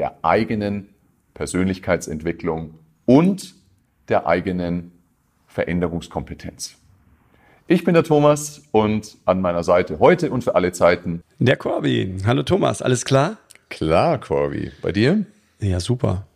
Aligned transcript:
der 0.00 0.24
eigenen 0.24 0.88
Persönlichkeitsentwicklung 1.34 2.78
und 3.04 3.54
der 4.08 4.26
eigenen 4.26 4.92
Veränderungskompetenz. 5.46 6.76
Ich 7.66 7.84
bin 7.84 7.92
der 7.92 8.02
Thomas 8.02 8.62
und 8.72 9.18
an 9.26 9.42
meiner 9.42 9.62
Seite 9.62 9.98
heute 9.98 10.30
und 10.30 10.42
für 10.42 10.54
alle 10.54 10.72
Zeiten 10.72 11.22
der 11.38 11.58
Corby. 11.58 12.16
Hallo 12.24 12.42
Thomas, 12.44 12.80
alles 12.80 13.04
klar? 13.04 13.36
Klar, 13.68 14.18
Corby. 14.18 14.72
Bei 14.80 14.90
dir? 14.90 15.26
Ja, 15.60 15.80
super. 15.80 16.26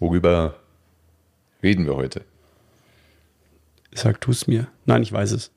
Worüber 0.00 0.56
reden 1.62 1.86
wir 1.86 1.94
heute? 1.94 2.22
Sag 3.94 4.20
du 4.20 4.32
es 4.32 4.48
mir. 4.48 4.66
Nein, 4.84 5.04
ich 5.04 5.12
weiß 5.12 5.30
es. 5.30 5.52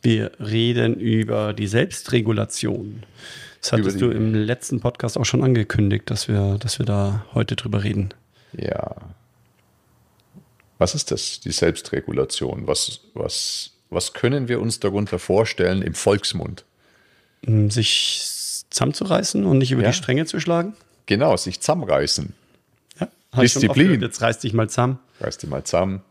Wir 0.00 0.32
reden 0.40 0.94
über 0.94 1.52
die 1.52 1.66
Selbstregulation. 1.66 3.02
Das 3.62 3.72
hattest 3.72 4.00
du 4.00 4.10
im 4.10 4.34
letzten 4.34 4.80
Podcast 4.80 5.16
auch 5.16 5.24
schon 5.24 5.42
angekündigt, 5.42 6.10
dass 6.10 6.28
wir, 6.28 6.58
dass 6.58 6.78
wir 6.78 6.86
da 6.86 7.24
heute 7.32 7.56
drüber 7.56 7.84
reden. 7.84 8.12
Ja, 8.52 8.96
was 10.82 10.96
ist 10.96 11.12
das, 11.12 11.38
die 11.38 11.52
Selbstregulation? 11.52 12.66
Was, 12.66 13.02
was, 13.14 13.70
was 13.88 14.14
können 14.14 14.48
wir 14.48 14.60
uns 14.60 14.80
darunter 14.80 15.20
vorstellen 15.20 15.80
im 15.80 15.94
Volksmund? 15.94 16.64
Hm, 17.44 17.70
sich 17.70 18.20
zusammenzureißen 18.68 19.46
und 19.46 19.58
nicht 19.58 19.70
über 19.70 19.82
ja. 19.82 19.90
die 19.90 19.94
Stränge 19.94 20.26
zu 20.26 20.40
schlagen? 20.40 20.74
Genau, 21.06 21.36
sich 21.36 21.60
zusammenreißen. 21.60 22.34
Ja, 22.98 23.08
Disziplin. 23.40 24.00
Jetzt 24.00 24.22
reiß 24.22 24.40
dich 24.40 24.54
mal 24.54 24.68
zusammen. 24.68 24.98
Reiß 25.20 25.38
dich 25.38 25.48
mal 25.48 25.62
zusammen. 25.62 26.02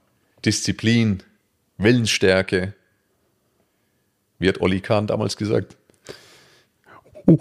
Disziplin, 0.45 1.21
Willensstärke. 1.77 2.73
Wie 4.39 4.47
hat 4.47 4.61
Olli 4.61 4.79
Kahn 4.79 5.05
damals 5.05 5.35
gesagt? 5.35 5.75
Uh, 7.27 7.37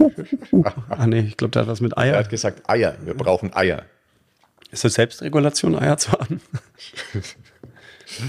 uh, 0.00 0.12
uh, 0.52 0.64
ah, 0.88 1.06
nee, 1.06 1.20
ich 1.20 1.36
glaube, 1.36 1.52
der 1.52 1.62
hat 1.62 1.68
was 1.68 1.80
mit 1.80 1.96
Eier. 1.96 2.14
Er 2.14 2.18
hat 2.20 2.30
gesagt 2.30 2.68
Eier. 2.68 2.96
Wir 3.04 3.14
brauchen 3.14 3.54
Eier. 3.54 3.84
Ist 4.70 4.84
das 4.84 4.94
Selbstregulation, 4.94 5.76
Eier 5.76 5.96
zu 5.96 6.12
haben? 6.12 6.40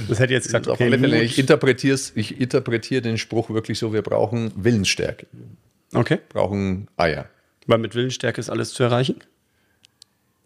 Das 0.07 0.19
hätte 0.19 0.33
jetzt 0.33 0.45
gesagt, 0.45 0.67
okay, 0.67 0.89
Fälle, 0.89 1.21
ich 1.21 1.37
interpretiere 1.37 1.97
ich 2.15 2.39
interpretiere 2.39 3.01
den 3.01 3.17
Spruch 3.17 3.49
wirklich 3.49 3.79
so, 3.79 3.93
wir 3.93 4.01
brauchen 4.01 4.51
Willensstärke. 4.55 5.27
Okay. 5.93 6.19
Brauchen 6.29 6.87
Eier. 6.97 7.27
Weil 7.67 7.77
mit 7.77 7.95
Willensstärke 7.95 8.39
ist 8.39 8.49
alles 8.49 8.73
zu 8.73 8.83
erreichen? 8.83 9.21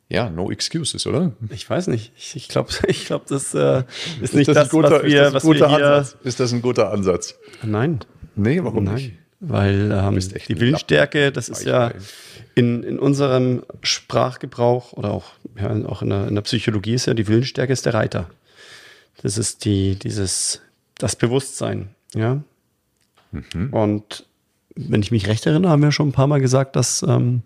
Ja, 0.10 0.30
no 0.30 0.52
excuses, 0.52 1.08
oder? 1.08 1.32
Ich 1.50 1.70
weiß 1.70 1.88
nicht. 1.88 2.12
Ich, 2.18 2.36
ich 2.36 2.48
glaube, 2.50 2.70
ich 2.88 3.06
glaub, 3.06 3.26
das 3.28 3.54
äh, 3.54 3.84
ist 4.22 4.34
nicht 4.34 4.50
ist 4.50 4.56
das, 4.56 4.66
das 4.66 4.70
guter, 4.70 4.92
was 4.92 5.04
wir, 5.04 5.34
was 5.34 5.46
wir 5.46 5.54
hier... 5.54 5.66
Ansatz? 5.68 6.18
Ist 6.24 6.40
das 6.40 6.52
ein 6.52 6.62
guter 6.62 6.92
Ansatz? 6.92 7.40
Nein. 7.64 8.00
Nee, 8.36 8.62
warum 8.64 8.84
Nein. 8.84 8.96
nicht? 8.96 9.14
Weil 9.44 9.92
ähm, 9.92 10.20
die 10.20 10.60
Willensstärke, 10.60 11.32
das 11.32 11.50
ist 11.50 11.64
ja 11.66 11.92
in, 12.54 12.84
in 12.84 13.00
unserem 13.00 13.64
Sprachgebrauch 13.82 14.94
oder 14.94 15.12
auch, 15.12 15.32
ja, 15.60 15.72
auch 15.88 16.04
in, 16.04 16.10
der, 16.10 16.28
in 16.28 16.36
der 16.36 16.44
Psychologie 16.44 16.94
ist 16.94 17.08
ja 17.08 17.16
die 17.16 17.28
Willensstärke 17.28 17.74
ist 17.74 17.88
der 17.88 17.96
Reiter. 17.96 18.30
Das 19.24 19.40
ist 19.40 19.66
die, 19.66 19.96
dieses, 19.96 20.62
das 21.00 21.16
Bewusstsein, 21.16 21.90
ja. 22.14 22.44
Mhm. 23.32 23.74
Und 23.74 24.28
wenn 24.76 25.02
ich 25.02 25.10
mich 25.10 25.28
recht 25.28 25.46
erinnere, 25.48 25.72
haben 25.72 25.82
wir 25.82 25.92
schon 25.92 26.10
ein 26.10 26.14
paar 26.14 26.28
Mal 26.28 26.40
gesagt, 26.40 26.76
dass, 26.76 27.02
ähm, 27.02 27.42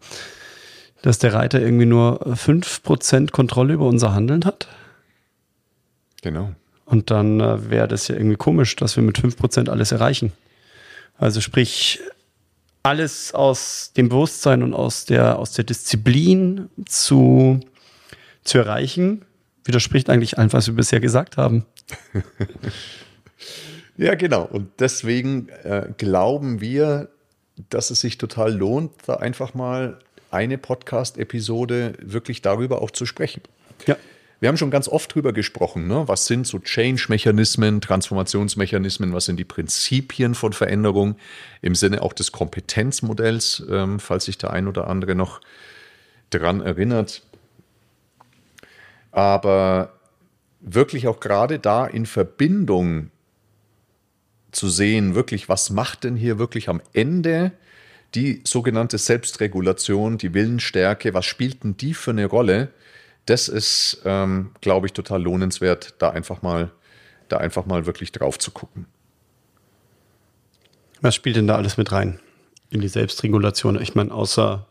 dass 1.01 1.17
der 1.17 1.34
Reiter 1.34 1.61
irgendwie 1.61 1.85
nur 1.85 2.25
5% 2.28 3.31
Kontrolle 3.31 3.73
über 3.73 3.88
unser 3.88 4.13
Handeln 4.13 4.44
hat. 4.44 4.67
Genau. 6.22 6.51
Und 6.84 7.09
dann 7.09 7.39
äh, 7.39 7.69
wäre 7.69 7.88
das 7.88 8.09
ja 8.09 8.16
irgendwie 8.16 8.35
komisch, 8.35 8.75
dass 8.75 8.97
wir 8.97 9.03
mit 9.03 9.17
5% 9.17 9.69
alles 9.69 9.94
erreichen. 9.94 10.34
Also 11.17 11.41
sprich, 11.41 12.01
alles 12.83 13.33
aus 13.33 13.93
dem 13.97 14.09
Bewusstsein 14.09 14.61
und 14.61 14.73
aus 14.73 15.05
der, 15.05 15.39
aus 15.39 15.53
der 15.53 15.63
Disziplin 15.63 16.69
zu, 16.85 17.59
zu 18.43 18.59
erreichen, 18.59 19.25
widerspricht 19.63 20.09
eigentlich 20.09 20.37
allem, 20.37 20.53
was 20.53 20.67
wir 20.67 20.75
bisher 20.75 20.99
gesagt 20.99 21.37
haben. 21.37 21.65
ja, 23.97 24.13
genau. 24.13 24.43
Und 24.43 24.69
deswegen 24.79 25.49
äh, 25.63 25.89
glauben 25.97 26.61
wir, 26.61 27.09
dass 27.69 27.89
es 27.89 28.01
sich 28.01 28.19
total 28.19 28.53
lohnt, 28.53 28.91
da 29.07 29.15
einfach 29.15 29.55
mal 29.55 29.99
eine 30.29 30.57
Podcast-Episode 30.57 31.93
wirklich 32.01 32.41
darüber 32.43 32.81
auch 32.81 32.91
zu 32.91 33.05
sprechen. 33.05 33.41
Ja. 33.87 33.95
Wir 34.40 34.50
haben 34.50 34.57
schon 34.57 34.72
ganz 34.72 34.88
oft 34.88 35.13
drüber 35.13 35.31
gesprochen, 35.31 35.88
ne? 35.88 36.07
was 36.07 36.25
sind 36.25 36.46
so 36.46 36.59
Change-Mechanismen, 36.59 37.79
Transformationsmechanismen, 37.79 39.13
was 39.13 39.25
sind 39.25 39.38
die 39.38 39.46
Prinzipien 39.46 40.35
von 40.35 40.51
Veränderung 40.51 41.16
im 41.62 41.73
Sinne 41.73 42.01
auch 42.01 42.13
des 42.13 42.31
Kompetenzmodells, 42.31 43.63
ähm, 43.69 44.00
falls 44.00 44.25
sich 44.25 44.38
der 44.38 44.51
ein 44.51 44.68
oder 44.68 44.88
andere 44.88 45.16
noch 45.16 45.40
daran 46.31 46.62
erinnert. 46.62 47.23
Aber 49.12 49.94
wirklich 50.59 51.07
auch 51.07 51.22
gerade 51.22 51.59
da 51.59 51.85
in 51.85 52.06
Verbindung 52.06 53.12
zu 54.52 54.69
sehen, 54.69 55.16
wirklich, 55.16 55.47
was 55.47 55.69
macht 55.69 56.03
denn 56.03 56.16
hier 56.16 56.40
wirklich 56.40 56.67
am 56.67 56.81
Ende 56.94 57.52
die 58.16 58.41
sogenannte 58.46 58.97
Selbstregulation, 58.97 60.17
die 60.17 60.34
Willensstärke, 60.34 61.13
was 61.13 61.25
spielt 61.25 61.63
denn 61.63 61.78
die 61.78 61.94
für 61.94 62.12
eine 62.12 62.25
Rolle? 62.25 62.69
Das 63.25 63.47
ist, 63.47 64.01
ähm, 64.05 64.51
glaube 64.61 64.87
ich, 64.87 64.93
total 64.93 65.21
lohnenswert, 65.21 65.95
da 65.99 66.11
einfach 66.11 66.41
mal, 66.41 66.71
da 67.27 67.37
einfach 67.37 67.65
mal 67.65 67.85
wirklich 67.85 68.11
drauf 68.11 68.37
zu 68.37 68.51
gucken. 68.51 68.85
Was 71.01 71.15
spielt 71.15 71.35
denn 71.35 71.47
da 71.47 71.55
alles 71.55 71.77
mit 71.77 71.91
rein 71.91 72.19
in 72.69 72.81
die 72.81 72.87
Selbstregulation? 72.87 73.81
Ich 73.81 73.95
meine, 73.95 74.13
außer. 74.13 74.67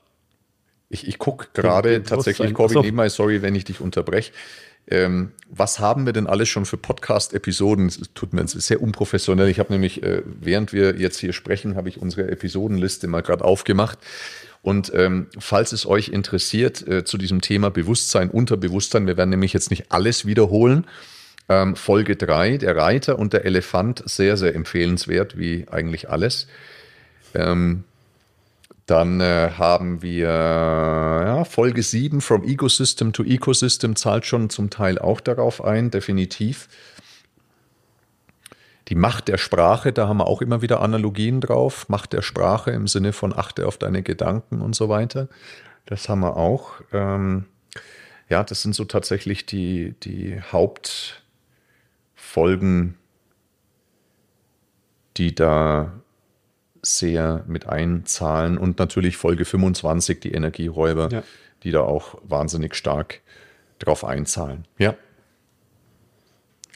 Ich, 0.88 1.08
ich 1.08 1.18
gucke 1.18 1.48
gerade 1.54 2.02
tatsächlich, 2.04 2.54
Corby, 2.54 2.80
nebenbei, 2.80 3.08
sorry, 3.08 3.42
wenn 3.42 3.54
ich 3.54 3.64
dich 3.64 3.80
unterbreche. 3.80 4.32
Ähm, 4.86 5.32
was 5.48 5.78
haben 5.78 6.04
wir 6.04 6.12
denn 6.12 6.26
alles 6.26 6.48
schon 6.48 6.66
für 6.66 6.76
Podcast-Episoden? 6.76 7.90
Tut 8.14 8.32
mir 8.32 8.46
sehr 8.46 8.82
unprofessionell. 8.82 9.48
Ich 9.48 9.58
habe 9.58 9.72
nämlich, 9.72 10.02
äh, 10.02 10.22
während 10.24 10.72
wir 10.72 10.96
jetzt 10.96 11.18
hier 11.18 11.32
sprechen, 11.32 11.76
habe 11.76 11.88
ich 11.88 12.00
unsere 12.00 12.30
Episodenliste 12.30 13.06
mal 13.06 13.22
gerade 13.22 13.44
aufgemacht. 13.44 13.98
Und 14.62 14.92
ähm, 14.94 15.26
falls 15.38 15.72
es 15.72 15.86
euch 15.86 16.08
interessiert 16.08 16.86
äh, 16.86 17.04
zu 17.04 17.18
diesem 17.18 17.40
Thema 17.40 17.70
Bewusstsein, 17.70 18.30
Unterbewusstsein, 18.30 19.06
wir 19.06 19.16
werden 19.16 19.30
nämlich 19.30 19.52
jetzt 19.52 19.70
nicht 19.70 19.92
alles 19.92 20.26
wiederholen. 20.26 20.86
Ähm, 21.48 21.76
Folge 21.76 22.16
3, 22.16 22.56
der 22.56 22.74
Reiter 22.74 23.18
und 23.18 23.34
der 23.34 23.44
Elefant, 23.44 24.02
sehr, 24.06 24.36
sehr 24.36 24.54
empfehlenswert, 24.54 25.38
wie 25.38 25.66
eigentlich 25.70 26.08
alles. 26.08 26.46
Ähm, 27.34 27.84
dann 28.86 29.20
äh, 29.20 29.50
haben 29.56 30.02
wir 30.02 30.26
ja, 30.26 31.44
Folge 31.44 31.82
7, 31.82 32.20
From 32.20 32.44
Ecosystem 32.44 33.12
to 33.12 33.24
Ecosystem, 33.24 33.96
zahlt 33.96 34.24
schon 34.26 34.50
zum 34.50 34.70
Teil 34.70 34.98
auch 34.98 35.20
darauf 35.20 35.64
ein, 35.64 35.90
definitiv. 35.90 36.68
Die 38.88 38.94
Macht 38.94 39.28
der 39.28 39.38
Sprache, 39.38 39.94
da 39.94 40.08
haben 40.08 40.18
wir 40.18 40.26
auch 40.26 40.42
immer 40.42 40.60
wieder 40.60 40.82
Analogien 40.82 41.40
drauf. 41.40 41.88
Macht 41.88 42.12
der 42.12 42.20
Sprache 42.20 42.72
im 42.72 42.86
Sinne 42.86 43.14
von 43.14 43.32
achte 43.32 43.66
auf 43.66 43.78
deine 43.78 44.02
Gedanken 44.02 44.60
und 44.60 44.76
so 44.76 44.90
weiter. 44.90 45.28
Das 45.86 46.10
haben 46.10 46.20
wir 46.20 46.36
auch. 46.36 46.72
Ähm, 46.92 47.46
ja, 48.28 48.44
das 48.44 48.60
sind 48.60 48.74
so 48.74 48.84
tatsächlich 48.84 49.46
die, 49.46 49.94
die 50.02 50.42
Hauptfolgen, 50.42 52.98
die 55.16 55.34
da 55.34 56.03
sehr 56.84 57.44
mit 57.46 57.66
einzahlen. 57.66 58.58
Und 58.58 58.78
natürlich 58.78 59.16
Folge 59.16 59.44
25, 59.44 60.20
die 60.20 60.32
Energieräuber, 60.32 61.08
ja. 61.10 61.22
die 61.62 61.70
da 61.70 61.80
auch 61.80 62.18
wahnsinnig 62.22 62.74
stark 62.74 63.20
drauf 63.78 64.04
einzahlen. 64.04 64.66
Ja. 64.78 64.94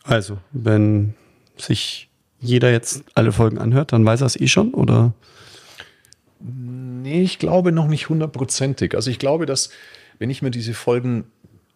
Also, 0.05 0.38
wenn 0.52 1.14
sich 1.56 2.08
jeder 2.40 2.70
jetzt 2.70 3.05
alle 3.14 3.32
Folgen 3.32 3.58
anhört, 3.58 3.93
dann 3.93 4.05
weiß 4.05 4.22
er 4.22 4.26
es 4.26 4.40
eh 4.40 4.49
schon, 4.49 4.75
oder? 4.75 5.12
Nee, 6.40 7.22
ich 7.22 7.38
glaube 7.38 7.72
noch 7.72 7.88
nicht 7.88 8.08
hundertprozentig. 8.08 8.94
Also 8.94 9.10
ich 9.10 9.19
glaube, 9.19 9.44
dass 9.44 9.70
wenn 10.19 10.31
ich 10.31 10.40
mir 10.40 10.50
diese 10.50 10.75
Folgen 10.75 11.25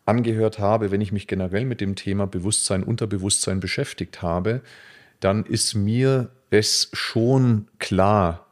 angehört 0.05 0.59
habe, 0.59 0.91
wenn 0.91 1.01
ich 1.01 1.13
mich 1.13 1.27
generell 1.27 1.65
mit 1.65 1.81
dem 1.81 1.97
Thema 1.97 2.27
Bewusstsein, 2.27 2.83
Unterbewusstsein 2.83 3.61
beschäftigt 3.61 4.23
habe, 4.23 4.63
dann 5.21 5.45
ist 5.45 5.75
mir 5.75 6.31
es 6.53 6.91
schon 6.93 7.69
klar, 7.79 8.47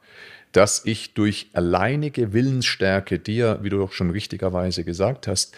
dass 0.53 0.85
ich 0.85 1.15
durch 1.15 1.51
alleinige 1.53 2.33
Willensstärke, 2.33 3.19
die 3.19 3.37
ja, 3.37 3.63
wie 3.63 3.69
du 3.69 3.79
doch 3.79 3.93
schon 3.93 4.11
richtigerweise 4.11 4.85
gesagt 4.85 5.29
hast, 5.29 5.57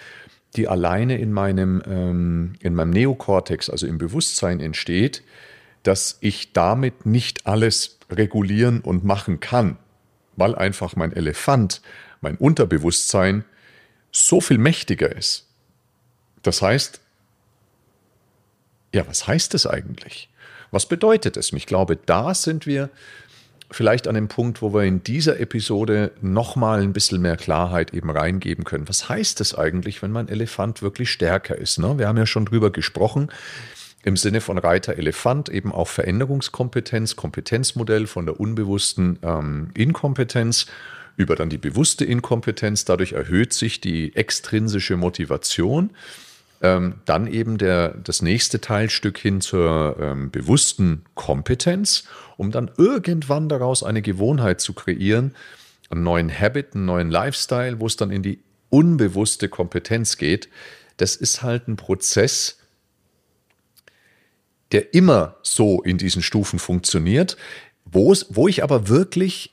die 0.56 0.68
alleine 0.68 1.18
in 1.18 1.32
meinem, 1.32 1.82
ähm, 1.86 2.52
in 2.60 2.74
meinem 2.74 2.90
Neokortex, 2.90 3.70
also 3.70 3.86
im 3.86 3.96
Bewusstsein 3.96 4.60
entsteht, 4.60 5.22
dass 5.82 6.18
ich 6.20 6.52
damit 6.52 7.06
nicht 7.06 7.46
alles 7.46 7.98
regulieren 8.10 8.80
und 8.80 9.04
machen 9.04 9.40
kann, 9.40 9.78
weil 10.36 10.54
einfach 10.54 10.94
mein 10.94 11.12
Elefant, 11.12 11.80
mein 12.20 12.36
Unterbewusstsein 12.36 13.44
so 14.10 14.40
viel 14.40 14.58
mächtiger 14.58 15.14
ist. 15.14 15.48
Das 16.42 16.60
heißt, 16.60 17.00
ja, 18.94 19.06
was 19.08 19.26
heißt 19.26 19.54
es 19.54 19.66
eigentlich? 19.66 20.28
Was 20.72 20.86
bedeutet 20.86 21.36
es? 21.36 21.52
Ich 21.52 21.66
glaube, 21.66 21.96
da 21.96 22.34
sind 22.34 22.66
wir 22.66 22.88
vielleicht 23.70 24.08
an 24.08 24.14
dem 24.14 24.28
Punkt, 24.28 24.62
wo 24.62 24.72
wir 24.74 24.82
in 24.82 25.04
dieser 25.04 25.38
Episode 25.38 26.12
nochmal 26.20 26.80
ein 26.80 26.92
bisschen 26.92 27.20
mehr 27.20 27.36
Klarheit 27.36 27.94
eben 27.94 28.10
reingeben 28.10 28.64
können. 28.64 28.88
Was 28.88 29.08
heißt 29.08 29.40
es 29.40 29.54
eigentlich, 29.54 30.02
wenn 30.02 30.10
mein 30.10 30.28
Elefant 30.28 30.82
wirklich 30.82 31.10
stärker 31.10 31.56
ist? 31.56 31.78
Ne? 31.78 31.98
Wir 31.98 32.08
haben 32.08 32.16
ja 32.16 32.26
schon 32.26 32.46
drüber 32.46 32.70
gesprochen 32.70 33.30
im 34.02 34.16
Sinne 34.16 34.40
von 34.40 34.58
Reiter 34.58 34.96
Elefant 34.96 35.48
eben 35.48 35.72
auch 35.72 35.88
Veränderungskompetenz, 35.88 37.16
Kompetenzmodell 37.16 38.06
von 38.06 38.26
der 38.26 38.40
unbewussten 38.40 39.18
ähm, 39.22 39.70
Inkompetenz 39.74 40.66
über 41.16 41.36
dann 41.36 41.50
die 41.50 41.58
bewusste 41.58 42.04
Inkompetenz. 42.04 42.86
Dadurch 42.86 43.12
erhöht 43.12 43.52
sich 43.52 43.80
die 43.80 44.16
extrinsische 44.16 44.96
Motivation. 44.96 45.90
Ähm, 46.62 47.00
dann 47.04 47.26
eben 47.26 47.58
der, 47.58 47.88
das 47.88 48.22
nächste 48.22 48.60
Teilstück 48.60 49.18
hin 49.18 49.40
zur 49.40 49.96
ähm, 50.00 50.30
bewussten 50.30 51.04
Kompetenz, 51.14 52.04
um 52.36 52.52
dann 52.52 52.70
irgendwann 52.76 53.48
daraus 53.48 53.82
eine 53.82 54.00
Gewohnheit 54.00 54.60
zu 54.60 54.72
kreieren, 54.72 55.34
einen 55.90 56.04
neuen 56.04 56.30
Habit, 56.30 56.74
einen 56.74 56.84
neuen 56.84 57.10
Lifestyle, 57.10 57.80
wo 57.80 57.86
es 57.86 57.96
dann 57.96 58.10
in 58.10 58.22
die 58.22 58.38
unbewusste 58.70 59.48
Kompetenz 59.48 60.16
geht. 60.16 60.48
Das 60.96 61.16
ist 61.16 61.42
halt 61.42 61.66
ein 61.66 61.76
Prozess, 61.76 62.58
der 64.70 64.94
immer 64.94 65.36
so 65.42 65.82
in 65.82 65.98
diesen 65.98 66.22
Stufen 66.22 66.58
funktioniert, 66.58 67.36
wo, 67.84 68.14
ich 68.48 68.62
aber 68.62 68.88
wirklich 68.88 69.52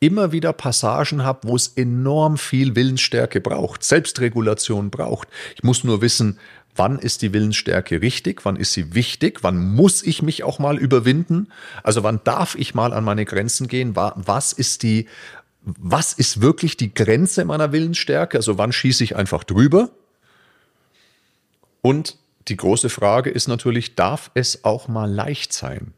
immer 0.00 0.32
wieder 0.32 0.52
Passagen 0.52 1.24
habe, 1.24 1.48
wo 1.48 1.56
es 1.56 1.68
enorm 1.68 2.38
viel 2.38 2.76
Willensstärke 2.76 3.40
braucht, 3.40 3.82
Selbstregulation 3.82 4.90
braucht. 4.90 5.28
Ich 5.56 5.62
muss 5.62 5.84
nur 5.84 6.00
wissen, 6.00 6.38
wann 6.76 6.98
ist 6.98 7.22
die 7.22 7.32
Willensstärke 7.32 8.00
richtig, 8.00 8.44
wann 8.44 8.56
ist 8.56 8.72
sie 8.72 8.94
wichtig, 8.94 9.42
wann 9.42 9.74
muss 9.74 10.02
ich 10.02 10.22
mich 10.22 10.44
auch 10.44 10.58
mal 10.58 10.78
überwinden, 10.78 11.48
also 11.82 12.02
wann 12.04 12.20
darf 12.24 12.54
ich 12.54 12.74
mal 12.74 12.92
an 12.92 13.04
meine 13.04 13.24
Grenzen 13.24 13.66
gehen, 13.66 13.96
was 13.96 14.52
ist 14.52 14.84
die, 14.84 15.08
was 15.62 16.12
ist 16.12 16.40
wirklich 16.40 16.76
die 16.76 16.94
Grenze 16.94 17.44
meiner 17.44 17.72
Willensstärke, 17.72 18.36
also 18.36 18.58
wann 18.58 18.72
schieße 18.72 19.02
ich 19.02 19.16
einfach 19.16 19.42
drüber 19.44 19.90
und 21.82 22.16
die 22.46 22.56
große 22.56 22.88
Frage 22.88 23.30
ist 23.30 23.48
natürlich, 23.48 23.94
darf 23.94 24.30
es 24.34 24.64
auch 24.64 24.88
mal 24.88 25.10
leicht 25.10 25.52
sein? 25.52 25.92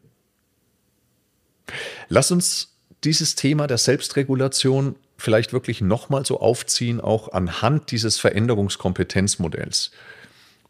Lass 2.09 2.33
uns 2.33 2.70
dieses 3.05 3.35
Thema 3.35 3.67
der 3.67 3.79
Selbstregulation 3.79 4.97
vielleicht 5.17 5.53
wirklich 5.53 5.81
nochmal 5.81 6.25
so 6.25 6.41
aufziehen, 6.41 7.01
auch 7.01 7.33
anhand 7.33 7.91
dieses 7.91 8.19
Veränderungskompetenzmodells. 8.19 9.91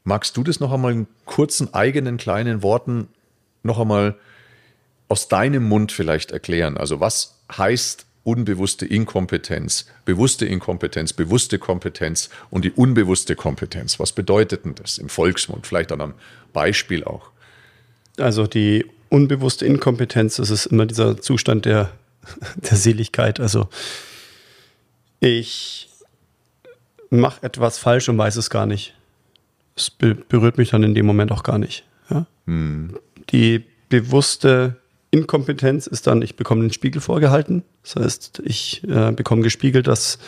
Magst 0.05 0.37
du 0.37 0.43
das 0.43 0.61
noch 0.61 0.73
einmal 0.73 0.93
in 0.93 1.07
kurzen 1.25 1.75
eigenen 1.75 2.17
kleinen 2.17 2.63
Worten 2.63 3.09
noch 3.63 3.79
einmal 3.79 4.17
aus 5.09 5.29
deinem 5.29 5.65
Mund 5.65 5.93
vielleicht 5.93 6.31
erklären? 6.31 6.77
Also 6.77 7.01
was 7.01 7.37
heißt 7.57 8.07
unbewusste 8.23 8.87
Inkompetenz, 8.87 9.87
bewusste 10.05 10.47
Inkompetenz, 10.47 11.13
bewusste 11.13 11.59
Kompetenz 11.59 12.31
und 12.51 12.65
die 12.65 12.71
unbewusste 12.71 13.35
Kompetenz. 13.35 13.99
Was 13.99 14.13
bedeutet 14.13 14.65
denn 14.65 14.75
das 14.75 14.99
im 14.99 15.09
Volksmund? 15.09 15.67
Vielleicht 15.67 15.93
an 15.93 16.01
einem 16.01 16.15
Beispiel 16.53 17.05
auch. 17.05 17.31
Also 18.19 18.47
die 18.47 18.87
unbewusste 19.09 19.67
Inkompetenz, 19.67 20.37
das 20.37 20.51
ist 20.51 20.67
immer 20.67 20.87
dieser 20.87 21.21
Zustand 21.21 21.65
der, 21.65 21.91
der 22.57 22.77
Seligkeit. 22.77 23.41
Also 23.41 23.69
ich 25.21 25.89
mache 27.11 27.43
etwas 27.43 27.79
falsch 27.79 28.09
und 28.09 28.19
weiß 28.19 28.37
es 28.37 28.51
gar 28.51 28.67
nicht. 28.67 28.95
Es 29.77 29.91
berührt 29.91 30.59
mich 30.59 30.71
dann 30.71 30.83
in 30.83 30.95
dem 30.95 31.07
Moment 31.07 31.33
auch 31.33 31.43
gar 31.43 31.59
nicht. 31.59 31.85
Ja? 32.11 32.27
Hm. 32.47 32.99
Die 33.31 33.65
bewusste 33.89 34.77
Inkompetenz 35.11 35.87
ist 35.87 36.07
dann, 36.07 36.23
ich 36.23 36.37
bekomme 36.37 36.63
den 36.63 36.73
Spiegel 36.73 37.01
vorgehalten. 37.01 37.65
Das 37.83 37.97
heißt, 37.97 38.43
ich 38.45 38.85
äh, 38.89 39.13
bekomme 39.13 39.43
gespiegelt, 39.43 39.87
dass 39.87 40.19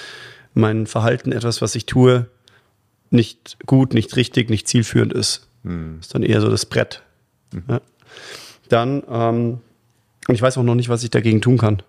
mein 0.55 0.87
Verhalten, 0.87 1.33
etwas, 1.33 1.63
was 1.63 1.75
ich 1.75 1.87
tue, 1.87 2.29
nicht 3.11 3.59
gut, 3.67 3.95
nicht 3.95 4.17
richtig, 4.17 4.51
nicht 4.51 4.67
zielführend 4.67 5.13
ist. 5.13 5.47
Hm. 5.65 5.97
Das 5.99 6.07
ist 6.07 6.15
dann 6.15 6.23
eher 6.23 6.41
so 6.41 6.51
das 6.51 6.67
Brett. 6.67 7.03
Mhm. 7.53 7.63
Ja. 7.69 7.81
Dann, 8.69 9.03
ähm, 9.09 9.59
und 10.29 10.35
ich 10.35 10.43
weiß 10.43 10.59
auch 10.59 10.63
noch 10.63 10.75
nicht, 10.75 10.89
was 10.89 11.03
ich 11.03 11.11
dagegen 11.11 11.41
tun 11.41 11.59
kann. 11.59 11.83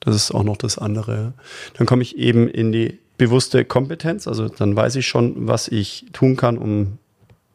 Das 0.00 0.14
ist 0.14 0.32
auch 0.32 0.42
noch 0.42 0.56
das 0.56 0.78
andere. 0.78 1.32
Dann 1.74 1.86
komme 1.86 2.02
ich 2.02 2.18
eben 2.18 2.48
in 2.48 2.72
die 2.72 2.98
bewusste 3.16 3.64
Kompetenz. 3.64 4.28
Also 4.28 4.48
dann 4.48 4.76
weiß 4.76 4.96
ich 4.96 5.06
schon, 5.06 5.46
was 5.46 5.68
ich 5.68 6.06
tun 6.12 6.36
kann, 6.36 6.58
um 6.58 6.98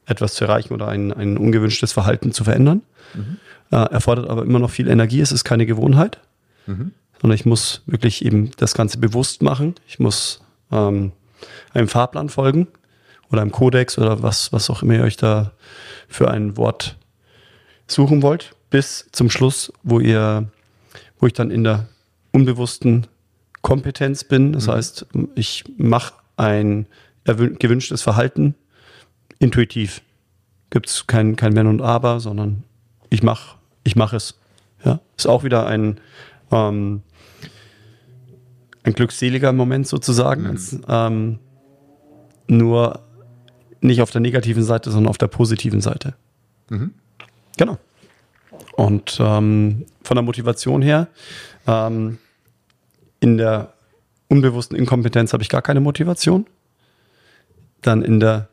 etwas 0.06 0.34
zu 0.34 0.46
erreichen 0.46 0.74
oder 0.74 0.88
ein, 0.88 1.14
ein 1.14 1.38
ungewünschtes 1.38 1.92
Verhalten 1.92 2.32
zu 2.32 2.44
verändern. 2.44 2.82
Mhm. 3.14 3.38
Äh, 3.72 3.92
erfordert 3.92 4.30
aber 4.30 4.44
immer 4.44 4.60
noch 4.60 4.72
viel 4.72 4.88
Energie. 4.88 5.22
Es 5.22 5.32
ist 5.32 5.44
keine 5.44 5.66
Gewohnheit, 5.66 6.20
mhm. 6.66 6.92
sondern 7.22 7.36
ich 7.36 7.46
muss 7.46 7.84
wirklich 7.86 8.26
eben 8.26 8.52
das 8.58 8.74
Ganze 8.74 8.98
bewusst 8.98 9.44
machen. 9.44 9.76
Ich 9.88 10.00
muss 10.00 10.42
ähm, 10.72 11.12
einem 11.74 11.88
Fahrplan 11.88 12.30
folgen 12.30 12.68
oder 13.30 13.42
einem 13.42 13.52
Kodex 13.52 13.98
oder 14.00 14.24
was, 14.24 14.52
was 14.52 14.70
auch 14.70 14.82
immer 14.82 14.96
ihr 14.96 15.04
euch 15.04 15.18
da 15.18 15.52
für 16.08 16.32
ein 16.32 16.58
Wort 16.58 16.98
suchen 17.86 18.24
wollt, 18.24 18.56
bis 18.70 19.08
zum 19.12 19.30
Schluss, 19.30 19.74
wo 19.84 20.00
ihr, 20.00 20.48
wo 21.20 21.28
ich 21.28 21.34
dann 21.34 21.52
in 21.52 21.64
der 21.64 21.88
unbewussten 22.32 23.08
Kompetenz 23.62 24.24
bin. 24.24 24.54
Das 24.54 24.68
mhm. 24.68 24.72
heißt, 24.72 25.06
ich 25.36 25.64
mache 25.78 26.14
ein 26.38 26.88
gewünschtes 27.26 28.02
Verhalten 28.02 28.56
intuitiv. 29.40 30.02
Gibt 30.70 30.88
es 30.88 31.08
kein, 31.08 31.36
kein 31.36 31.56
Wenn 31.56 31.68
und 31.68 31.82
Aber, 31.82 32.20
sondern 32.20 32.64
ich 33.10 33.24
mache 33.24 33.60
ich 33.90 33.96
mache 33.96 34.16
es. 34.16 34.36
Ja, 34.86 35.00
ist 35.18 35.28
auch 35.28 35.44
wieder 35.44 35.66
ein, 35.68 36.00
ähm, 36.52 37.02
ein 38.84 38.94
glückseliger 38.94 39.52
Moment 39.52 39.88
sozusagen. 39.88 40.44
Mhm. 40.44 40.50
Als, 40.50 40.80
ähm, 40.88 41.40
nur 42.48 43.02
nicht 43.82 44.02
auf 44.02 44.12
der 44.12 44.22
negativen 44.22 44.64
Seite, 44.64 44.92
sondern 44.92 45.10
auf 45.10 45.18
der 45.18 45.28
positiven 45.28 45.82
Seite. 45.82 46.16
Mhm. 46.70 46.94
Genau. 47.58 47.78
Und 48.80 49.18
ähm, 49.20 49.86
von 50.04 50.16
der 50.16 50.24
Motivation 50.24 50.82
her, 50.82 51.10
ähm, 51.68 52.18
in 53.20 53.38
der 53.38 53.74
unbewussten 54.30 54.78
Inkompetenz 54.78 55.34
habe 55.34 55.44
ich 55.44 55.50
gar 55.50 55.62
keine 55.62 55.82
Motivation. 55.82 56.46
Dann 57.82 58.02
in 58.02 58.22
der, 58.22 58.48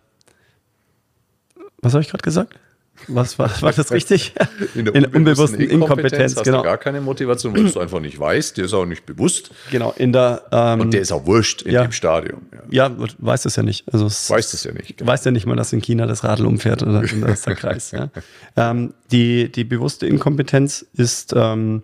was 1.80 1.92
habe 1.92 2.02
ich 2.02 2.10
gerade 2.10 2.24
gesagt? 2.24 2.58
Was 3.08 3.38
war, 3.38 3.50
war 3.62 3.72
das 3.72 3.92
richtig? 3.92 4.34
In 4.74 4.84
der, 4.86 4.94
In 4.94 5.04
unbewussten, 5.06 5.60
Inkompetenz, 5.60 5.72
Inkompetenz 5.72 6.36
hast 6.36 6.44
genau. 6.44 6.58
du 6.58 6.64
gar 6.64 6.78
keine 6.78 7.00
Motivation, 7.00 7.54
weil 7.54 7.70
du 7.70 7.80
einfach 7.80 8.00
nicht 8.00 8.18
weißt, 8.18 8.56
dir 8.56 8.64
ist 8.64 8.74
auch 8.74 8.86
nicht 8.86 9.06
bewusst. 9.06 9.50
Genau, 9.70 9.92
in 9.96 10.12
der 10.12 10.42
ähm, 10.50 10.80
Und 10.80 10.94
der 10.94 11.00
ist 11.00 11.12
auch 11.12 11.26
wurscht 11.26 11.62
in 11.62 11.72
ja, 11.72 11.82
dem 11.82 11.92
Stadium. 11.92 12.42
Ja, 12.70 12.88
ja 12.88 12.96
weiß 13.18 13.44
es 13.44 13.56
ja 13.56 13.62
nicht. 13.62 13.84
Also 13.92 14.06
es 14.06 14.30
weiß 14.30 14.54
es 14.54 14.64
ja 14.64 14.72
nicht. 14.72 14.98
Genau. 14.98 15.10
Weiß 15.10 15.24
ja 15.24 15.30
nicht 15.30 15.46
mal, 15.46 15.56
dass 15.56 15.72
in 15.72 15.80
China 15.80 16.06
das 16.06 16.24
Radl 16.24 16.46
umfährt 16.46 16.82
oder 16.82 17.02
das 17.02 17.12
ist 17.12 17.46
der 17.46 17.54
Kreis. 17.54 17.90
ja. 17.90 18.10
ähm, 18.56 18.94
die, 19.12 19.50
die 19.50 19.64
bewusste 19.64 20.06
Inkompetenz 20.06 20.84
ist, 20.94 21.32
ähm, 21.36 21.82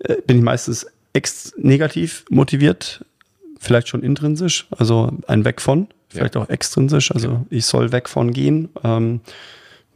äh, 0.00 0.16
bin 0.26 0.38
ich 0.38 0.42
meistens 0.42 0.86
ex 1.12 1.52
negativ 1.56 2.24
motiviert, 2.30 3.04
vielleicht 3.58 3.88
schon 3.88 4.02
intrinsisch, 4.02 4.66
also 4.70 5.10
ein 5.26 5.44
Weg 5.44 5.60
von, 5.60 5.88
vielleicht 6.08 6.36
auch 6.36 6.48
extrinsisch, 6.48 7.12
also 7.12 7.46
ich 7.50 7.66
soll 7.66 7.92
weg 7.92 8.08
von 8.08 8.32
gehen. 8.32 8.68
Ähm, 8.84 9.20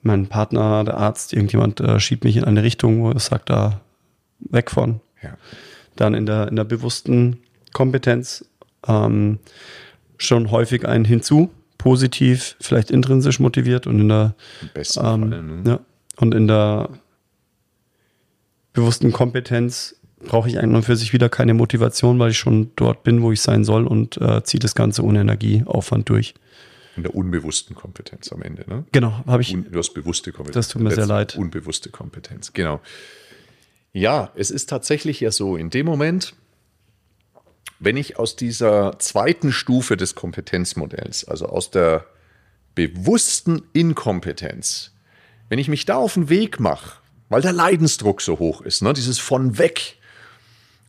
mein 0.03 0.27
Partner, 0.27 0.85
der 0.85 0.97
Arzt, 0.99 1.33
irgendjemand 1.33 1.81
äh, 1.81 2.01
schiebt 2.01 2.25
mich 2.25 2.37
in 2.37 2.45
eine 2.45 2.63
Richtung, 2.63 3.03
wo 3.03 3.11
er 3.11 3.21
sagt, 3.21 3.51
da 3.51 3.81
weg 4.39 4.71
von. 4.71 5.01
Ja. 5.23 5.37
Dann 5.97 6.15
in 6.15 6.27
der, 6.27 6.49
in 6.49 6.57
der 6.57 6.65
bewussten 6.65 7.39
Kompetenz 7.73 8.45
ähm, 8.87 9.39
schon 10.19 10.51
häufig 10.51 10.87
ein 10.87 11.05
hinzu, 11.05 11.51
positiv, 11.79 12.57
vielleicht 12.61 12.91
intrinsisch 12.91 13.41
motiviert 13.41 13.87
und 13.87 14.01
in 14.01 14.09
der 14.09 14.35
ähm, 14.75 14.85
Fall, 14.85 15.19
ne? 15.19 15.63
ja, 15.67 15.81
und 16.17 16.35
in 16.35 16.47
der 16.47 16.91
bewussten 18.73 19.13
Kompetenz 19.13 19.97
brauche 20.25 20.49
ich 20.49 20.59
eigentlich 20.59 20.85
für 20.85 20.97
sich 20.97 21.13
wieder 21.13 21.29
keine 21.29 21.55
Motivation, 21.55 22.19
weil 22.19 22.31
ich 22.31 22.39
schon 22.39 22.71
dort 22.77 23.03
bin, 23.03 23.23
wo 23.23 23.33
ich 23.33 23.41
sein 23.41 23.65
soll 23.65 23.87
und 23.87 24.17
äh, 24.19 24.43
ziehe 24.45 24.61
das 24.61 24.75
Ganze 24.75 25.05
ohne 25.05 25.21
Energieaufwand 25.21 26.09
durch. 26.09 26.35
In 26.97 27.03
der 27.03 27.15
unbewussten 27.15 27.75
Kompetenz 27.75 28.33
am 28.33 28.43
Ende, 28.43 28.65
ne? 28.69 28.85
Genau, 28.93 29.23
habe 29.27 29.43
ich. 29.43 29.55
Un, 29.55 29.71
du 29.71 29.79
hast 29.79 29.95
bewusste 29.95 30.31
Kompetenz. 30.31 30.67
Das 30.67 30.73
tut 30.73 30.83
mir 30.83 30.91
sehr 30.91 31.07
leid. 31.07 31.37
Unbewusste 31.37 31.91
Kompetenz, 31.91 32.53
genau. 32.53 32.81
Ja, 33.93 34.31
es 34.35 34.51
ist 34.51 34.69
tatsächlich 34.69 35.21
ja 35.21 35.31
so, 35.31 35.57
in 35.57 35.71
dem 35.71 35.87
Moment, 35.87 36.35
wenn 37.79 37.97
ich 37.97 38.19
aus 38.19 38.37
dieser 38.37 38.99
zweiten 38.99 39.53
Stufe 39.53 39.97
des 39.97 40.15
Kompetenzmodells, 40.15 41.27
also 41.27 41.47
aus 41.47 41.71
der 41.71 42.07
bewussten 42.75 43.63
Inkompetenz, 43.73 44.93
wenn 45.49 45.59
ich 45.59 45.69
mich 45.69 45.85
da 45.85 45.97
auf 45.97 46.15
den 46.15 46.29
Weg 46.29 46.61
mache, 46.61 46.99
weil 47.29 47.43
der 47.43 47.53
Leidensdruck 47.53 48.21
so 48.23 48.39
hoch 48.39 48.61
ist, 48.63 48.83
ne, 48.83 48.93
dieses 48.93 49.19
von 49.19 49.59
weg, 49.59 49.97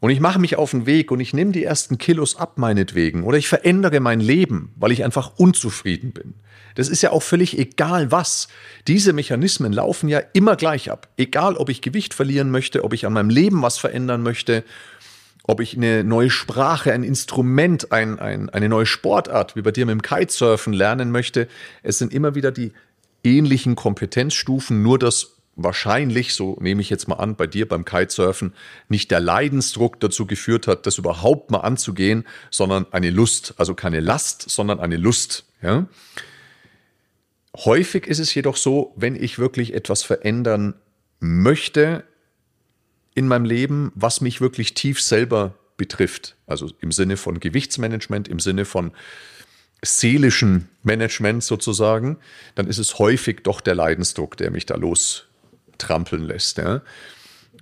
und 0.03 0.09
ich 0.09 0.19
mache 0.19 0.37
mich 0.37 0.57
auf 0.57 0.71
den 0.71 0.85
Weg 0.85 1.11
und 1.11 1.21
ich 1.21 1.33
nehme 1.33 1.53
die 1.53 1.63
ersten 1.63 1.97
Kilos 1.97 2.35
ab 2.35 2.57
meinetwegen 2.57 3.23
oder 3.23 3.37
ich 3.37 3.47
verändere 3.47 4.01
mein 4.01 4.19
Leben, 4.19 4.73
weil 4.75 4.91
ich 4.91 5.05
einfach 5.05 5.37
unzufrieden 5.37 6.11
bin. 6.11 6.33
Das 6.75 6.89
ist 6.89 7.01
ja 7.03 7.13
auch 7.13 7.23
völlig 7.23 7.57
egal 7.57 8.11
was. 8.11 8.49
Diese 8.85 9.13
Mechanismen 9.13 9.71
laufen 9.71 10.09
ja 10.09 10.21
immer 10.33 10.57
gleich 10.57 10.91
ab. 10.91 11.07
Egal, 11.15 11.55
ob 11.55 11.69
ich 11.69 11.81
Gewicht 11.81 12.13
verlieren 12.13 12.51
möchte, 12.51 12.83
ob 12.83 12.91
ich 12.91 13.05
an 13.05 13.13
meinem 13.13 13.29
Leben 13.29 13.61
was 13.61 13.77
verändern 13.77 14.23
möchte, 14.23 14.65
ob 15.43 15.61
ich 15.61 15.77
eine 15.77 16.03
neue 16.03 16.31
Sprache, 16.31 16.91
ein 16.91 17.03
Instrument, 17.03 17.93
ein, 17.93 18.19
ein, 18.19 18.49
eine 18.49 18.67
neue 18.67 18.85
Sportart, 18.85 19.55
wie 19.55 19.61
bei 19.61 19.71
dir 19.71 19.85
mit 19.85 19.93
dem 19.93 20.01
Kitesurfen 20.01 20.73
lernen 20.73 21.11
möchte. 21.11 21.47
Es 21.81 21.97
sind 21.97 22.13
immer 22.13 22.35
wieder 22.35 22.51
die 22.51 22.73
ähnlichen 23.23 23.77
Kompetenzstufen, 23.77 24.83
nur 24.83 24.99
das 24.99 25.37
wahrscheinlich, 25.55 26.33
so 26.33 26.57
nehme 26.59 26.81
ich 26.81 26.89
jetzt 26.89 27.07
mal 27.07 27.15
an, 27.15 27.35
bei 27.35 27.47
dir 27.47 27.67
beim 27.67 27.85
Kitesurfen 27.85 28.53
nicht 28.89 29.11
der 29.11 29.19
Leidensdruck 29.19 29.99
dazu 29.99 30.25
geführt 30.25 30.67
hat, 30.67 30.85
das 30.85 30.97
überhaupt 30.97 31.51
mal 31.51 31.59
anzugehen, 31.59 32.25
sondern 32.49 32.87
eine 32.91 33.09
Lust, 33.09 33.53
also 33.57 33.75
keine 33.75 33.99
Last, 33.99 34.49
sondern 34.49 34.79
eine 34.79 34.97
Lust. 34.97 35.45
Ja? 35.61 35.87
Häufig 37.55 38.07
ist 38.07 38.19
es 38.19 38.33
jedoch 38.33 38.57
so, 38.57 38.93
wenn 38.95 39.15
ich 39.15 39.37
wirklich 39.37 39.73
etwas 39.73 40.03
verändern 40.03 40.73
möchte 41.19 42.03
in 43.13 43.27
meinem 43.27 43.45
Leben, 43.45 43.91
was 43.93 44.21
mich 44.21 44.41
wirklich 44.41 44.73
tief 44.73 44.99
selber 45.01 45.53
betrifft, 45.77 46.35
also 46.47 46.71
im 46.81 46.91
Sinne 46.91 47.15
von 47.15 47.39
Gewichtsmanagement, 47.39 48.27
im 48.27 48.39
Sinne 48.39 48.65
von 48.65 48.91
seelischen 49.83 50.69
Management 50.81 51.43
sozusagen, 51.43 52.17
dann 52.55 52.67
ist 52.67 52.77
es 52.77 52.99
häufig 52.99 53.41
doch 53.43 53.61
der 53.61 53.75
Leidensdruck, 53.75 54.37
der 54.37 54.49
mich 54.49 54.65
da 54.65 54.75
los 54.75 55.27
trampeln 55.77 56.23
lässt. 56.23 56.57
Ja? 56.57 56.81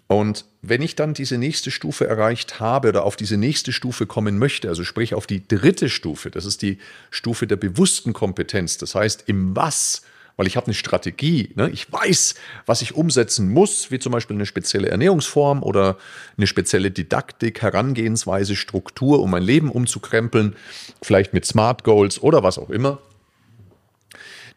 Und 0.08 0.46
wenn 0.62 0.82
ich 0.82 0.96
dann 0.96 1.14
diese 1.14 1.38
nächste 1.38 1.72
Stufe 1.72 2.06
erreicht 2.06 2.60
habe 2.60 2.90
oder 2.90 3.04
auf 3.04 3.16
diese 3.16 3.38
nächste 3.38 3.72
Stufe 3.72 4.06
kommen 4.06 4.38
möchte, 4.38 4.68
also 4.68 4.84
sprich 4.84 5.14
auf 5.14 5.26
die 5.26 5.48
dritte 5.48 5.90
Stufe, 5.90 6.30
das 6.30 6.44
ist 6.44 6.62
die 6.62 6.80
Stufe 7.12 7.48
der 7.48 7.56
bewussten 7.56 8.12
Kompetenz, 8.12 8.78
das 8.78 8.94
heißt 8.94 9.24
im 9.28 9.56
Was, 9.56 10.02
weil 10.36 10.48
ich 10.48 10.58
habe 10.58 10.68
eine 10.68 10.74
Strategie, 10.74 11.52
ne? 11.56 11.70
ich 11.70 11.90
weiß, 11.90 12.36
was 12.66 12.82
ich 12.82 12.94
umsetzen 12.94 13.50
muss, 13.50 13.90
wie 13.90 14.00
zum 14.00 14.12
Beispiel 14.12 14.36
eine 14.36 14.46
spezielle 14.46 14.90
Ernährungsform 14.90 15.64
oder 15.64 15.98
eine 16.36 16.48
spezielle 16.48 16.92
Didaktik, 16.92 17.62
Herangehensweise, 17.62 18.58
Struktur, 18.58 19.22
um 19.22 19.32
mein 19.32 19.44
Leben 19.44 19.72
umzukrempeln, 19.72 20.58
vielleicht 21.02 21.34
mit 21.34 21.46
Smart 21.46 21.86
Goals 21.86 22.22
oder 22.22 22.44
was 22.44 22.58
auch 22.58 22.70
immer 22.70 23.00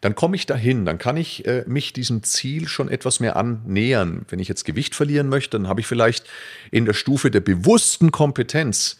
dann 0.01 0.15
komme 0.15 0.35
ich 0.35 0.45
dahin, 0.45 0.85
dann 0.85 0.97
kann 0.97 1.17
ich 1.17 1.45
äh, 1.45 1.63
mich 1.67 1.93
diesem 1.93 2.23
Ziel 2.23 2.67
schon 2.67 2.89
etwas 2.89 3.19
mehr 3.19 3.35
annähern. 3.35 4.25
Wenn 4.29 4.39
ich 4.39 4.47
jetzt 4.47 4.65
Gewicht 4.65 4.95
verlieren 4.95 5.29
möchte, 5.29 5.57
dann 5.57 5.67
habe 5.67 5.81
ich 5.81 5.87
vielleicht 5.87 6.25
in 6.71 6.85
der 6.85 6.93
Stufe 6.93 7.31
der 7.31 7.41
bewussten 7.41 8.11
Kompetenz, 8.11 8.99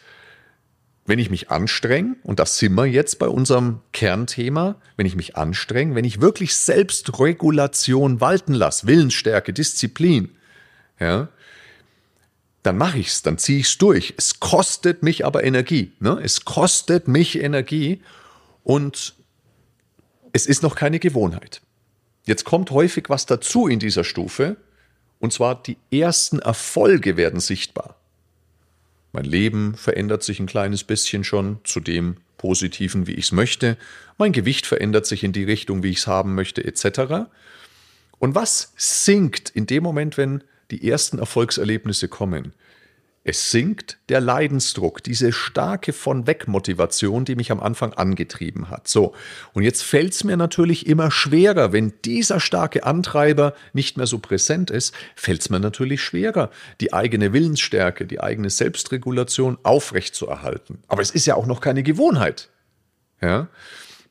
wenn 1.06 1.20
ich 1.20 1.30
mich 1.30 1.52
anstrenge, 1.52 2.16
und 2.24 2.40
das 2.40 2.58
sind 2.58 2.74
wir 2.74 2.86
jetzt 2.86 3.20
bei 3.20 3.28
unserem 3.28 3.82
Kernthema, 3.94 4.76
wenn 4.98 5.06
ich 5.06 5.16
mich 5.16 5.36
anstrenge, 5.36 5.94
wenn 5.94 6.06
ich 6.06 6.22
wirklich 6.22 6.56
Selbstregulation 6.56 8.22
walten 8.22 8.54
lasse, 8.54 8.88
Willensstärke, 8.88 9.54
Disziplin, 9.54 10.30
ja, 11.00 11.30
dann 12.64 12.78
mache 12.78 12.98
ich 12.98 13.08
es, 13.08 13.22
dann 13.22 13.38
ziehe 13.38 13.60
ich 13.60 13.68
es 13.68 13.78
durch. 13.78 14.16
Es 14.18 14.40
kostet 14.40 15.04
mich 15.04 15.24
aber 15.26 15.44
Energie. 15.44 15.92
Ne? 16.00 16.20
Es 16.24 16.46
kostet 16.46 17.08
mich 17.08 17.40
Energie 17.40 18.02
und 18.64 19.14
es 20.36 20.48
ist 20.48 20.64
noch 20.64 20.76
keine 20.76 21.00
Gewohnheit. 21.00 21.62
Jetzt 22.26 22.44
kommt 22.44 22.70
häufig 22.72 23.06
was 23.08 23.26
dazu 23.26 23.70
in 23.70 23.80
dieser 23.80 24.04
Stufe, 24.04 24.58
und 25.20 25.32
zwar 25.32 25.64
die 25.64 25.78
ersten 25.92 26.40
Erfolge 26.40 27.16
werden 27.16 27.40
sichtbar. 27.40 27.96
Mein 29.14 29.24
Leben 29.24 29.76
verändert 29.76 30.24
sich 30.24 30.42
ein 30.42 30.46
kleines 30.46 30.84
bisschen 30.84 31.24
schon 31.24 31.60
zu 31.64 31.80
dem 31.80 32.18
Positiven, 32.38 33.08
wie 33.08 33.14
ich 33.14 33.28
es 33.28 33.32
möchte. 33.32 33.78
Mein 34.18 34.34
Gewicht 34.34 34.66
verändert 34.66 35.06
sich 35.06 35.24
in 35.24 35.32
die 35.32 35.46
Richtung, 35.46 35.84
wie 35.84 35.92
ich 35.92 36.00
es 36.00 36.08
haben 36.08 36.36
möchte, 36.36 36.66
etc. 36.66 37.30
Und 38.20 38.36
was 38.36 38.74
sinkt 38.76 39.50
in 39.52 39.68
dem 39.68 39.84
Moment, 39.84 40.18
wenn 40.18 40.44
die 40.70 40.86
ersten 40.86 41.18
Erfolgserlebnisse 41.18 42.10
kommen? 42.10 42.52
Es 43.28 43.50
sinkt 43.50 43.98
der 44.10 44.22
Leidensdruck, 44.22 45.02
diese 45.02 45.34
starke 45.34 45.94
von 45.94 46.28
weg 46.28 46.48
Motivation, 46.48 47.26
die 47.26 47.36
mich 47.36 47.52
am 47.52 47.60
Anfang 47.60 47.92
angetrieben 47.94 48.70
hat. 48.70 48.88
So, 48.88 49.16
und 49.54 49.64
jetzt 49.64 49.82
fällt 49.82 50.14
es 50.14 50.24
mir 50.24 50.38
natürlich 50.38 50.86
immer 50.86 51.10
schwerer, 51.10 51.74
wenn 51.74 51.92
dieser 52.06 52.40
starke 52.40 52.84
Antreiber 52.84 53.56
nicht 53.74 53.98
mehr 53.98 54.06
so 54.06 54.20
präsent 54.20 54.70
ist, 54.70 54.94
fällt 55.16 55.42
es 55.42 55.50
mir 55.50 55.60
natürlich 55.60 56.04
schwerer, 56.04 56.52
die 56.80 56.94
eigene 56.94 57.34
Willensstärke, 57.34 58.06
die 58.06 58.20
eigene 58.20 58.52
Selbstregulation 58.52 59.58
aufrechtzuerhalten. 59.64 60.84
Aber 60.88 61.02
es 61.02 61.10
ist 61.10 61.26
ja 61.26 61.34
auch 61.34 61.48
noch 61.48 61.62
keine 61.62 61.82
Gewohnheit. 61.82 62.50
Ja? 63.24 63.48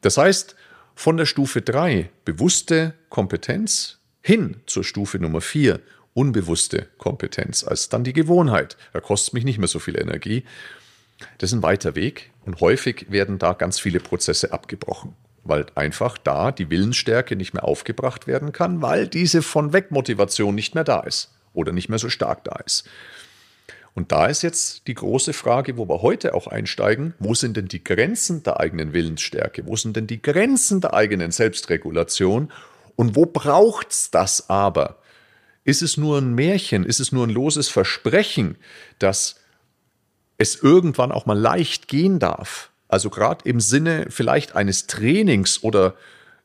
Das 0.01 0.19
heißt, 0.19 0.57
von 0.97 1.17
der 1.17 1.27
Stufe 1.27 1.63
3, 1.63 2.11
bewusste 2.25 2.95
Kompetenz, 3.11 4.01
hin 4.23 4.57
zur 4.67 4.83
Stufe 4.83 5.21
Nummer 5.21 5.41
4, 5.41 5.79
unbewusste 6.15 6.89
Kompetenz 6.97 7.65
als 7.65 7.89
dann 7.89 8.05
die 8.05 8.13
Gewohnheit. 8.13 8.77
Da 8.93 9.01
kostet 9.01 9.35
mich 9.35 9.45
nicht 9.45 9.59
mehr 9.59 9.69
so 9.69 9.79
viel 9.79 10.01
Energie. 10.01 10.45
Das 11.39 11.51
ist 11.51 11.59
ein 11.59 11.63
weiter 11.63 11.95
Weg 11.95 12.31
und 12.45 12.61
häufig 12.61 13.07
werden 13.11 13.39
da 13.39 13.53
ganz 13.53 13.79
viele 13.79 14.01
Prozesse 14.01 14.53
abgebrochen, 14.53 15.15
weil 15.45 15.67
einfach 15.75 16.17
da 16.19 16.53
die 16.53 16.71
Willensstärke 16.71 17.37
nicht 17.37 17.55
mehr 17.55 17.65
aufgebracht 17.65 18.27
werden 18.27 18.53
kann, 18.53 18.83
weil 18.83 19.07
diese 19.09 19.43
von 19.43 19.73
weg 19.73 19.91
Motivation 19.91 20.55
nicht 20.55 20.75
mehr 20.75 20.85
da 20.85 21.01
ist 21.01 21.33
oder 21.53 21.73
nicht 21.73 21.89
mehr 21.89 21.99
so 21.99 22.09
stark 22.09 22.45
da 22.45 22.57
ist. 22.65 22.89
Und 23.95 24.11
da 24.11 24.27
ist 24.27 24.43
jetzt 24.43 24.89
die 24.89 24.95
große 24.95 25.33
Frage, 25.33 25.77
wo 25.77 25.89
wir 25.89 26.03
heute 26.03 26.35
auch 26.35 26.49
einsteigen, 26.49 27.15
wo 27.21 27.35
sind 27.35 27.57
denn 27.57 27.69
die 27.69 27.85
Grenzen 27.85 28.43
der 28.43 28.59
eigenen 28.59 28.93
Willensstärke? 28.93 29.67
Wo 29.67 29.77
sind 29.77 29.97
denn 29.97 30.09
die 30.09 30.21
Grenzen 30.21 30.81
der 30.81 30.95
eigenen 30.95 31.31
Selbstregulation? 31.31 32.51
Und 32.97 33.15
wo 33.15 33.25
braucht 33.25 33.93
es 33.93 34.11
das 34.11 34.51
aber? 34.51 34.99
Ist 35.65 35.83
es 35.83 35.97
nur 35.97 36.19
ein 36.19 36.35
Märchen? 36.35 36.85
Ist 36.85 37.01
es 37.01 37.11
nur 37.11 37.27
ein 37.27 37.31
loses 37.31 37.69
Versprechen, 37.69 38.57
dass 38.99 39.37
es 40.37 40.57
irgendwann 40.57 41.11
auch 41.11 41.27
mal 41.27 41.39
leicht 41.39 41.89
gehen 41.89 42.19
darf? 42.19 42.71
Also 42.89 43.11
gerade 43.11 43.49
im 43.49 43.61
Sinne 43.61 44.07
vielleicht 44.11 44.55
eines 44.55 44.87
Trainings 44.87 45.63
oder 45.63 45.97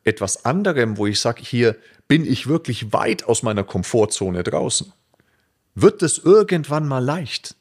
etwas 0.03 0.45
anderem, 0.45 0.97
wo 0.97 1.05
ich 1.05 1.19
sage, 1.19 1.43
hier 1.43 1.75
bin 2.07 2.25
ich 2.25 2.47
wirklich 2.47 2.93
weit 2.93 3.25
aus 3.25 3.43
meiner 3.43 3.63
Komfortzone 3.63 4.43
draußen. 4.43 4.91
Wird 5.75 6.01
es 6.01 6.17
irgendwann 6.17 6.87
mal 6.87 7.03
leicht? 7.03 7.55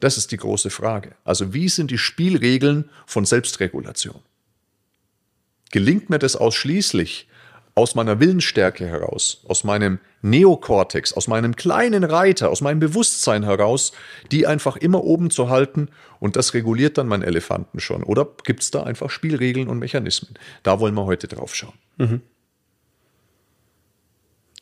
Das 0.00 0.16
ist 0.16 0.30
die 0.30 0.36
große 0.36 0.70
Frage. 0.70 1.16
Also 1.24 1.52
wie 1.52 1.68
sind 1.68 1.90
die 1.90 1.98
Spielregeln 1.98 2.88
von 3.06 3.24
Selbstregulation? 3.24 4.20
Gelingt 5.70 6.08
mir 6.08 6.18
das 6.18 6.36
ausschließlich 6.36 7.27
aus 7.78 7.94
meiner 7.94 8.18
Willensstärke 8.18 8.86
heraus, 8.86 9.42
aus 9.46 9.62
meinem 9.62 10.00
Neokortex, 10.20 11.12
aus 11.12 11.28
meinem 11.28 11.54
kleinen 11.54 12.02
Reiter, 12.02 12.50
aus 12.50 12.60
meinem 12.60 12.80
Bewusstsein 12.80 13.44
heraus, 13.44 13.92
die 14.32 14.48
einfach 14.48 14.76
immer 14.76 15.04
oben 15.04 15.30
zu 15.30 15.48
halten 15.48 15.88
und 16.18 16.34
das 16.34 16.54
reguliert 16.54 16.98
dann 16.98 17.06
meinen 17.06 17.22
Elefanten 17.22 17.78
schon. 17.78 18.02
Oder 18.02 18.26
gibt 18.44 18.62
es 18.62 18.72
da 18.72 18.82
einfach 18.82 19.10
Spielregeln 19.10 19.68
und 19.68 19.78
Mechanismen? 19.78 20.34
Da 20.64 20.80
wollen 20.80 20.94
wir 20.94 21.04
heute 21.04 21.28
drauf 21.28 21.54
schauen. 21.54 21.74
Mhm. 21.98 22.20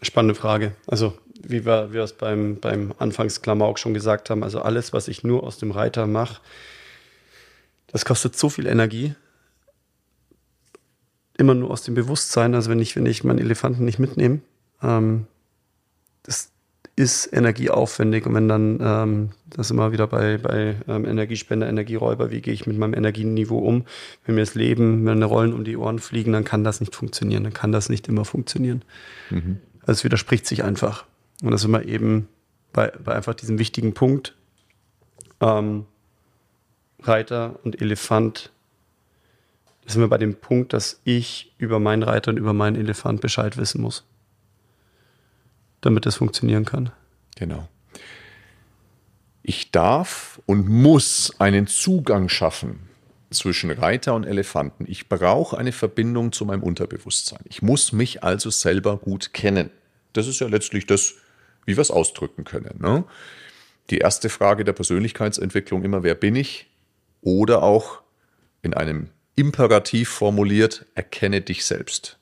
Spannende 0.02 0.34
Frage. 0.34 0.72
Also, 0.86 1.16
wie 1.42 1.64
wir, 1.64 1.94
wir 1.94 2.02
es 2.02 2.12
beim, 2.12 2.60
beim 2.60 2.92
Anfangsklammer 2.98 3.64
auch 3.64 3.78
schon 3.78 3.94
gesagt 3.94 4.28
haben, 4.28 4.42
also 4.42 4.60
alles, 4.60 4.92
was 4.92 5.08
ich 5.08 5.24
nur 5.24 5.42
aus 5.42 5.56
dem 5.56 5.70
Reiter 5.70 6.06
mache, 6.06 6.42
das 7.86 8.04
kostet 8.04 8.36
so 8.36 8.50
viel 8.50 8.66
Energie 8.66 9.14
immer 11.38 11.54
nur 11.54 11.70
aus 11.70 11.82
dem 11.82 11.94
Bewusstsein, 11.94 12.54
also 12.54 12.70
wenn 12.70 12.80
ich, 12.80 12.96
wenn 12.96 13.06
ich 13.06 13.24
meinen 13.24 13.38
Elefanten 13.38 13.84
nicht 13.84 13.98
mitnehme, 13.98 14.40
ähm, 14.82 15.26
das 16.22 16.50
ist 16.96 17.30
energieaufwendig 17.32 18.24
und 18.24 18.34
wenn 18.34 18.48
dann, 18.48 18.78
ähm, 18.82 19.30
das 19.50 19.70
immer 19.70 19.92
wieder 19.92 20.06
bei, 20.06 20.38
bei 20.38 20.76
ähm, 20.88 21.04
Energiespender, 21.04 21.68
Energieräuber, 21.68 22.30
wie 22.30 22.40
gehe 22.40 22.54
ich 22.54 22.66
mit 22.66 22.78
meinem 22.78 22.94
Energieniveau 22.94 23.58
um, 23.58 23.84
wenn 24.24 24.34
mir 24.34 24.40
das 24.40 24.54
Leben, 24.54 25.04
wenn 25.04 25.12
eine 25.12 25.26
Rollen 25.26 25.52
um 25.52 25.62
die 25.62 25.76
Ohren 25.76 25.98
fliegen, 25.98 26.32
dann 26.32 26.44
kann 26.44 26.64
das 26.64 26.80
nicht 26.80 26.94
funktionieren, 26.94 27.44
dann 27.44 27.52
kann 27.52 27.70
das 27.70 27.90
nicht 27.90 28.08
immer 28.08 28.24
funktionieren. 28.24 28.82
Mhm. 29.30 29.58
Also 29.82 29.92
es 30.00 30.04
widerspricht 30.04 30.46
sich 30.46 30.64
einfach. 30.64 31.04
Und 31.42 31.50
das 31.50 31.60
ist 31.60 31.66
immer 31.66 31.84
eben 31.84 32.28
bei, 32.72 32.90
bei 33.04 33.14
einfach 33.14 33.34
diesem 33.34 33.58
wichtigen 33.58 33.92
Punkt, 33.92 34.34
ähm, 35.40 35.84
Reiter 37.02 37.60
und 37.62 37.80
Elefant 37.80 38.52
sind 39.86 40.00
wir 40.00 40.08
bei 40.08 40.18
dem 40.18 40.34
Punkt, 40.34 40.72
dass 40.72 41.00
ich 41.04 41.54
über 41.58 41.78
meinen 41.78 42.02
Reiter 42.02 42.30
und 42.30 42.38
über 42.38 42.52
meinen 42.52 42.76
Elefant 42.76 43.20
Bescheid 43.20 43.56
wissen 43.56 43.80
muss, 43.80 44.04
damit 45.80 46.06
das 46.06 46.16
funktionieren 46.16 46.64
kann. 46.64 46.90
Genau. 47.36 47.68
Ich 49.42 49.70
darf 49.70 50.40
und 50.46 50.68
muss 50.68 51.32
einen 51.38 51.68
Zugang 51.68 52.28
schaffen 52.28 52.88
zwischen 53.30 53.70
Reiter 53.70 54.14
und 54.14 54.24
Elefanten. 54.24 54.86
Ich 54.88 55.08
brauche 55.08 55.56
eine 55.56 55.72
Verbindung 55.72 56.32
zu 56.32 56.44
meinem 56.44 56.62
Unterbewusstsein. 56.62 57.40
Ich 57.44 57.62
muss 57.62 57.92
mich 57.92 58.24
also 58.24 58.50
selber 58.50 58.96
gut 58.96 59.32
kennen. 59.32 59.70
Das 60.12 60.26
ist 60.26 60.40
ja 60.40 60.48
letztlich 60.48 60.86
das, 60.86 61.14
wie 61.64 61.76
wir 61.76 61.82
es 61.82 61.90
ausdrücken 61.90 62.44
können. 62.44 62.80
Ne? 62.80 63.04
Die 63.90 63.98
erste 63.98 64.30
Frage 64.30 64.64
der 64.64 64.72
Persönlichkeitsentwicklung 64.72 65.84
immer, 65.84 66.02
wer 66.02 66.14
bin 66.14 66.34
ich? 66.34 66.66
Oder 67.20 67.62
auch 67.62 68.02
in 68.62 68.74
einem 68.74 69.10
Imperativ 69.36 70.08
formuliert, 70.08 70.86
erkenne 70.94 71.42
dich 71.42 71.64
selbst. 71.64 72.18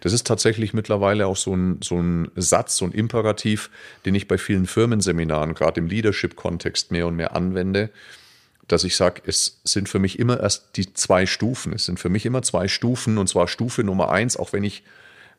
Das 0.00 0.12
ist 0.12 0.26
tatsächlich 0.26 0.74
mittlerweile 0.74 1.26
auch 1.26 1.36
so 1.36 1.54
ein, 1.54 1.80
so 1.82 2.00
ein 2.00 2.30
Satz, 2.34 2.76
so 2.76 2.84
ein 2.84 2.92
Imperativ, 2.92 3.70
den 4.04 4.14
ich 4.14 4.28
bei 4.28 4.38
vielen 4.38 4.66
Firmenseminaren, 4.66 5.54
gerade 5.54 5.80
im 5.80 5.86
Leadership-Kontext, 5.86 6.90
mehr 6.90 7.06
und 7.06 7.16
mehr 7.16 7.36
anwende, 7.36 7.90
dass 8.66 8.84
ich 8.84 8.96
sage, 8.96 9.22
es 9.24 9.60
sind 9.64 9.88
für 9.88 9.98
mich 9.98 10.18
immer 10.18 10.40
erst 10.40 10.76
die 10.76 10.92
zwei 10.92 11.26
Stufen. 11.26 11.72
Es 11.72 11.86
sind 11.86 11.98
für 11.98 12.10
mich 12.10 12.26
immer 12.26 12.42
zwei 12.42 12.68
Stufen 12.68 13.18
und 13.18 13.28
zwar 13.28 13.48
Stufe 13.48 13.82
Nummer 13.82 14.10
eins, 14.10 14.36
auch 14.36 14.52
wenn 14.52 14.64
ich, 14.64 14.84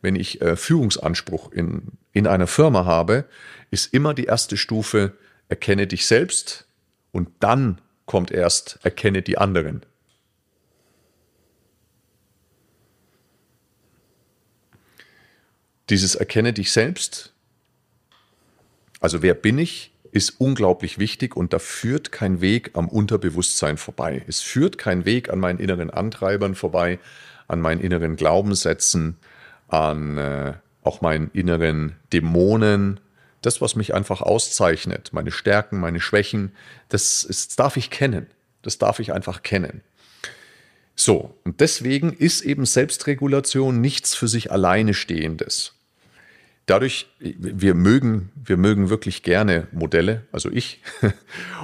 wenn 0.01 0.15
ich 0.15 0.41
äh, 0.41 0.55
Führungsanspruch 0.55 1.51
in, 1.51 1.83
in 2.11 2.25
einer 2.25 2.47
Firma 2.47 2.85
habe, 2.85 3.25
ist 3.71 3.93
immer 3.93 4.13
die 4.13 4.25
erste 4.25 4.57
Stufe, 4.57 5.13
erkenne 5.47 5.85
dich 5.85 6.07
selbst 6.07 6.65
und 7.11 7.29
dann 7.39 7.79
kommt 8.09 8.31
erst, 8.31 8.79
erkenne 8.81 9.21
die 9.21 9.37
anderen. 9.37 9.85
Dieses 15.91 16.15
Erkenne 16.15 16.51
dich 16.51 16.71
selbst, 16.71 17.33
also 18.99 19.21
wer 19.21 19.35
bin 19.35 19.59
ich, 19.59 19.91
ist 20.11 20.41
unglaublich 20.41 20.97
wichtig 20.97 21.37
und 21.37 21.53
da 21.53 21.59
führt 21.59 22.11
kein 22.11 22.41
Weg 22.41 22.71
am 22.73 22.87
Unterbewusstsein 22.87 23.77
vorbei. 23.77 24.23
Es 24.27 24.41
führt 24.41 24.79
kein 24.79 25.05
Weg 25.05 25.29
an 25.29 25.37
meinen 25.37 25.59
inneren 25.59 25.91
Antreibern 25.91 26.55
vorbei, 26.55 26.97
an 27.47 27.61
meinen 27.61 27.79
inneren 27.79 28.15
Glaubenssätzen, 28.15 29.17
an 29.67 30.17
äh, 30.17 30.53
auch 30.81 31.01
meinen 31.01 31.29
inneren 31.33 31.95
Dämonen. 32.11 32.99
Das, 33.41 33.61
was 33.61 33.75
mich 33.75 33.93
einfach 33.93 34.21
auszeichnet, 34.21 35.09
meine 35.13 35.31
Stärken, 35.31 35.79
meine 35.79 36.01
Schwächen, 36.01 36.51
das, 36.89 37.23
ist, 37.23 37.49
das 37.49 37.55
darf 37.55 37.77
ich 37.77 37.89
kennen. 37.89 38.27
Das 38.61 38.77
darf 38.77 38.99
ich 38.99 39.13
einfach 39.13 39.41
kennen. 39.41 39.81
So, 40.95 41.37
und 41.45 41.61
deswegen 41.61 42.11
ist 42.11 42.41
eben 42.41 42.65
Selbstregulation 42.65 43.79
nichts 43.79 44.15
für 44.15 44.27
sich 44.27 44.51
alleine 44.51 44.93
stehendes 44.93 45.73
dadurch, 46.69 47.07
wir 47.19 47.73
mögen, 47.73 48.31
wir 48.35 48.57
mögen 48.57 48.89
wirklich 48.89 49.23
gerne 49.23 49.67
Modelle, 49.71 50.25
also 50.31 50.51
ich. 50.51 50.81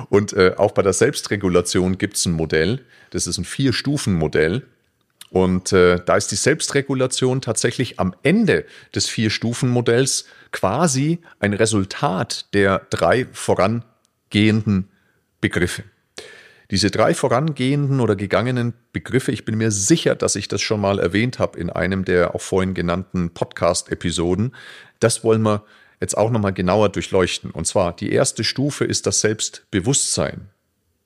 Und 0.09 0.33
äh, 0.33 0.53
auch 0.57 0.71
bei 0.71 0.81
der 0.81 0.93
Selbstregulation 0.93 1.97
gibt 1.97 2.17
es 2.17 2.25
ein 2.25 2.33
Modell, 2.33 2.83
das 3.11 3.27
ist 3.27 3.37
ein 3.37 3.45
Vier-Stufen-Modell. 3.45 4.63
Und 5.31 5.73
äh, 5.73 5.99
da 6.05 6.15
ist 6.15 6.31
die 6.31 6.35
Selbstregulation 6.35 7.41
tatsächlich 7.41 7.99
am 7.99 8.15
Ende 8.23 8.65
des 8.93 9.09
Vier-Stufen-Modells 9.09 10.25
quasi 10.51 11.19
ein 11.39 11.53
Resultat 11.53 12.53
der 12.53 12.79
drei 12.89 13.25
vorangehenden 13.33 14.89
Begriffe. 15.41 15.83
Diese 16.71 16.89
drei 16.89 17.13
vorangehenden 17.13 17.99
oder 17.99 18.15
gegangenen 18.15 18.73
Begriffe, 18.91 19.31
ich 19.31 19.45
bin 19.45 19.57
mir 19.57 19.71
sicher, 19.71 20.15
dass 20.15 20.35
ich 20.35 20.47
das 20.47 20.61
schon 20.61 20.81
mal 20.81 20.99
erwähnt 20.99 21.37
habe 21.37 21.59
in 21.59 21.69
einem 21.69 22.05
der 22.05 22.33
auch 22.33 22.41
vorhin 22.41 22.73
genannten 22.73 23.31
Podcast-Episoden, 23.31 24.55
das 24.99 25.23
wollen 25.23 25.43
wir 25.43 25.63
jetzt 25.99 26.17
auch 26.17 26.31
nochmal 26.31 26.53
genauer 26.53 26.89
durchleuchten. 26.89 27.51
Und 27.51 27.67
zwar, 27.67 27.95
die 27.95 28.11
erste 28.11 28.43
Stufe 28.43 28.85
ist 28.85 29.05
das 29.05 29.21
Selbstbewusstsein. 29.21 30.49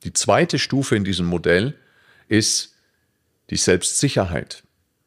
Die 0.04 0.14
zweite 0.14 0.60
Stufe 0.60 0.96
in 0.96 1.04
diesem 1.04 1.26
Modell 1.26 1.76
ist 2.28 2.76
die 3.50 3.58
Selbstsicherheit. 3.58 4.64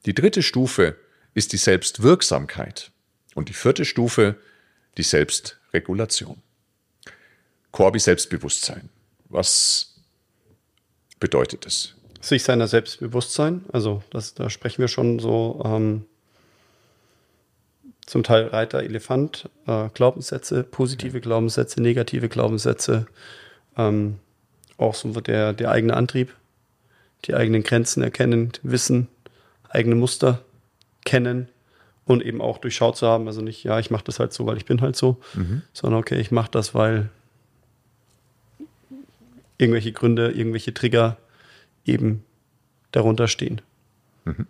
Die 0.07 0.14
dritte 0.14 0.42
Stufe 0.42 0.96
ist 1.35 1.52
die 1.52 1.59
Selbstwirksamkeit. 1.59 2.90
Und 3.35 3.48
die 3.48 3.55
vierte 3.55 3.85
Stufe 3.85 4.37
die 4.98 5.02
Selbstregulation. 5.02 6.42
Corby 7.70 7.98
Selbstbewusstsein. 7.98 8.90
Was 9.28 9.94
bedeutet 11.18 11.66
es? 11.66 11.94
Sich 12.20 12.42
seiner 12.42 12.68
Selbstbewusstsein, 12.68 13.64
also 13.72 14.02
das, 14.11 14.35
da 14.35 14.50
sprechen 14.50 14.83
wir 14.83 14.88
schon 14.88 15.18
so 15.18 15.62
ähm, 15.64 16.05
zum 18.07 18.22
Teil 18.22 18.48
Reiter, 18.48 18.83
Elefant, 18.83 19.48
äh, 19.66 19.88
Glaubenssätze, 19.94 20.62
positive 20.62 21.20
Glaubenssätze, 21.20 21.81
negative 21.81 22.28
Glaubenssätze, 22.28 23.07
ähm, 23.76 24.18
auch 24.76 24.94
so 24.94 25.09
der, 25.20 25.52
der 25.52 25.70
eigene 25.70 25.94
Antrieb, 25.94 26.35
die 27.24 27.35
eigenen 27.35 27.62
Grenzen 27.62 28.02
erkennen, 28.02 28.52
wissen, 28.62 29.08
eigene 29.68 29.94
Muster 29.94 30.44
kennen 31.04 31.48
und 32.04 32.22
eben 32.22 32.40
auch 32.40 32.58
durchschaut 32.58 32.96
zu 32.96 33.06
haben. 33.06 33.26
Also 33.26 33.42
nicht, 33.42 33.64
ja, 33.64 33.78
ich 33.78 33.90
mache 33.90 34.04
das 34.04 34.18
halt 34.18 34.32
so, 34.32 34.46
weil 34.46 34.56
ich 34.56 34.64
bin 34.64 34.80
halt 34.80 34.96
so, 34.96 35.20
mhm. 35.35 35.62
sondern 35.72 36.00
okay, 36.00 36.20
ich 36.20 36.30
mache 36.30 36.50
das, 36.50 36.74
weil 36.74 37.11
irgendwelche 39.58 39.92
Gründe, 39.92 40.30
irgendwelche 40.32 40.74
Trigger 40.74 41.16
eben 41.85 42.24
darunter 42.90 43.28
stehen. 43.28 43.61
Mhm. 44.24 44.46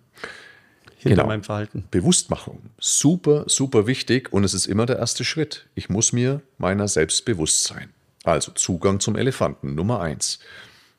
Hinter 0.97 1.17
genau. 1.17 1.27
meinem 1.27 1.43
Verhalten. 1.43 1.85
Bewusstmachung. 1.91 2.71
Super, 2.79 3.45
super 3.49 3.87
wichtig 3.89 4.33
und 4.33 4.45
es 4.45 4.55
ist 4.55 4.67
immer 4.67 4.87
der 4.87 4.99
erste 4.99 5.25
Schritt. 5.25 5.67
Ich 5.75 5.89
muss 5.89 6.13
mir 6.13 6.43
meiner 6.59 6.87
selbst 6.87 7.25
bewusst 7.25 7.65
sein. 7.65 7.91
Also 8.23 8.53
Zugang 8.53 9.01
zum 9.01 9.17
Elefanten, 9.17 9.75
Nummer 9.75 10.01
eins. 10.01 10.39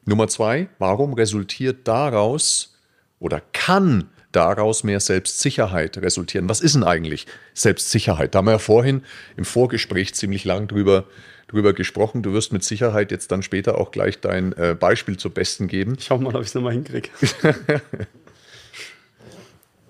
Nummer 0.06 0.28
zwei, 0.28 0.70
warum 0.80 1.14
resultiert 1.14 1.88
daraus 1.88 2.78
oder 3.20 3.42
kann 3.54 4.10
daraus 4.32 4.84
mehr 4.84 5.00
Selbstsicherheit 5.00 5.98
resultieren? 5.98 6.50
Was 6.50 6.62
ist 6.62 6.76
denn 6.76 6.84
eigentlich 6.84 7.26
Selbstsicherheit? 7.54 8.34
Da 8.34 8.40
haben 8.40 8.48
wir 8.48 8.54
ja 8.54 8.60
vorhin 8.60 9.04
im 9.38 9.46
Vorgespräch 9.46 10.14
ziemlich 10.16 10.44
lang 10.44 10.68
drüber 10.68 11.06
drüber 11.48 11.74
gesprochen. 11.74 12.24
Du 12.24 12.34
wirst 12.34 12.52
mit 12.52 12.64
Sicherheit 12.64 13.12
jetzt 13.12 13.32
dann 13.32 13.44
später 13.44 13.78
auch 13.78 13.92
gleich 13.92 14.20
dein 14.20 14.54
äh, 14.54 14.76
Beispiel 14.78 15.18
zum 15.18 15.32
Besten 15.32 15.68
geben. 15.68 15.96
Ich 16.00 16.10
hoffe 16.10 16.24
mal, 16.24 16.36
ob 16.36 16.42
ich 16.42 16.48
es 16.48 16.56
nochmal 16.56 16.74
hinkriege. 16.74 17.10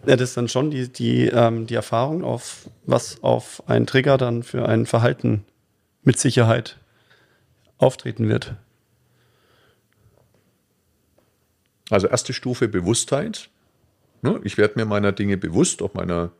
ja, 0.05 0.15
das 0.15 0.29
ist 0.29 0.37
dann 0.37 0.49
schon 0.49 0.71
die, 0.71 0.91
die, 0.91 1.27
ähm, 1.27 1.65
die 1.65 1.75
Erfahrung, 1.75 2.23
auf 2.23 2.69
was 2.85 3.23
auf 3.23 3.63
einen 3.67 3.87
Trigger 3.87 4.17
dann 4.17 4.43
für 4.43 4.67
ein 4.67 4.85
Verhalten 4.85 5.45
mit 6.03 6.19
Sicherheit 6.19 6.77
auftreten 7.77 8.27
wird. 8.27 8.55
Also 11.93 12.07
erste 12.07 12.33
Stufe 12.33 12.67
Bewusstheit. 12.67 13.49
Ne, 14.23 14.39
ich 14.43 14.57
werde 14.57 14.79
mir 14.79 14.85
meiner 14.85 15.11
Dinge 15.11 15.37
bewusst, 15.37 15.81
auch 15.81 15.93
meiner 15.93 16.31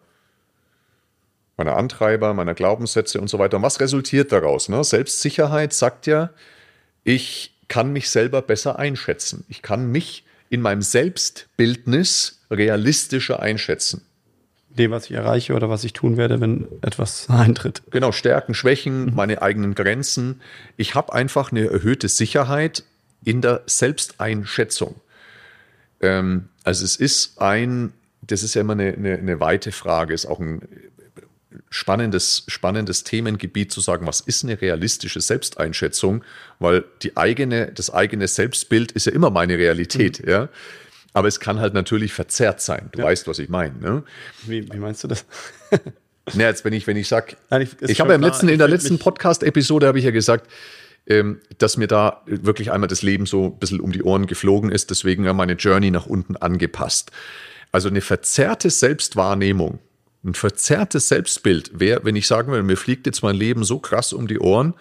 meiner 1.57 1.77
Antreiber, 1.77 2.33
meiner 2.33 2.55
Glaubenssätze 2.55 3.21
und 3.21 3.27
so 3.27 3.37
weiter. 3.37 3.57
Und 3.57 3.63
was 3.63 3.79
resultiert 3.79 4.31
daraus? 4.31 4.69
Ne? 4.69 4.83
Selbstsicherheit 4.83 5.71
sagt 5.71 6.07
ja, 6.07 6.31
ich 7.03 7.53
kann 7.67 7.93
mich 7.93 8.09
selber 8.09 8.41
besser 8.41 8.79
einschätzen. 8.79 9.45
Ich 9.47 9.61
kann 9.61 9.91
mich 9.91 10.25
in 10.49 10.61
meinem 10.61 10.81
Selbstbildnis 10.81 12.41
realistischer 12.49 13.39
einschätzen. 13.39 14.03
Dem, 14.69 14.89
was 14.89 15.05
ich 15.05 15.11
erreiche 15.11 15.53
oder 15.53 15.69
was 15.69 15.83
ich 15.83 15.93
tun 15.93 16.17
werde, 16.17 16.41
wenn 16.41 16.67
etwas 16.81 17.29
eintritt. 17.29 17.83
Genau, 17.91 18.11
Stärken, 18.11 18.55
Schwächen, 18.55 19.05
mhm. 19.05 19.13
meine 19.15 19.41
eigenen 19.43 19.75
Grenzen. 19.75 20.41
Ich 20.77 20.95
habe 20.95 21.13
einfach 21.13 21.51
eine 21.51 21.69
erhöhte 21.69 22.09
Sicherheit 22.09 22.83
in 23.23 23.41
der 23.41 23.61
Selbsteinschätzung. 23.67 24.95
Ähm, 26.03 26.49
also 26.63 26.85
es 26.85 26.97
ist 26.97 27.41
ein, 27.41 27.93
das 28.21 28.43
ist 28.43 28.53
ja 28.53 28.61
immer 28.61 28.73
eine, 28.73 28.93
eine, 28.93 29.17
eine 29.17 29.39
weite 29.39 29.71
Frage, 29.71 30.13
ist 30.13 30.25
auch 30.25 30.39
ein 30.39 30.61
spannendes, 31.69 32.43
spannendes 32.47 33.03
Themengebiet 33.03 33.71
zu 33.71 33.81
sagen, 33.81 34.05
was 34.05 34.19
ist 34.21 34.43
eine 34.43 34.61
realistische 34.61 35.21
Selbsteinschätzung, 35.21 36.23
weil 36.59 36.83
die 37.01 37.17
eigene, 37.17 37.71
das 37.71 37.91
eigene 37.91 38.27
Selbstbild 38.27 38.91
ist 38.91 39.05
ja 39.05 39.13
immer 39.13 39.29
meine 39.29 39.57
Realität, 39.57 40.23
mhm. 40.23 40.29
ja. 40.29 40.49
Aber 41.15 41.27
es 41.27 41.39
kann 41.39 41.59
halt 41.59 41.75
natürlich 41.75 42.11
verzerrt 42.11 42.59
sein. 42.59 42.89
Du 42.91 42.99
ja. 42.99 43.05
weißt, 43.05 43.27
was 43.27 43.37
ich 43.37 43.47
meine. 43.47 43.77
Ne? 43.79 44.03
Wie, 44.47 44.71
wie 44.73 44.77
meinst 44.77 45.03
du 45.03 45.07
das? 45.07 45.25
Na, 46.33 46.45
jetzt, 46.45 46.65
wenn 46.65 46.73
ich, 46.73 46.87
wenn 46.87 46.97
ich 46.97 47.07
sage, 47.07 47.35
ich, 47.59 47.69
ich 47.81 47.99
habe 47.99 48.11
ja 48.11 48.15
im 48.15 48.21
letzten, 48.21 48.49
in 48.49 48.57
der 48.57 48.67
letzten 48.67 48.97
Podcast-Episode 48.97 49.85
habe 49.85 49.99
ich 49.99 50.05
ja 50.05 50.11
gesagt, 50.11 50.49
ähm, 51.07 51.39
dass 51.57 51.77
mir 51.77 51.87
da 51.87 52.21
wirklich 52.25 52.71
einmal 52.71 52.87
das 52.87 53.01
Leben 53.01 53.25
so 53.25 53.45
ein 53.45 53.59
bisschen 53.59 53.79
um 53.79 53.91
die 53.91 54.03
Ohren 54.03 54.27
geflogen 54.27 54.71
ist, 54.71 54.89
deswegen 54.89 55.25
ja 55.25 55.33
meine 55.33 55.53
Journey 55.53 55.91
nach 55.91 56.05
unten 56.05 56.35
angepasst. 56.37 57.11
Also 57.71 57.89
eine 57.89 58.01
verzerrte 58.01 58.69
Selbstwahrnehmung 58.69 59.79
ein 60.23 60.33
verzerrtes 60.33 61.09
Selbstbild 61.09 61.79
wäre, 61.79 62.05
wenn 62.05 62.15
ich 62.15 62.27
sagen 62.27 62.51
würde, 62.51 62.63
mir 62.63 62.77
fliegt 62.77 63.05
jetzt 63.05 63.23
mein 63.23 63.35
Leben 63.35 63.63
so 63.63 63.79
krass 63.79 64.13
um 64.13 64.27
die 64.27 64.39
Ohren, 64.39 64.73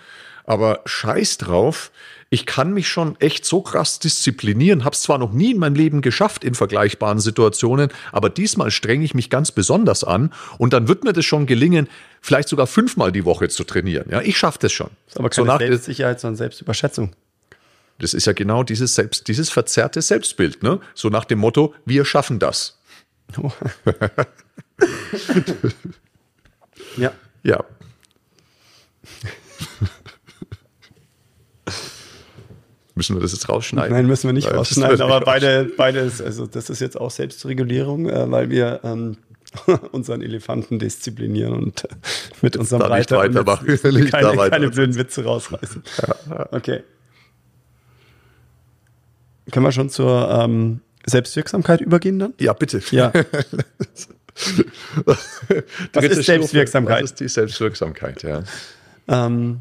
aber 0.45 0.83
scheiß 0.87 1.39
drauf, 1.39 1.91
ich 2.33 2.47
kann 2.47 2.73
mich 2.73 2.89
schon 2.89 3.21
echt 3.21 3.45
so 3.45 3.61
krass 3.61 3.99
disziplinieren, 3.99 4.87
habe 4.87 4.95
es 4.95 5.03
zwar 5.03 5.19
noch 5.19 5.33
nie 5.33 5.51
in 5.51 5.59
meinem 5.59 5.75
Leben 5.75 6.01
geschafft 6.01 6.45
in 6.45 6.55
vergleichbaren 6.55 7.19
Situationen, 7.21 7.91
aber 8.11 8.31
diesmal 8.31 8.71
strenge 8.71 9.05
ich 9.05 9.13
mich 9.13 9.29
ganz 9.29 9.53
besonders 9.53 10.03
an 10.03 10.33
und 10.57 10.73
dann 10.73 10.89
wird 10.89 11.05
mir 11.05 11.13
das 11.13 11.27
schon 11.27 11.45
gelingen, 11.45 11.91
vielleicht 12.23 12.49
sogar 12.49 12.67
fünfmal 12.67 13.13
die 13.13 13.27
Woche 13.27 13.51
zu 13.51 13.65
trainieren. 13.65 14.07
Ja, 14.11 14.23
ich 14.23 14.39
schaffe 14.39 14.61
das 14.63 14.73
schon. 14.73 14.89
Das 15.05 15.17
ist 15.17 15.19
aber 15.19 15.29
keine 15.29 15.53
so 15.53 15.59
Selbstsicherheit, 15.59 16.21
sondern 16.21 16.37
Selbstüberschätzung. 16.37 17.13
Das 17.99 18.15
ist 18.15 18.27
ja 18.27 18.33
genau 18.33 18.63
dieses, 18.63 18.95
Selbst, 18.95 19.29
dieses 19.29 19.51
verzerrte 19.51 20.01
Selbstbild, 20.01 20.63
ne? 20.63 20.81
So 20.95 21.11
nach 21.11 21.27
dem 21.27 21.39
Motto, 21.39 21.75
wir 21.85 22.07
schaffen 22.07 22.39
das. 22.39 22.79
Oh. 23.37 23.53
ja. 26.97 27.13
Ja. 27.43 27.63
Müssen 32.95 33.17
wir 33.17 33.21
das 33.23 33.33
jetzt 33.33 33.49
rausschneiden? 33.49 33.91
Nein, 33.93 34.07
müssen 34.07 34.29
wir 34.29 34.35
nicht 34.35 34.53
rausschneiden, 34.53 35.01
aber 35.01 35.21
beide, 35.21 35.65
beides, 35.65 36.21
also 36.21 36.47
das 36.47 36.69
ist 36.69 36.81
jetzt 36.81 37.01
auch 37.01 37.11
Selbstregulierung, 37.11 38.09
äh, 38.09 38.31
weil 38.31 38.51
wir 38.51 38.81
ähm, 38.85 39.17
unseren 39.93 40.21
Elefanten 40.21 40.79
disziplinieren 40.79 41.55
und 41.55 41.85
äh, 41.85 41.89
mit 42.43 42.57
unserem 42.57 42.83
Reiter 42.83 43.17
weitermachen. 43.19 43.67
Keine, 43.83 44.05
keine, 44.07 44.51
keine 44.51 44.71
blöden 44.71 44.97
Witze 44.97 45.25
rausreißen. 45.25 45.83
Okay. 46.51 46.83
Können 49.51 49.67
wir 49.67 49.73
schon 49.73 49.89
zur 49.91 50.31
ähm, 50.31 50.81
Selbstwirksamkeit 51.07 51.81
übergehen 51.81 52.19
dann? 52.19 52.35
Ja, 52.39 52.53
bitte. 52.53 52.83
Ja. 52.91 53.13
Was 55.05 56.05
ist 56.05 56.25
Selbstwirksamkeit? 56.25 57.03
Was 57.03 57.11
ist 57.11 57.21
die 57.21 57.29
Selbstwirksamkeit, 57.29 58.23
ja. 58.23 58.45
Ähm, 59.09 59.61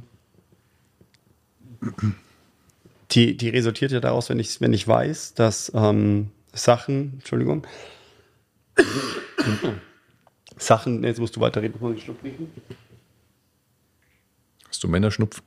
die, 3.11 3.35
die 3.35 3.49
resultiert 3.49 3.91
ja 3.91 3.99
daraus, 3.99 4.29
wenn 4.29 4.39
ich, 4.39 4.61
wenn 4.61 4.73
ich 4.73 4.87
weiß, 4.87 5.33
dass 5.33 5.71
ähm, 5.75 6.31
Sachen, 6.53 7.13
Entschuldigung, 7.19 7.67
Sachen, 10.57 11.03
jetzt 11.03 11.19
musst 11.19 11.35
du 11.35 11.41
weiterreden, 11.41 11.79
muss 11.79 11.97
ich 11.97 12.03
Schluck 12.03 12.19
trinken. 12.21 12.49
Hast 14.67 14.83
du 14.83 14.87
Männerschnupfen? 14.87 15.43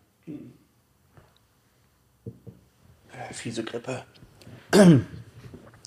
Fiese 3.32 3.64
Grippe. 3.64 4.04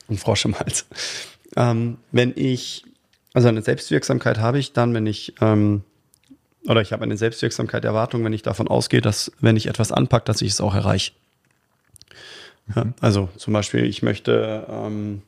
Und 0.08 0.20
Frosch 0.20 0.46
im 0.46 0.58
Hals. 0.60 0.86
Ähm, 1.56 1.98
wenn 2.12 2.34
ich, 2.36 2.84
also 3.34 3.48
eine 3.48 3.62
Selbstwirksamkeit 3.62 4.40
habe 4.40 4.60
ich 4.60 4.74
dann, 4.74 4.94
wenn 4.94 5.06
ich, 5.06 5.36
ähm, 5.42 5.84
oder 6.66 6.82
ich 6.82 6.92
habe 6.94 7.04
eine 7.04 7.18
Selbstwirksamkeit 7.18 7.86
Erwartung, 7.86 8.24
wenn 8.24 8.34
ich 8.34 8.42
davon 8.42 8.68
ausgehe, 8.68 9.02
dass 9.02 9.32
wenn 9.40 9.56
ich 9.56 9.68
etwas 9.68 9.92
anpacke, 9.92 10.26
dass 10.26 10.42
ich 10.42 10.52
es 10.52 10.62
auch 10.62 10.74
erreiche. 10.74 11.12
Ja, 12.76 12.86
also 13.00 13.30
zum 13.38 13.54
Beispiel, 13.54 13.86
ich 13.86 14.04
möchte, 14.04 14.66
ähm, 14.70 15.22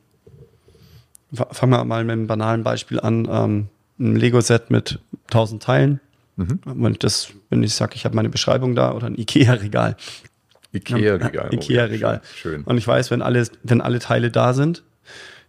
fangen 1.32 1.72
wir 1.72 1.84
mal 1.84 2.04
mit 2.04 2.12
einem 2.12 2.26
banalen 2.26 2.62
Beispiel 2.62 3.00
an, 3.00 3.28
ähm, 3.30 3.68
ein 3.98 4.16
Lego-Set 4.16 4.70
mit 4.70 4.98
1000 5.28 5.62
Teilen. 5.62 6.00
Mhm. 6.36 6.60
Wenn 6.64 6.92
ich 6.92 6.98
das, 6.98 7.32
wenn 7.50 7.62
ich 7.62 7.74
sage, 7.74 7.92
ich 7.94 8.04
habe 8.04 8.16
meine 8.16 8.30
Beschreibung 8.30 8.74
da 8.74 8.92
oder 8.92 9.06
ein 9.06 9.18
Ikea-Regal. 9.18 9.96
Ikea-Regal. 10.72 11.52
Ikea-Regal. 11.52 12.22
Schön. 12.34 12.64
Und 12.64 12.78
ich 12.78 12.86
weiß, 12.86 13.10
wenn 13.10 13.22
alle, 13.22 13.46
wenn 13.62 13.80
alle 13.80 13.98
Teile 13.98 14.30
da 14.30 14.54
sind, 14.54 14.82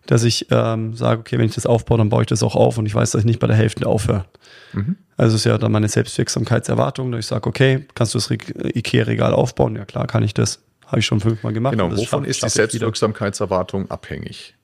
dass 0.08 0.24
ich 0.24 0.48
ähm, 0.50 0.96
sage, 0.96 1.20
okay, 1.20 1.38
wenn 1.38 1.46
ich 1.46 1.56
das 1.56 1.66
aufbaue, 1.66 1.98
dann 1.98 2.10
baue 2.10 2.24
ich 2.24 2.28
das 2.28 2.44
auch 2.44 2.56
auf 2.56 2.78
und 2.78 2.86
ich 2.86 2.96
weiß, 2.96 3.12
dass 3.12 3.20
ich 3.20 3.26
nicht 3.26 3.40
bei 3.40 3.48
der 3.48 3.56
Hälfte 3.56 3.88
aufhöre. 3.88 4.26
Mhm. 4.74 4.98
Also 5.16 5.36
ist 5.36 5.46
ja 5.46 5.58
dann 5.58 5.72
meine 5.72 5.88
Selbstwirksamkeitserwartung, 5.88 7.12
dass 7.12 7.20
ich 7.20 7.28
sage, 7.28 7.48
okay, 7.48 7.86
kannst 7.94 8.16
du 8.16 8.18
das 8.18 8.32
Ikea-Regal 8.32 9.34
aufbauen? 9.34 9.76
Ja 9.76 9.86
klar, 9.86 10.08
kann 10.08 10.24
ich 10.24 10.34
das. 10.34 10.64
Habe 10.92 11.00
ich 11.00 11.06
schon 11.06 11.22
fünfmal 11.22 11.54
gemacht. 11.54 11.72
Genau, 11.72 11.96
wovon 11.96 12.26
ist 12.26 12.44
die 12.44 12.50
Selbstwirksamkeitserwartung 12.50 13.90
abhängig? 13.90 14.56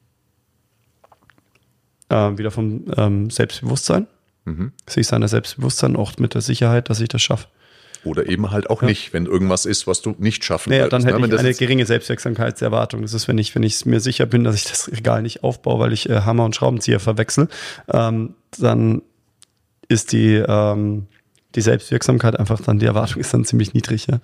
Äh, 2.09 2.37
wieder 2.37 2.51
vom 2.51 2.83
ähm, 2.97 3.29
Selbstbewusstsein. 3.29 4.07
Mhm. 4.43 4.73
Sich 4.89 5.07
seiner 5.07 5.29
Selbstbewusstsein 5.29 5.95
auch 5.95 6.17
mit 6.17 6.33
der 6.33 6.41
Sicherheit, 6.41 6.89
dass 6.89 6.99
ich 6.99 7.07
das 7.07 7.21
schaffe. 7.21 7.47
Oder 8.03 8.27
eben 8.27 8.51
halt 8.51 8.69
auch 8.69 8.81
ja. 8.81 8.89
nicht, 8.89 9.13
wenn 9.13 9.25
irgendwas 9.25 9.65
ist, 9.65 9.87
was 9.87 10.01
du 10.01 10.15
nicht 10.17 10.43
schaffen 10.43 10.69
naja, 10.69 10.89
dann 10.89 11.05
hätte 11.05 11.17
ne? 11.17 11.27
ich 11.27 11.39
eine 11.39 11.53
geringe 11.53 11.85
Selbstwirksamkeitserwartung. 11.85 13.03
Das 13.03 13.13
ist, 13.13 13.29
wenn 13.29 13.37
ich, 13.37 13.55
wenn 13.55 13.63
ich 13.63 13.85
mir 13.85 14.01
sicher 14.01 14.25
bin, 14.25 14.43
dass 14.43 14.55
ich 14.55 14.65
das 14.65 14.91
Regal 14.91 15.21
nicht 15.21 15.45
aufbaue, 15.45 15.79
weil 15.79 15.93
ich 15.93 16.09
äh, 16.09 16.21
Hammer 16.21 16.43
und 16.43 16.57
Schraubenzieher 16.57 16.99
verwechsel, 16.99 17.47
ähm, 17.87 18.33
dann 18.59 19.01
ist 19.87 20.11
die, 20.11 20.35
ähm, 20.35 21.07
die 21.55 21.61
Selbstwirksamkeit 21.61 22.37
einfach 22.37 22.59
dann, 22.59 22.79
die 22.79 22.85
Erwartung 22.85 23.21
ist 23.21 23.33
dann 23.33 23.45
ziemlich 23.45 23.73
niedrig. 23.73 24.07
Ja. 24.07 24.19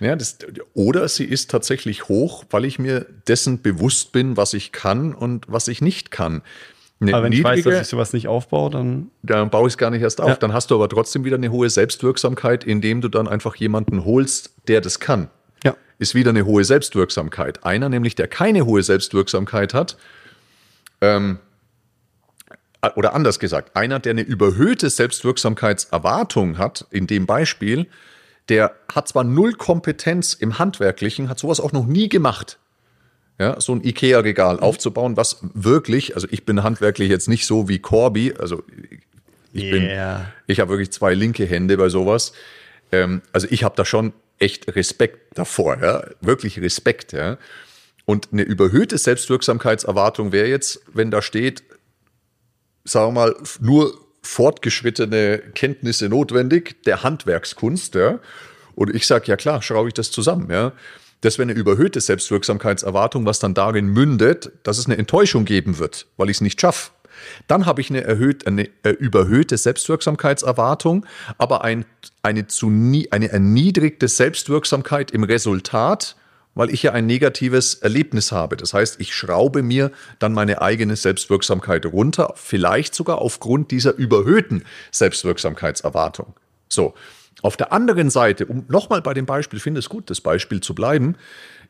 Ja, 0.00 0.16
das, 0.16 0.38
oder 0.74 1.08
sie 1.08 1.24
ist 1.24 1.50
tatsächlich 1.50 2.08
hoch, 2.08 2.44
weil 2.50 2.64
ich 2.64 2.78
mir 2.78 3.06
dessen 3.28 3.62
bewusst 3.62 4.12
bin, 4.12 4.36
was 4.36 4.54
ich 4.54 4.72
kann 4.72 5.14
und 5.14 5.46
was 5.48 5.68
ich 5.68 5.80
nicht 5.80 6.10
kann. 6.10 6.42
Eine 7.00 7.14
aber 7.14 7.24
wenn 7.24 7.32
ich 7.32 7.44
weiß, 7.44 7.64
dass 7.64 7.82
ich 7.82 7.88
sowas 7.88 8.12
nicht 8.12 8.28
aufbaue, 8.28 8.70
dann. 8.70 9.10
Dann 9.22 9.50
baue 9.50 9.66
ich 9.68 9.74
es 9.74 9.78
gar 9.78 9.90
nicht 9.90 10.02
erst 10.02 10.20
auf. 10.20 10.28
Ja. 10.28 10.36
Dann 10.36 10.52
hast 10.52 10.70
du 10.70 10.74
aber 10.74 10.88
trotzdem 10.88 11.24
wieder 11.24 11.36
eine 11.36 11.50
hohe 11.50 11.68
Selbstwirksamkeit, 11.68 12.64
indem 12.64 13.00
du 13.00 13.08
dann 13.08 13.28
einfach 13.28 13.56
jemanden 13.56 14.04
holst, 14.04 14.52
der 14.68 14.80
das 14.80 15.00
kann. 15.00 15.28
Ja. 15.64 15.76
Ist 15.98 16.14
wieder 16.14 16.30
eine 16.30 16.44
hohe 16.44 16.64
Selbstwirksamkeit. 16.64 17.64
Einer, 17.64 17.88
nämlich, 17.88 18.14
der 18.14 18.28
keine 18.28 18.64
hohe 18.64 18.82
Selbstwirksamkeit 18.82 19.74
hat, 19.74 19.96
ähm, 21.00 21.38
oder 22.96 23.14
anders 23.14 23.38
gesagt, 23.38 23.76
einer, 23.76 23.98
der 23.98 24.10
eine 24.10 24.22
überhöhte 24.22 24.90
Selbstwirksamkeitserwartung 24.90 26.58
hat, 26.58 26.86
in 26.90 27.06
dem 27.06 27.26
Beispiel, 27.26 27.86
der 28.48 28.74
hat 28.92 29.08
zwar 29.08 29.24
null 29.24 29.54
Kompetenz 29.54 30.34
im 30.34 30.58
Handwerklichen, 30.58 31.28
hat 31.28 31.38
sowas 31.38 31.60
auch 31.60 31.72
noch 31.72 31.86
nie 31.86 32.08
gemacht. 32.08 32.58
Ja, 33.38 33.60
so 33.60 33.74
ein 33.74 33.82
Ikea-Regal 33.82 34.56
mhm. 34.56 34.62
aufzubauen, 34.62 35.16
was 35.16 35.38
wirklich, 35.54 36.14
also 36.14 36.28
ich 36.30 36.44
bin 36.44 36.62
handwerklich 36.62 37.08
jetzt 37.08 37.28
nicht 37.28 37.46
so 37.46 37.68
wie 37.68 37.80
Corby, 37.80 38.34
also 38.38 38.62
ich 39.52 39.64
yeah. 39.64 40.16
bin, 40.16 40.26
ich 40.46 40.60
habe 40.60 40.70
wirklich 40.70 40.92
zwei 40.92 41.14
linke 41.14 41.44
Hände 41.44 41.76
bei 41.76 41.88
sowas. 41.88 42.32
Ähm, 42.92 43.22
also 43.32 43.48
ich 43.50 43.64
habe 43.64 43.74
da 43.76 43.84
schon 43.84 44.12
echt 44.38 44.74
Respekt 44.76 45.36
davor, 45.36 45.78
ja, 45.80 46.04
wirklich 46.20 46.60
Respekt, 46.60 47.12
ja. 47.12 47.38
Und 48.04 48.28
eine 48.32 48.42
überhöhte 48.42 48.98
Selbstwirksamkeitserwartung 48.98 50.30
wäre 50.30 50.48
jetzt, 50.48 50.82
wenn 50.92 51.10
da 51.10 51.22
steht, 51.22 51.62
sagen 52.84 53.14
wir 53.14 53.20
mal, 53.20 53.36
nur 53.60 54.03
fortgeschrittene 54.24 55.38
Kenntnisse 55.54 56.08
notwendig 56.08 56.82
der 56.84 57.02
Handwerkskunst, 57.02 57.94
ja. 57.94 58.18
Und 58.74 58.94
ich 58.94 59.06
sage, 59.06 59.26
ja 59.26 59.36
klar, 59.36 59.62
schraube 59.62 59.88
ich 59.88 59.94
das 59.94 60.10
zusammen, 60.10 60.50
ja. 60.50 60.72
Das 61.20 61.38
wäre 61.38 61.48
eine 61.48 61.58
überhöhte 61.58 62.00
Selbstwirksamkeitserwartung, 62.00 63.24
was 63.24 63.38
dann 63.38 63.54
darin 63.54 63.86
mündet, 63.86 64.52
dass 64.62 64.78
es 64.78 64.86
eine 64.86 64.98
Enttäuschung 64.98 65.44
geben 65.44 65.78
wird, 65.78 66.06
weil 66.16 66.28
ich 66.28 66.38
es 66.38 66.40
nicht 66.40 66.60
schaffe. 66.60 66.90
Dann 67.46 67.66
habe 67.66 67.80
ich 67.80 67.90
eine, 67.90 68.02
erhöht, 68.02 68.46
eine 68.46 68.68
äh, 68.82 68.90
überhöhte 68.90 69.56
Selbstwirksamkeitserwartung, 69.56 71.06
aber 71.38 71.64
ein, 71.64 71.84
eine, 72.22 72.46
zu 72.46 72.68
nie, 72.68 73.10
eine 73.12 73.30
erniedrigte 73.30 74.08
Selbstwirksamkeit 74.08 75.12
im 75.12 75.24
Resultat, 75.24 76.16
weil 76.54 76.70
ich 76.70 76.82
ja 76.82 76.92
ein 76.92 77.06
negatives 77.06 77.74
Erlebnis 77.74 78.32
habe. 78.32 78.56
Das 78.56 78.74
heißt, 78.74 79.00
ich 79.00 79.14
schraube 79.14 79.62
mir 79.62 79.90
dann 80.18 80.32
meine 80.32 80.62
eigene 80.62 80.96
Selbstwirksamkeit 80.96 81.86
runter, 81.86 82.32
vielleicht 82.36 82.94
sogar 82.94 83.18
aufgrund 83.18 83.70
dieser 83.70 83.94
überhöhten 83.94 84.64
Selbstwirksamkeitserwartung. 84.90 86.34
So. 86.68 86.94
Auf 87.42 87.58
der 87.58 87.72
anderen 87.72 88.08
Seite, 88.08 88.46
um 88.46 88.64
nochmal 88.68 89.02
bei 89.02 89.12
dem 89.12 89.26
Beispiel, 89.26 89.60
finde 89.60 89.80
es 89.80 89.90
gut, 89.90 90.08
das 90.08 90.22
Beispiel 90.22 90.60
zu 90.60 90.74
bleiben, 90.74 91.16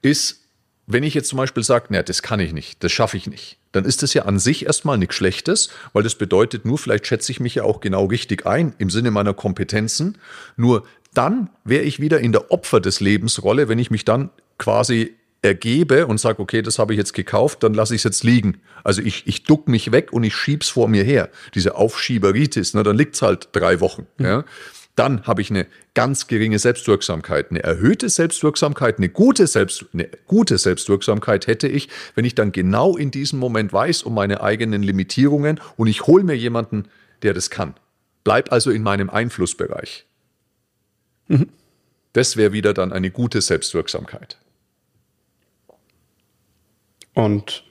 ist, 0.03 0.43
wenn 0.87 1.03
ich 1.03 1.15
jetzt 1.15 1.29
zum 1.31 1.39
Beispiel 1.39 1.65
sage, 1.65 1.87
naja, 1.89 2.03
das 2.03 2.23
kann 2.23 2.39
ich 2.39 2.53
nicht, 2.53 2.85
das 2.85 2.93
schaffe 2.93 3.17
ich 3.17 3.27
nicht, 3.27 3.59
dann 3.73 3.85
ist 3.85 4.03
das 4.03 4.15
ja 4.15 4.23
an 4.25 4.39
sich 4.39 4.67
erstmal 4.67 4.99
nichts 4.99 5.17
Schlechtes, 5.17 5.71
weil 5.93 6.03
das 6.03 6.15
bedeutet 6.15 6.65
nur, 6.65 6.79
vielleicht 6.79 7.07
schätze 7.07 7.33
ich 7.33 7.41
mich 7.41 7.57
ja 7.57 7.65
auch 7.65 7.81
genau 7.81 8.05
richtig 8.05 8.47
ein 8.47 8.75
im 8.79 8.91
Sinne 8.91 9.11
meiner 9.11 9.35
Kompetenzen. 9.35 10.19
Nur 10.57 10.87
dann 11.15 11.51
wäre 11.65 11.85
ich 11.85 12.01
wieder 12.01 12.21
in 12.21 12.33
der 12.33 12.53
Opfer 12.53 12.81
des 12.81 13.01
Lebensrolle, 13.01 13.69
wenn 13.69 13.79
ich 13.79 13.91
mich 13.91 14.05
dann 14.05 14.31
quasi 14.59 15.15
ergebe 15.45 16.07
und 16.07 16.19
sage, 16.19 16.41
okay, 16.41 16.63
das 16.63 16.79
habe 16.79 16.95
ich 16.95 16.99
jetzt 16.99 17.13
gekauft, 17.13 17.63
dann 17.63 17.75
lasse 17.75 17.95
ich 17.95 18.01
es 18.01 18.05
jetzt 18.05 18.25
liegen. 18.25 18.59
Also 18.83 19.03
ich, 19.03 19.27
ich 19.27 19.45
duck 19.45 19.69
mich 19.69 19.93
weg 19.93 20.13
und 20.13 20.25
ich 20.25 20.35
schieb's 20.35 20.71
vor 20.71 20.89
mir 20.89 21.05
her. 21.05 21.29
Diese 21.55 21.75
Aufschieberitis, 21.75 22.75
ne, 22.75 22.83
dann 22.83 22.97
liegt's 22.97 23.21
halt 23.21 23.51
drei 23.53 23.81
Wochen. 23.81 24.07
Mhm. 24.17 24.25
Ja. 24.25 24.45
Dann 24.97 25.27
habe 25.27 25.43
ich 25.43 25.51
eine 25.51 25.67
ganz 25.95 26.29
geringe 26.29 26.59
Selbstwirksamkeit. 26.59 27.51
Eine 27.51 27.63
erhöhte 27.63 28.09
Selbstwirksamkeit, 28.09 28.99
eine 28.99 29.09
gute, 29.09 29.47
Selbst, 29.47 29.87
eine 29.93 30.09
gute 30.27 30.57
Selbstwirksamkeit 30.57 31.47
hätte 31.47 31.67
ich, 31.67 31.89
wenn 32.15 32.25
ich 32.25 32.37
dann 32.37 32.53
genau 32.53 32.97
in 32.97 33.11
diesem 33.11 33.39
Moment 33.41 33.73
weiß 33.73 34.05
um 34.05 34.15
meine 34.15 34.41
eigenen 34.41 34.83
Limitierungen 34.83 35.61
und 35.77 35.89
ich 35.89 36.07
hole 36.07 36.23
mir 36.23 36.37
jemanden, 36.37 36.85
der 37.23 37.35
das 37.35 37.51
kann. 37.51 37.75
Bleib 38.23 38.53
also 38.53 38.71
in 38.71 38.83
meinem 38.83 39.11
Einflussbereich. 39.11 40.07
Mhm. 41.27 41.49
Das 42.13 42.37
wäre 42.37 42.53
wieder 42.53 42.73
dann 42.73 42.93
eine 42.93 43.11
gute 43.11 43.41
Selbstwirksamkeit. 43.41 44.39
Und 47.15 47.65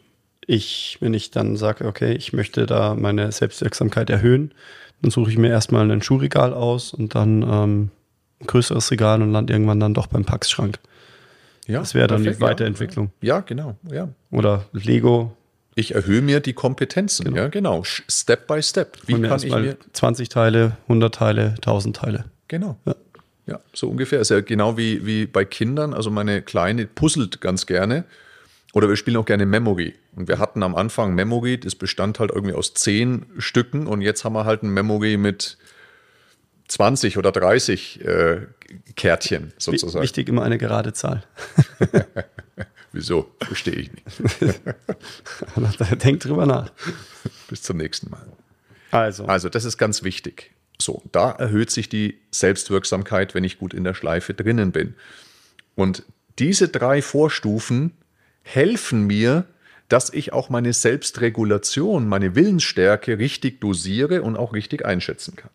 ich, 0.48 0.98
wenn 1.00 1.14
ich 1.14 1.32
dann 1.32 1.56
sage, 1.56 1.86
okay, 1.86 2.14
ich 2.14 2.34
möchte 2.34 2.66
da 2.66 2.96
meine 2.96 3.32
Selbstwirksamkeit 3.32 4.10
erhöhen, 4.10 4.54
dann 5.02 5.12
suche 5.12 5.32
ich 5.32 5.38
mir 5.38 5.50
erstmal 5.50 5.90
ein 5.90 6.02
Schuhregal 6.02 6.54
aus 6.54 6.94
und 6.94 7.16
dann 7.16 7.42
ähm, 7.44 7.90
ein 8.42 8.48
größeres 8.48 8.92
Regal 8.92 9.22
und 9.22 9.32
lande 9.32 9.54
irgendwann 9.54 9.80
dann 9.80 9.94
doch 9.94 10.08
beim 10.08 10.26
Packschrank. 10.26 10.80
Ja, 11.68 11.80
das 11.80 11.94
wäre 11.94 12.08
dann 12.08 12.24
perfekt, 12.24 12.42
die 12.42 12.46
Weiterentwicklung. 12.46 13.12
Ja, 13.22 13.40
genau. 13.40 13.78
Ja. 13.90 14.10
Oder 14.32 14.66
Lego. 14.74 15.36
Ich 15.76 15.96
erhöhe 15.96 16.22
mir 16.22 16.40
die 16.40 16.54
Kompetenzen. 16.54 17.26
Genau. 17.26 17.38
Ja, 17.38 17.48
genau. 17.48 17.84
Step 17.84 18.48
by 18.48 18.62
Step. 18.62 18.98
Wie 19.08 19.20
kann 19.22 19.40
ich 19.42 19.52
mir 19.52 19.78
20 19.94 20.30
Teile, 20.30 20.78
100 20.84 21.16
Teile, 21.16 21.56
1000 21.56 21.96
Teile. 21.96 22.26
Genau. 22.48 22.78
Ja. 22.86 22.96
ja, 23.48 23.60
so 23.74 23.90
ungefähr. 23.90 24.20
Ist 24.20 24.30
ja 24.30 24.42
genau 24.42 24.78
wie, 24.78 25.06
wie 25.06 25.26
bei 25.26 25.46
Kindern. 25.46 25.94
Also 25.94 26.12
meine 26.12 26.42
Kleine 26.42 26.86
puzzelt 26.86 27.42
ganz 27.42 27.66
gerne. 27.66 28.04
Oder 28.74 28.90
wir 28.90 28.96
spielen 28.96 29.18
auch 29.18 29.26
gerne 29.26 29.46
Memory. 29.46 29.94
Und 30.16 30.28
wir 30.28 30.40
hatten 30.40 30.64
am 30.64 30.76
Anfang 30.76 31.14
Memory, 31.14 31.60
das 31.60 31.76
bestand 31.76 32.20
halt 32.20 32.32
irgendwie 32.32 32.56
aus 32.56 32.74
zehn 32.74 33.28
Stücken. 33.38 33.88
Und 33.88 34.02
jetzt 34.02 34.26
haben 34.26 34.34
wir 34.34 34.46
halt 34.46 34.64
ein 34.64 34.70
Memory 34.74 35.18
mit 35.18 35.58
20 36.68 37.18
oder 37.20 37.32
30 37.32 38.04
äh, 38.04 38.42
Kärtchen 38.96 39.54
sozusagen. 39.60 40.02
Wichtig 40.02 40.28
immer 40.28 40.42
eine 40.42 40.58
gerade 40.58 40.92
Zahl. 40.92 41.24
Wieso? 42.92 43.32
Verstehe 43.42 43.76
ich 43.76 43.92
nicht. 43.92 44.06
Denk 46.04 46.22
drüber 46.22 46.48
nach. 46.48 46.72
Bis 47.48 47.62
zum 47.62 47.78
nächsten 47.78 48.10
Mal. 48.10 48.26
Also. 48.90 49.26
Also, 49.26 49.50
das 49.50 49.66
ist 49.66 49.78
ganz 49.78 50.04
wichtig. 50.04 50.52
So, 50.80 51.04
da 51.12 51.32
erhöht 51.32 51.70
sich 51.70 51.90
die 51.90 52.20
Selbstwirksamkeit, 52.32 53.36
wenn 53.36 53.44
ich 53.44 53.60
gut 53.60 53.74
in 53.74 53.84
der 53.84 53.94
Schleife 53.94 54.34
drinnen 54.34 54.72
bin. 54.72 54.96
Und 55.76 56.04
diese 56.40 56.68
drei 56.68 57.02
Vorstufen 57.04 57.94
helfen 58.44 59.08
mir, 59.08 59.46
dass 59.90 60.12
ich 60.12 60.34
auch 60.34 60.50
meine 60.50 60.74
Selbstregulation, 60.74 62.08
meine 62.08 62.36
Willensstärke 62.36 63.20
richtig 63.20 63.60
dosiere 63.62 64.22
und 64.22 64.38
auch 64.38 64.54
richtig 64.54 64.86
einschätzen 64.86 65.36
kann. 65.36 65.52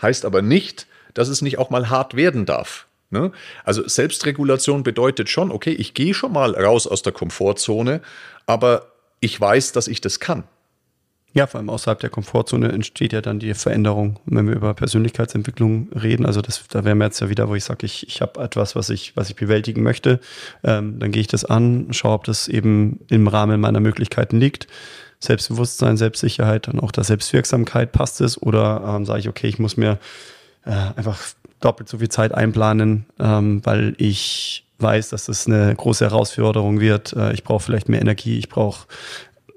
Heißt 0.00 0.24
aber 0.24 0.42
nicht, 0.42 0.86
dass 1.14 1.28
es 1.28 1.42
nicht 1.42 1.58
auch 1.58 1.70
mal 1.70 1.90
hart 1.90 2.14
werden 2.14 2.46
darf. 2.46 2.86
Ne? 3.10 3.32
Also 3.64 3.86
Selbstregulation 3.86 4.82
bedeutet 4.82 5.28
schon, 5.28 5.50
okay, 5.50 5.72
ich 5.72 5.94
gehe 5.94 6.14
schon 6.14 6.32
mal 6.32 6.54
raus 6.54 6.86
aus 6.86 7.02
der 7.02 7.12
Komfortzone, 7.12 8.02
aber 8.46 8.92
ich 9.20 9.40
weiß, 9.40 9.72
dass 9.72 9.88
ich 9.88 10.00
das 10.00 10.20
kann. 10.20 10.44
Ja, 11.38 11.46
vor 11.46 11.60
allem 11.60 11.70
außerhalb 11.70 12.00
der 12.00 12.10
Komfortzone 12.10 12.72
entsteht 12.72 13.12
ja 13.12 13.20
dann 13.20 13.38
die 13.38 13.54
Veränderung. 13.54 14.18
Wenn 14.26 14.48
wir 14.48 14.56
über 14.56 14.74
Persönlichkeitsentwicklung 14.74 15.88
reden, 15.92 16.26
also 16.26 16.42
das, 16.42 16.66
da 16.66 16.84
wären 16.84 16.98
wir 16.98 17.04
jetzt 17.04 17.20
ja 17.20 17.28
wieder, 17.28 17.48
wo 17.48 17.54
ich 17.54 17.62
sage, 17.62 17.86
ich, 17.86 18.08
ich 18.08 18.20
habe 18.20 18.42
etwas, 18.42 18.74
was 18.74 18.90
ich, 18.90 19.16
was 19.16 19.30
ich 19.30 19.36
bewältigen 19.36 19.84
möchte, 19.84 20.18
ähm, 20.64 20.98
dann 20.98 21.12
gehe 21.12 21.20
ich 21.20 21.28
das 21.28 21.44
an, 21.44 21.92
schaue, 21.92 22.14
ob 22.14 22.24
das 22.24 22.48
eben 22.48 22.98
im 23.08 23.28
Rahmen 23.28 23.60
meiner 23.60 23.78
Möglichkeiten 23.78 24.40
liegt. 24.40 24.66
Selbstbewusstsein, 25.20 25.96
Selbstsicherheit 25.96 26.66
und 26.66 26.80
auch 26.80 26.90
der 26.90 27.04
Selbstwirksamkeit 27.04 27.92
passt 27.92 28.20
es? 28.20 28.42
Oder 28.42 28.96
ähm, 28.96 29.06
sage 29.06 29.20
ich, 29.20 29.28
okay, 29.28 29.46
ich 29.46 29.60
muss 29.60 29.76
mir 29.76 30.00
äh, 30.64 30.72
einfach 30.96 31.20
doppelt 31.60 31.88
so 31.88 31.98
viel 31.98 32.08
Zeit 32.08 32.34
einplanen, 32.34 33.06
ähm, 33.20 33.64
weil 33.64 33.94
ich 33.98 34.64
weiß, 34.80 35.10
dass 35.10 35.26
das 35.26 35.46
eine 35.46 35.72
große 35.72 36.04
Herausforderung 36.04 36.80
wird. 36.80 37.12
Äh, 37.12 37.32
ich 37.32 37.44
brauche 37.44 37.62
vielleicht 37.62 37.88
mehr 37.88 38.00
Energie, 38.00 38.38
ich 38.38 38.48
brauche 38.48 38.88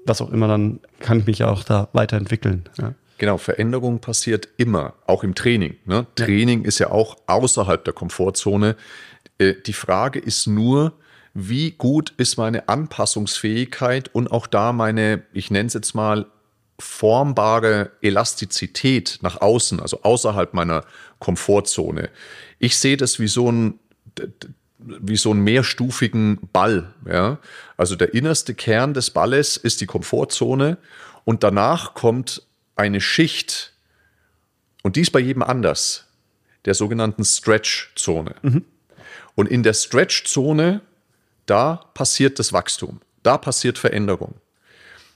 was 0.04 0.20
auch 0.20 0.30
immer, 0.30 0.48
dann 0.48 0.80
kann 1.00 1.20
ich 1.20 1.26
mich 1.26 1.38
ja 1.38 1.50
auch 1.50 1.64
da 1.64 1.88
weiterentwickeln. 1.92 2.64
Ja. 2.78 2.94
Genau, 3.18 3.38
Veränderung 3.38 4.00
passiert 4.00 4.48
immer, 4.56 4.94
auch 5.06 5.22
im 5.22 5.34
Training. 5.34 5.76
Ne? 5.84 6.06
Training 6.16 6.64
ist 6.64 6.80
ja 6.80 6.90
auch 6.90 7.16
außerhalb 7.26 7.84
der 7.84 7.94
Komfortzone. 7.94 8.76
Äh, 9.38 9.54
die 9.64 9.72
Frage 9.72 10.18
ist 10.18 10.46
nur, 10.46 10.92
wie 11.34 11.70
gut 11.70 12.12
ist 12.16 12.36
meine 12.36 12.68
Anpassungsfähigkeit 12.68 14.12
und 14.14 14.30
auch 14.32 14.46
da 14.46 14.72
meine, 14.72 15.22
ich 15.32 15.50
nenne 15.50 15.68
es 15.68 15.74
jetzt 15.74 15.94
mal, 15.94 16.26
formbare 16.78 17.92
Elastizität 18.00 19.20
nach 19.22 19.40
außen, 19.40 19.78
also 19.78 20.02
außerhalb 20.02 20.52
meiner 20.52 20.84
Komfortzone. 21.20 22.10
Ich 22.58 22.76
sehe 22.76 22.96
das 22.96 23.20
wie 23.20 23.28
so 23.28 23.50
ein 23.50 23.78
wie 24.84 25.16
so 25.16 25.30
einen 25.30 25.42
mehrstufigen 25.42 26.38
Ball. 26.52 26.92
Ja? 27.06 27.38
Also 27.76 27.96
der 27.96 28.14
innerste 28.14 28.54
Kern 28.54 28.94
des 28.94 29.10
Balles 29.10 29.56
ist 29.56 29.80
die 29.80 29.86
Komfortzone 29.86 30.78
und 31.24 31.42
danach 31.42 31.94
kommt 31.94 32.42
eine 32.76 33.00
Schicht 33.00 33.72
und 34.82 34.96
die 34.96 35.02
ist 35.02 35.10
bei 35.10 35.20
jedem 35.20 35.42
anders, 35.42 36.06
der 36.64 36.74
sogenannten 36.74 37.24
Stretch-Zone. 37.24 38.34
Mhm. 38.42 38.64
Und 39.34 39.48
in 39.48 39.62
der 39.62 39.74
Stretch-Zone 39.74 40.82
da 41.46 41.84
passiert 41.94 42.38
das 42.38 42.52
Wachstum, 42.52 43.00
da 43.22 43.38
passiert 43.38 43.78
Veränderung. 43.78 44.34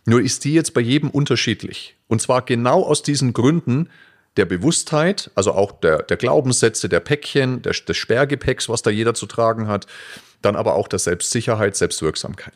Nur 0.05 0.21
ist 0.21 0.45
die 0.45 0.55
jetzt 0.55 0.75
bei 0.75 0.81
jedem 0.81 1.11
unterschiedlich. 1.11 1.97
Und 2.09 2.23
zwar 2.23 2.43
genau 2.43 2.85
aus 2.85 3.03
diesen 3.03 3.33
Gründen 3.33 3.89
der 4.37 4.45
Bewusstheit, 4.45 5.31
also 5.35 5.53
auch 5.53 5.73
der, 5.73 6.03
der 6.03 6.17
Glaubenssätze, 6.17 6.89
der 6.89 7.01
Päckchen, 7.01 7.63
der, 7.63 7.73
des 7.73 7.97
Sperrgepäcks, 7.97 8.69
was 8.69 8.83
da 8.83 8.91
jeder 8.91 9.15
zu 9.15 9.27
tragen 9.27 9.69
hat, 9.69 9.87
dann 10.43 10.57
aber 10.57 10.75
auch 10.75 10.89
der 10.89 10.99
Selbstsicherheit, 10.99 11.77
Selbstwirksamkeit. 11.77 12.55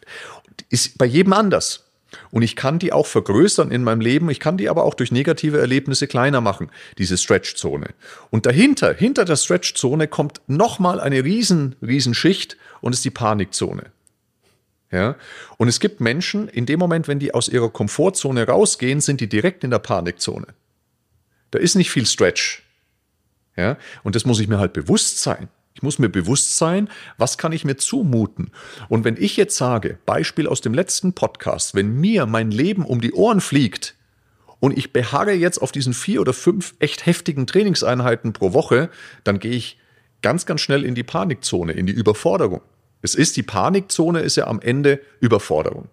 Ist 0.69 0.99
bei 0.99 1.07
jedem 1.07 1.33
anders. 1.33 1.87
Und 2.31 2.43
ich 2.43 2.57
kann 2.57 2.79
die 2.79 2.93
auch 2.93 3.07
vergrößern 3.07 3.71
in 3.71 3.85
meinem 3.85 4.01
Leben. 4.01 4.31
Ich 4.31 4.41
kann 4.41 4.57
die 4.57 4.69
aber 4.69 4.85
auch 4.85 4.95
durch 4.95 5.13
negative 5.13 5.59
Erlebnisse 5.59 6.07
kleiner 6.07 6.41
machen, 6.41 6.71
diese 6.99 7.17
Stretch-Zone. 7.17 7.91
Und 8.31 8.47
dahinter, 8.47 8.93
hinter 8.93 9.25
der 9.25 9.37
Stretch-Zone 9.37 10.09
kommt 10.09 10.41
nochmal 10.47 11.01
eine 11.01 11.25
riesen, 11.25 11.77
riesen 11.83 12.15
Schicht 12.15 12.57
und 12.81 12.95
ist 12.95 13.05
die 13.05 13.11
Panikzone. 13.11 13.93
Ja? 14.91 15.17
Und 15.57 15.69
es 15.69 15.81
gibt 15.81 16.01
Menschen, 16.01 16.49
in 16.49 16.67
dem 16.67 16.79
Moment, 16.79 17.07
wenn 17.07 17.21
die 17.21 17.33
aus 17.33 17.49
ihrer 17.49 17.71
Komfortzone 17.71 18.47
rausgehen, 18.47 19.01
sind 19.01 19.21
die 19.21 19.29
direkt 19.29 19.63
in 19.63 19.71
der 19.71 19.79
Panikzone. 19.79 20.49
Da 21.51 21.59
ist 21.59 21.75
nicht 21.75 21.91
viel 21.91 22.07
Stretch. 22.07 22.63
Ja? 23.57 23.77
Und 24.03 24.15
das 24.15 24.25
muss 24.25 24.41
ich 24.41 24.49
mir 24.49 24.59
halt 24.59 24.73
bewusst 24.73 25.21
sein. 25.23 25.49
Ich 25.75 25.83
muss 25.83 25.99
mir 25.99 26.09
bewusst 26.09 26.57
sein, 26.57 26.89
was 27.17 27.39
kann 27.39 27.53
ich 27.53 27.65
mir 27.65 27.77
zumuten. 27.77 28.51
Und 28.89 29.05
wenn 29.05 29.17
ich 29.17 29.37
jetzt 29.37 29.57
sage, 29.57 29.99
Beispiel 30.05 30.47
aus 30.47 30.61
dem 30.61 30.75
letzten 30.75 31.13
Podcast, 31.13 31.75
wenn 31.75 32.01
mir 32.01 32.27
mein 32.27 32.51
Leben 32.51 32.85
um 32.85 33.01
die 33.01 33.13
Ohren 33.13 33.41
fliegt 33.41 33.95
und 34.59 34.77
ich 34.77 34.93
beharre 34.93 35.33
jetzt 35.33 35.59
auf 35.59 35.73
diesen 35.73 35.95
vier 35.95 36.21
oder 36.21 36.33
fünf 36.33 36.75
echt 36.81 37.07
heftigen 37.07 37.47
Trainingseinheiten 37.47 38.33
pro 38.33 38.53
Woche, 38.53 38.91
dann 39.25 39.39
gehe 39.39 39.53
ich 39.53 39.79
ganz, 40.23 40.45
ganz 40.45 40.61
schnell 40.61 40.85
in 40.85 40.95
die 40.95 41.03
Panikzone, 41.03 41.73
in 41.73 41.87
die 41.87 41.93
Überforderung. 41.93 42.61
Es 43.01 43.15
ist 43.15 43.37
die 43.37 43.43
Panikzone, 43.43 44.21
ist 44.21 44.37
ja 44.37 44.47
am 44.47 44.61
Ende 44.61 45.01
Überforderung. 45.21 45.89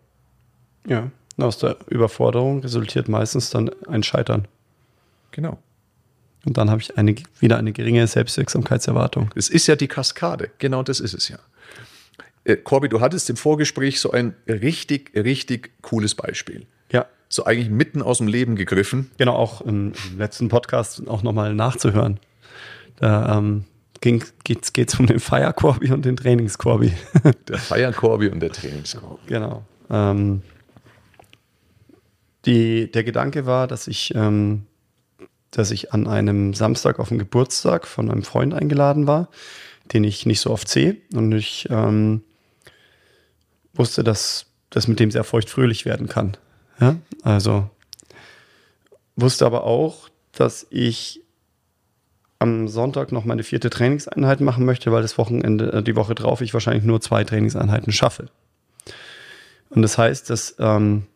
Ja, 0.86 1.12
aus 1.38 1.60
der 1.60 1.78
Überforderung 1.88 2.60
resultiert 2.62 3.08
meistens 3.08 3.50
dann 3.52 3.70
ein 3.88 4.04
Scheitern. 4.04 4.48
Genau. 5.32 5.60
Und 6.46 6.58
dann 6.58 6.70
habe 6.70 6.82
ich 6.82 6.98
eine, 6.98 7.16
wieder 7.40 7.58
eine 7.58 7.74
geringe 7.74 8.08
Selbstwirksamkeitserwartung. 8.08 9.30
Es 9.36 9.50
ist 9.50 9.68
ja 9.68 9.76
die 9.76 9.88
Kaskade. 9.88 10.50
Genau 10.60 10.82
das 10.84 11.00
ist 11.00 11.14
es 11.14 11.28
ja. 11.30 11.40
Äh, 12.46 12.56
Corby, 12.56 12.88
du 12.88 13.02
hattest 13.02 13.30
im 13.30 13.36
Vorgespräch 13.36 14.00
so 14.00 14.12
ein 14.12 14.34
richtig, 14.48 15.12
richtig 15.16 15.72
cooles 15.82 16.16
Beispiel. 16.16 16.66
Ja. 16.92 17.06
So 17.28 17.44
eigentlich 17.44 17.70
mitten 17.70 18.02
aus 18.02 18.20
dem 18.20 18.28
Leben 18.28 18.56
gegriffen. 18.56 19.12
Genau, 19.18 19.36
auch 19.36 19.60
im, 19.62 19.92
letzten 20.18 20.48
Podcast 20.48 21.06
auch 21.08 21.24
nochmal 21.24 21.54
nachzuhören. 21.54 22.20
Da 22.96 23.38
ähm, 23.38 23.66
geht 24.00 24.32
es 24.78 25.00
um 25.00 25.08
den 25.08 25.20
Feierkorbi 25.20 25.92
und 25.92 26.06
den 26.06 26.16
Trainingskorbi. 26.16 26.94
Der 27.50 27.58
Feierkorbi 27.58 28.30
und 28.30 28.40
der 28.40 28.52
Trainingskorbi. 28.52 29.28
Genau. 29.28 29.66
Ähm, 29.90 30.42
die, 32.46 32.90
der 32.90 33.04
Gedanke 33.04 33.46
war, 33.46 33.68
dass 33.68 33.88
ich 33.88 34.16
ähm, 34.16 34.66
dass 35.52 35.72
ich 35.72 35.94
an 35.94 36.08
einem 36.08 36.54
Samstag 36.54 37.00
auf 37.00 37.10
den 37.10 37.20
Geburtstag 37.20 37.88
von 37.88 38.12
einem 38.12 38.24
Freund 38.24 38.54
eingeladen 38.54 39.08
war, 39.08 39.30
den 39.94 40.04
ich 40.04 40.26
nicht 40.26 40.40
so 40.40 40.52
oft 40.52 40.68
sehe. 40.68 40.98
Und 41.14 41.32
ich 41.32 41.68
ähm, 41.70 42.24
wusste, 43.74 44.04
dass 44.04 44.48
das 44.70 44.88
mit 44.88 45.00
dem 45.00 45.12
sehr 45.12 45.24
feuchtfröhlich 45.24 45.86
werden 45.86 46.08
kann. 46.08 46.38
Ja? 46.80 46.98
Also 47.24 47.70
wusste 49.16 49.46
aber 49.46 49.64
auch, 49.64 50.10
dass 50.32 50.68
ich 50.70 51.22
am 52.40 52.68
Sonntag 52.68 53.12
noch 53.12 53.26
meine 53.26 53.44
vierte 53.44 53.70
Trainingseinheit 53.70 54.42
machen 54.42 54.66
möchte, 54.66 54.92
weil 54.92 55.02
das 55.02 55.18
Wochenende, 55.18 55.74
äh, 55.74 55.84
die 55.84 55.96
Woche 55.96 56.14
drauf 56.14 56.42
ich 56.42 56.54
wahrscheinlich 56.54 56.84
nur 56.84 57.02
zwei 57.02 57.24
Trainingseinheiten 57.24 57.92
schaffe. 57.92 58.30
Und 59.70 59.82
das 59.82 59.98
heißt, 59.98 60.30
dass 60.30 60.56
ähm, 60.60 61.08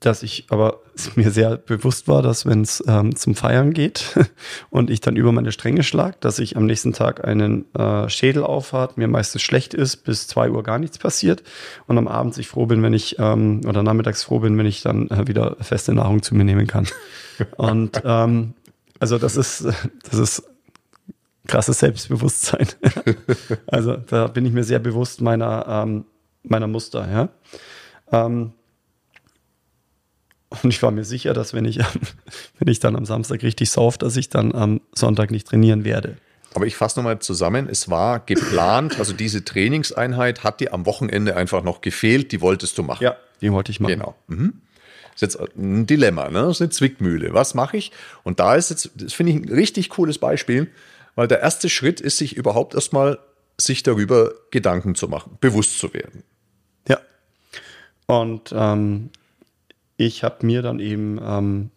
dass 0.00 0.22
ich 0.22 0.46
aber 0.48 0.80
mir 1.14 1.30
sehr 1.30 1.56
bewusst 1.56 2.08
war, 2.08 2.22
dass 2.22 2.46
wenn 2.46 2.62
es 2.62 2.82
ähm, 2.88 3.14
zum 3.14 3.34
Feiern 3.34 3.72
geht 3.72 4.18
und 4.70 4.90
ich 4.90 5.00
dann 5.00 5.16
über 5.16 5.30
meine 5.30 5.52
Stränge 5.52 5.82
schlag, 5.82 6.20
dass 6.20 6.38
ich 6.38 6.56
am 6.56 6.66
nächsten 6.66 6.92
Tag 6.92 7.24
einen 7.24 7.72
äh, 7.74 8.08
Schädel 8.08 8.42
aufhat, 8.42 8.96
mir 8.96 9.08
meistens 9.08 9.42
schlecht 9.42 9.74
ist, 9.74 9.98
bis 9.98 10.26
zwei 10.26 10.50
Uhr 10.50 10.62
gar 10.62 10.78
nichts 10.78 10.98
passiert 10.98 11.42
und 11.86 11.98
am 11.98 12.08
Abend 12.08 12.36
ich 12.38 12.48
froh 12.48 12.66
bin, 12.66 12.82
wenn 12.82 12.94
ich 12.94 13.18
ähm, 13.18 13.60
oder 13.66 13.82
nachmittags 13.82 14.24
froh 14.24 14.40
bin, 14.40 14.56
wenn 14.58 14.66
ich 14.66 14.82
dann 14.82 15.08
äh, 15.08 15.28
wieder 15.28 15.56
feste 15.60 15.94
Nahrung 15.94 16.22
zu 16.22 16.34
mir 16.34 16.44
nehmen 16.44 16.66
kann. 16.66 16.88
und 17.56 18.00
ähm, 18.04 18.54
also 18.98 19.18
das 19.18 19.36
ist 19.36 19.66
das 20.10 20.18
ist 20.18 20.42
krasses 21.46 21.78
Selbstbewusstsein. 21.78 22.68
also 23.66 23.96
da 23.96 24.28
bin 24.28 24.46
ich 24.46 24.52
mir 24.52 24.64
sehr 24.64 24.78
bewusst 24.78 25.20
meiner 25.20 25.66
ähm, 25.68 26.04
meiner 26.42 26.66
Muster. 26.66 27.28
Ja. 28.12 28.30
Und 30.62 30.70
ich 30.70 30.82
war 30.82 30.90
mir 30.90 31.04
sicher, 31.04 31.32
dass 31.32 31.54
wenn 31.54 31.64
ich, 31.64 31.78
wenn 32.58 32.68
ich 32.68 32.80
dann 32.80 32.96
am 32.96 33.06
Samstag 33.06 33.42
richtig 33.42 33.70
sauf, 33.70 33.98
dass 33.98 34.16
ich 34.16 34.28
dann 34.28 34.54
am 34.54 34.80
Sonntag 34.92 35.30
nicht 35.30 35.46
trainieren 35.46 35.84
werde. 35.84 36.16
Aber 36.54 36.66
ich 36.66 36.74
fasse 36.76 36.98
nochmal 36.98 37.20
zusammen. 37.20 37.68
Es 37.70 37.88
war 37.88 38.20
geplant, 38.20 38.98
also 38.98 39.12
diese 39.12 39.44
Trainingseinheit 39.44 40.42
hat 40.42 40.60
dir 40.60 40.74
am 40.74 40.84
Wochenende 40.84 41.36
einfach 41.36 41.62
noch 41.62 41.80
gefehlt, 41.80 42.32
die 42.32 42.40
wolltest 42.40 42.76
du 42.76 42.82
machen. 42.82 43.04
Ja, 43.04 43.16
die 43.40 43.52
wollte 43.52 43.70
ich 43.70 43.78
machen. 43.78 43.92
Genau. 43.92 44.16
Mhm. 44.26 44.60
Das 45.12 45.22
ist 45.22 45.40
jetzt 45.40 45.56
ein 45.56 45.86
Dilemma, 45.86 46.28
ne? 46.28 46.42
das 46.42 46.56
ist 46.56 46.62
eine 46.62 46.70
Zwickmühle. 46.70 47.34
Was 47.34 47.54
mache 47.54 47.76
ich? 47.76 47.92
Und 48.24 48.40
da 48.40 48.56
ist 48.56 48.70
jetzt, 48.70 48.90
das 48.96 49.12
finde 49.12 49.32
ich 49.32 49.38
ein 49.38 49.48
richtig 49.48 49.90
cooles 49.90 50.18
Beispiel, 50.18 50.68
weil 51.14 51.28
der 51.28 51.40
erste 51.40 51.68
Schritt 51.68 52.00
ist, 52.00 52.16
sich 52.16 52.36
überhaupt 52.36 52.74
erstmal 52.74 53.18
sich 53.56 53.82
darüber 53.82 54.32
Gedanken 54.50 54.94
zu 54.94 55.08
machen, 55.08 55.36
bewusst 55.40 55.78
zu 55.78 55.92
werden. 55.92 56.24
Ja. 56.88 56.98
Und 58.06 58.52
ähm, 58.56 59.10
ich 60.00 60.24
habe 60.24 60.46
mir 60.46 60.62
dann 60.62 60.80
eben 60.80 61.20
ähm, 61.22 61.70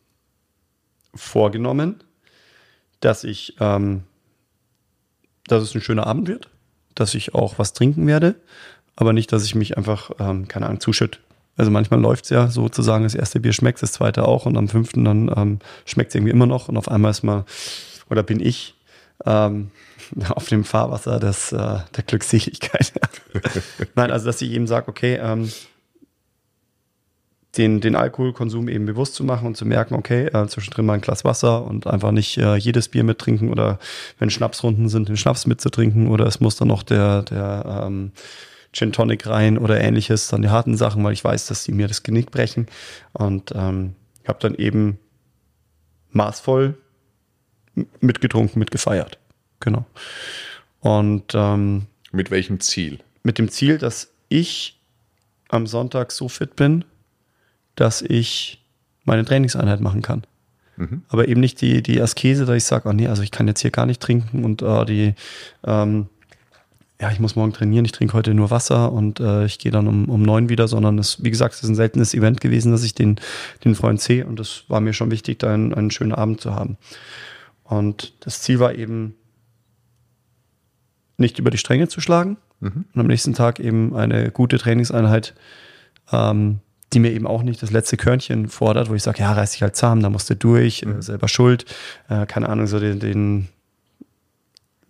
vorgenommen, 1.13 2.01
dass 3.01 3.25
ich, 3.25 3.57
ähm, 3.59 4.03
dass 5.47 5.61
es 5.61 5.75
ein 5.75 5.81
schöner 5.81 6.07
Abend 6.07 6.29
wird, 6.29 6.49
dass 6.95 7.15
ich 7.15 7.35
auch 7.35 7.59
was 7.59 7.73
trinken 7.73 8.07
werde, 8.07 8.35
aber 8.95 9.11
nicht, 9.11 9.33
dass 9.33 9.43
ich 9.43 9.55
mich 9.55 9.77
einfach, 9.77 10.11
ähm, 10.19 10.47
keine 10.47 10.67
Ahnung, 10.67 10.79
zuschütt. 10.79 11.19
Also 11.57 11.69
manchmal 11.69 11.99
läuft 11.99 12.23
es 12.23 12.29
ja 12.29 12.47
sozusagen, 12.47 13.03
das 13.03 13.13
erste 13.13 13.41
Bier 13.41 13.51
schmeckt, 13.51 13.81
das 13.81 13.91
zweite 13.91 14.25
auch 14.25 14.45
und 14.45 14.55
am 14.55 14.69
fünften 14.69 15.03
dann 15.03 15.29
ähm, 15.35 15.59
schmeckt 15.83 16.11
es 16.11 16.15
irgendwie 16.15 16.31
immer 16.31 16.45
noch 16.45 16.69
und 16.69 16.77
auf 16.77 16.87
einmal 16.87 17.11
ist 17.11 17.23
mal, 17.23 17.43
oder 18.09 18.23
bin 18.23 18.39
ich 18.39 18.75
ähm, 19.25 19.71
auf 20.29 20.47
dem 20.47 20.63
Fahrwasser 20.63 21.19
des, 21.19 21.51
äh, 21.51 21.57
der 21.57 22.03
Glückseligkeit. 22.07 22.93
Nein, 23.95 24.11
also 24.11 24.27
dass 24.27 24.41
ich 24.41 24.51
eben 24.51 24.65
sage, 24.65 24.87
okay, 24.87 25.19
ähm, 25.21 25.51
den, 27.57 27.81
den 27.81 27.95
Alkoholkonsum 27.95 28.67
eben 28.67 28.85
bewusst 28.85 29.13
zu 29.15 29.23
machen 29.23 29.47
und 29.47 29.57
zu 29.57 29.65
merken, 29.65 29.93
okay, 29.93 30.25
äh, 30.25 30.47
zwischendrin 30.47 30.85
mal 30.85 30.93
ein 30.93 31.01
Glas 31.01 31.23
Wasser 31.23 31.65
und 31.65 31.85
einfach 31.85 32.11
nicht 32.11 32.37
äh, 32.37 32.55
jedes 32.55 32.89
Bier 32.89 33.03
mittrinken 33.03 33.49
oder 33.49 33.79
wenn 34.17 34.29
Schnapsrunden 34.29 34.89
sind, 34.89 35.07
den 35.07 35.17
Schnaps 35.17 35.45
mitzutrinken 35.45 36.07
oder 36.07 36.25
es 36.25 36.39
muss 36.39 36.55
dann 36.55 36.69
noch 36.69 36.83
der, 36.83 37.21
der 37.23 37.83
ähm, 37.85 38.11
Gin 38.71 38.91
Tonic 38.91 39.27
rein 39.27 39.59
oder 39.59 39.79
ähnliches, 39.79 40.29
dann 40.29 40.41
die 40.41 40.49
harten 40.49 40.75
Sachen, 40.77 41.03
weil 41.03 41.13
ich 41.13 41.23
weiß, 41.23 41.45
dass 41.45 41.63
die 41.63 41.73
mir 41.73 41.87
das 41.87 42.01
Genick 42.01 42.31
brechen 42.31 42.67
und 43.11 43.51
ähm, 43.55 43.93
habe 44.27 44.39
dann 44.39 44.55
eben 44.55 44.97
maßvoll 46.11 46.75
mitgetrunken, 48.01 48.59
mitgefeiert. 48.59 49.19
Genau. 49.59 49.85
Und 50.79 51.33
ähm, 51.35 51.85
mit 52.11 52.31
welchem 52.31 52.59
Ziel? 52.59 52.99
Mit 53.21 53.37
dem 53.37 53.49
Ziel, 53.49 53.77
dass 53.77 54.11
ich 54.27 54.79
am 55.49 55.67
Sonntag 55.67 56.11
so 56.11 56.27
fit 56.27 56.55
bin, 56.55 56.83
dass 57.75 58.01
ich 58.01 58.63
meine 59.03 59.25
Trainingseinheit 59.25 59.81
machen 59.81 60.01
kann. 60.01 60.23
Mhm. 60.77 61.03
Aber 61.09 61.27
eben 61.27 61.41
nicht 61.41 61.61
die, 61.61 61.83
die 61.83 62.01
Askese, 62.01 62.45
dass 62.45 62.55
ich 62.55 62.63
sage, 62.63 62.89
oh 62.89 62.93
nee, 62.93 63.07
also 63.07 63.21
ich 63.21 63.31
kann 63.31 63.47
jetzt 63.47 63.61
hier 63.61 63.71
gar 63.71 63.85
nicht 63.85 64.01
trinken 64.01 64.43
und 64.43 64.61
äh, 64.61 64.85
die, 64.85 65.13
ähm, 65.65 66.07
ja, 66.99 67.11
ich 67.11 67.19
muss 67.19 67.35
morgen 67.35 67.53
trainieren, 67.53 67.85
ich 67.85 67.91
trinke 67.91 68.13
heute 68.13 68.33
nur 68.33 68.49
Wasser 68.49 68.91
und 68.91 69.19
äh, 69.19 69.45
ich 69.45 69.59
gehe 69.59 69.71
dann 69.71 69.87
um, 69.87 70.09
um 70.09 70.21
neun 70.21 70.49
wieder, 70.49 70.67
sondern 70.67 70.97
es, 70.97 71.23
wie 71.23 71.29
gesagt, 71.29 71.53
es 71.53 71.63
ist 71.63 71.69
ein 71.69 71.75
seltenes 71.75 72.13
Event 72.13 72.41
gewesen, 72.41 72.71
dass 72.71 72.83
ich 72.83 72.95
den, 72.95 73.19
den 73.65 73.75
Freund 73.75 74.01
sehe 74.01 74.25
und 74.25 74.39
es 74.39 74.63
war 74.67 74.79
mir 74.79 74.93
schon 74.93 75.11
wichtig, 75.11 75.39
da 75.39 75.53
einen, 75.53 75.73
einen 75.73 75.91
schönen 75.91 76.13
Abend 76.13 76.41
zu 76.41 76.55
haben. 76.55 76.77
Und 77.63 78.13
das 78.21 78.41
Ziel 78.41 78.59
war 78.59 78.73
eben, 78.75 79.15
nicht 81.17 81.39
über 81.39 81.51
die 81.51 81.57
Stränge 81.57 81.87
zu 81.87 82.01
schlagen 82.01 82.37
mhm. 82.59 82.85
und 82.93 83.01
am 83.01 83.07
nächsten 83.07 83.33
Tag 83.33 83.59
eben 83.59 83.95
eine 83.95 84.31
gute 84.31 84.57
Trainingseinheit 84.57 85.33
ähm, 86.11 86.59
die 86.93 86.99
mir 86.99 87.11
eben 87.11 87.27
auch 87.27 87.43
nicht 87.43 87.61
das 87.61 87.71
letzte 87.71 87.97
Körnchen 87.97 88.47
fordert, 88.47 88.89
wo 88.89 88.93
ich 88.93 89.03
sage, 89.03 89.19
ja, 89.19 89.31
reiß 89.33 89.51
dich 89.51 89.61
halt 89.61 89.75
zahm, 89.75 90.01
da 90.01 90.09
musst 90.09 90.29
du 90.29 90.35
durch, 90.35 90.85
mhm. 90.85 90.99
äh, 90.99 91.01
selber 91.01 91.27
schuld, 91.27 91.65
äh, 92.09 92.25
keine 92.25 92.49
Ahnung, 92.49 92.67
so 92.67 92.79
den, 92.79 92.99
den, 92.99 93.49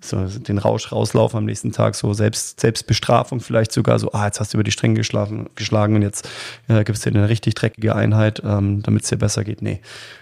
so 0.02 0.26
den 0.26 0.58
Rausch 0.58 0.92
rauslaufen 0.92 1.38
am 1.38 1.46
nächsten 1.46 1.72
Tag, 1.72 1.96
so 1.96 2.14
Selbst, 2.14 2.60
Selbstbestrafung 2.60 3.40
vielleicht 3.40 3.72
sogar, 3.72 4.00
so, 4.00 4.12
ah, 4.12 4.26
jetzt 4.26 4.40
hast 4.40 4.54
du 4.54 4.58
über 4.58 4.64
die 4.64 4.72
Stränge 4.72 4.96
geschlagen, 4.96 5.50
geschlagen 5.56 5.96
und 5.96 6.02
jetzt 6.02 6.30
äh, 6.68 6.84
gibst 6.84 7.06
du 7.06 7.12
dir 7.12 7.20
eine 7.20 7.30
richtig 7.30 7.56
dreckige 7.56 7.96
Einheit, 7.96 8.42
ähm, 8.46 8.84
damit 8.84 9.04
es 9.04 9.10
dir 9.10 9.18
besser 9.18 9.44
geht. 9.44 9.62
Nee, 9.62 9.80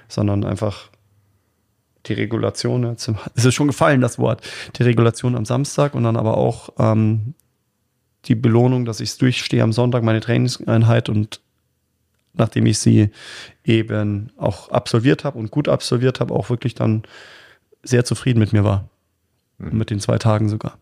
sondern 0.07 0.43
einfach 0.43 0.89
die 2.05 2.13
Regulation, 2.13 2.83
es 3.35 3.45
ist 3.45 3.53
schon 3.53 3.67
gefallen, 3.67 4.01
das 4.01 4.19
Wort, 4.19 4.41
die 4.77 4.83
Regulation 4.83 5.35
am 5.35 5.45
Samstag 5.45 5.95
und 5.95 6.03
dann 6.03 6.17
aber 6.17 6.37
auch 6.37 6.69
ähm, 6.77 7.33
die 8.25 8.35
Belohnung, 8.35 8.85
dass 8.85 8.99
ich 8.99 9.09
es 9.09 9.17
durchstehe 9.17 9.63
am 9.63 9.73
Sonntag, 9.73 10.03
meine 10.03 10.19
Trainingseinheit 10.19 11.09
und 11.09 11.41
nachdem 12.33 12.65
ich 12.65 12.79
sie 12.79 13.09
eben 13.63 14.31
auch 14.37 14.69
absolviert 14.69 15.23
habe 15.23 15.37
und 15.37 15.51
gut 15.51 15.67
absolviert 15.67 16.19
habe, 16.19 16.33
auch 16.33 16.49
wirklich 16.49 16.75
dann 16.75 17.03
sehr 17.83 18.05
zufrieden 18.05 18.39
mit 18.39 18.53
mir 18.53 18.63
war. 18.63 18.89
Mhm. 19.57 19.77
Mit 19.77 19.89
den 19.89 19.99
zwei 19.99 20.17
Tagen 20.17 20.49
sogar. 20.49 20.77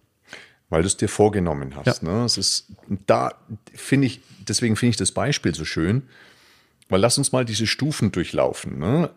Weil 0.70 0.84
du 0.84 0.88
es 0.88 0.98
dir 0.98 1.10
vorgenommen 1.10 1.76
hast. 1.76 2.04
Ja. 2.04 2.10
Ne? 2.10 2.26
Es 2.26 2.38
ist, 2.38 2.68
da 3.08 3.34
finde 3.74 4.08
ich, 4.08 4.22
deswegen 4.48 4.76
finde 4.76 4.92
ich 4.92 4.98
das 4.98 5.12
Beispiel 5.12 5.56
so 5.56 5.66
schön, 5.66 6.04
weil 6.90 7.02
lass 7.02 7.18
uns 7.18 7.32
mal 7.32 7.46
diese 7.46 7.68
Stufen 7.68 8.12
durchlaufen. 8.12 8.78
Ne? 8.78 9.10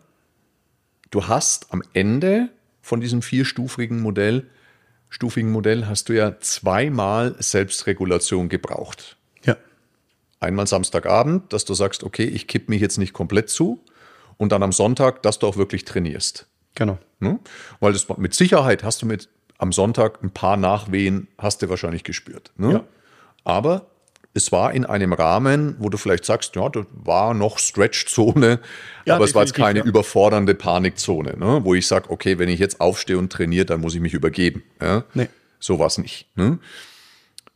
Du 1.11 1.27
hast 1.27 1.71
am 1.71 1.83
Ende 1.93 2.49
von 2.81 3.01
diesem 3.01 3.21
vierstufigen 3.21 4.01
Modell, 4.01 4.47
stufigen 5.09 5.51
Modell, 5.51 5.85
hast 5.85 6.09
du 6.09 6.13
ja 6.13 6.39
zweimal 6.39 7.35
Selbstregulation 7.39 8.49
gebraucht. 8.49 9.17
Einmal 10.43 10.67
Samstagabend, 10.67 11.51
dass 11.53 11.65
du 11.65 11.73
sagst, 11.73 12.03
okay, 12.03 12.25
ich 12.25 12.47
kipp 12.47 12.69
mich 12.69 12.81
jetzt 12.81 12.97
nicht 12.97 13.13
komplett 13.13 13.49
zu. 13.49 13.83
Und 14.37 14.51
dann 14.51 14.63
am 14.63 14.71
Sonntag, 14.71 15.21
dass 15.23 15.39
du 15.39 15.47
auch 15.47 15.57
wirklich 15.57 15.85
trainierst. 15.85 16.47
Genau. 16.75 16.97
Ne? 17.19 17.39
Weil 17.79 17.93
das 17.93 18.07
mit 18.17 18.33
Sicherheit 18.33 18.83
hast 18.83 19.01
du 19.01 19.05
mit 19.05 19.29
am 19.57 19.71
Sonntag 19.71 20.21
ein 20.23 20.31
paar 20.31 20.57
Nachwehen, 20.57 21.27
hast 21.37 21.61
du 21.61 21.69
wahrscheinlich 21.69 22.03
gespürt. 22.03 22.51
Ne? 22.57 22.73
Ja. 22.73 22.83
Aber 23.43 23.87
es 24.33 24.51
war 24.51 24.73
in 24.73 24.85
einem 24.85 25.13
Rahmen, 25.13 25.75
wo 25.79 25.89
du 25.89 25.97
vielleicht 25.97 26.25
sagst, 26.25 26.55
ja, 26.55 26.67
das 26.67 26.85
war 26.91 27.33
noch 27.33 27.59
Stretch-Zone, 27.59 28.59
ja, 29.05 29.15
aber 29.15 29.25
es 29.25 29.35
war 29.35 29.43
jetzt 29.43 29.53
keine 29.53 29.79
ja. 29.79 29.85
überfordernde 29.85 30.55
Panikzone, 30.55 31.37
ne? 31.37 31.61
wo 31.63 31.75
ich 31.75 31.87
sage, 31.87 32.09
okay, 32.09 32.39
wenn 32.39 32.49
ich 32.49 32.59
jetzt 32.59 32.81
aufstehe 32.81 33.17
und 33.17 33.31
trainiere, 33.31 33.65
dann 33.65 33.81
muss 33.81 33.93
ich 33.93 34.01
mich 34.01 34.13
übergeben. 34.13 34.63
Ja? 34.81 35.03
Nee. 35.13 35.29
So 35.59 35.77
war 35.79 35.87
es 35.87 35.97
nicht. 35.97 36.27
Ne? 36.35 36.59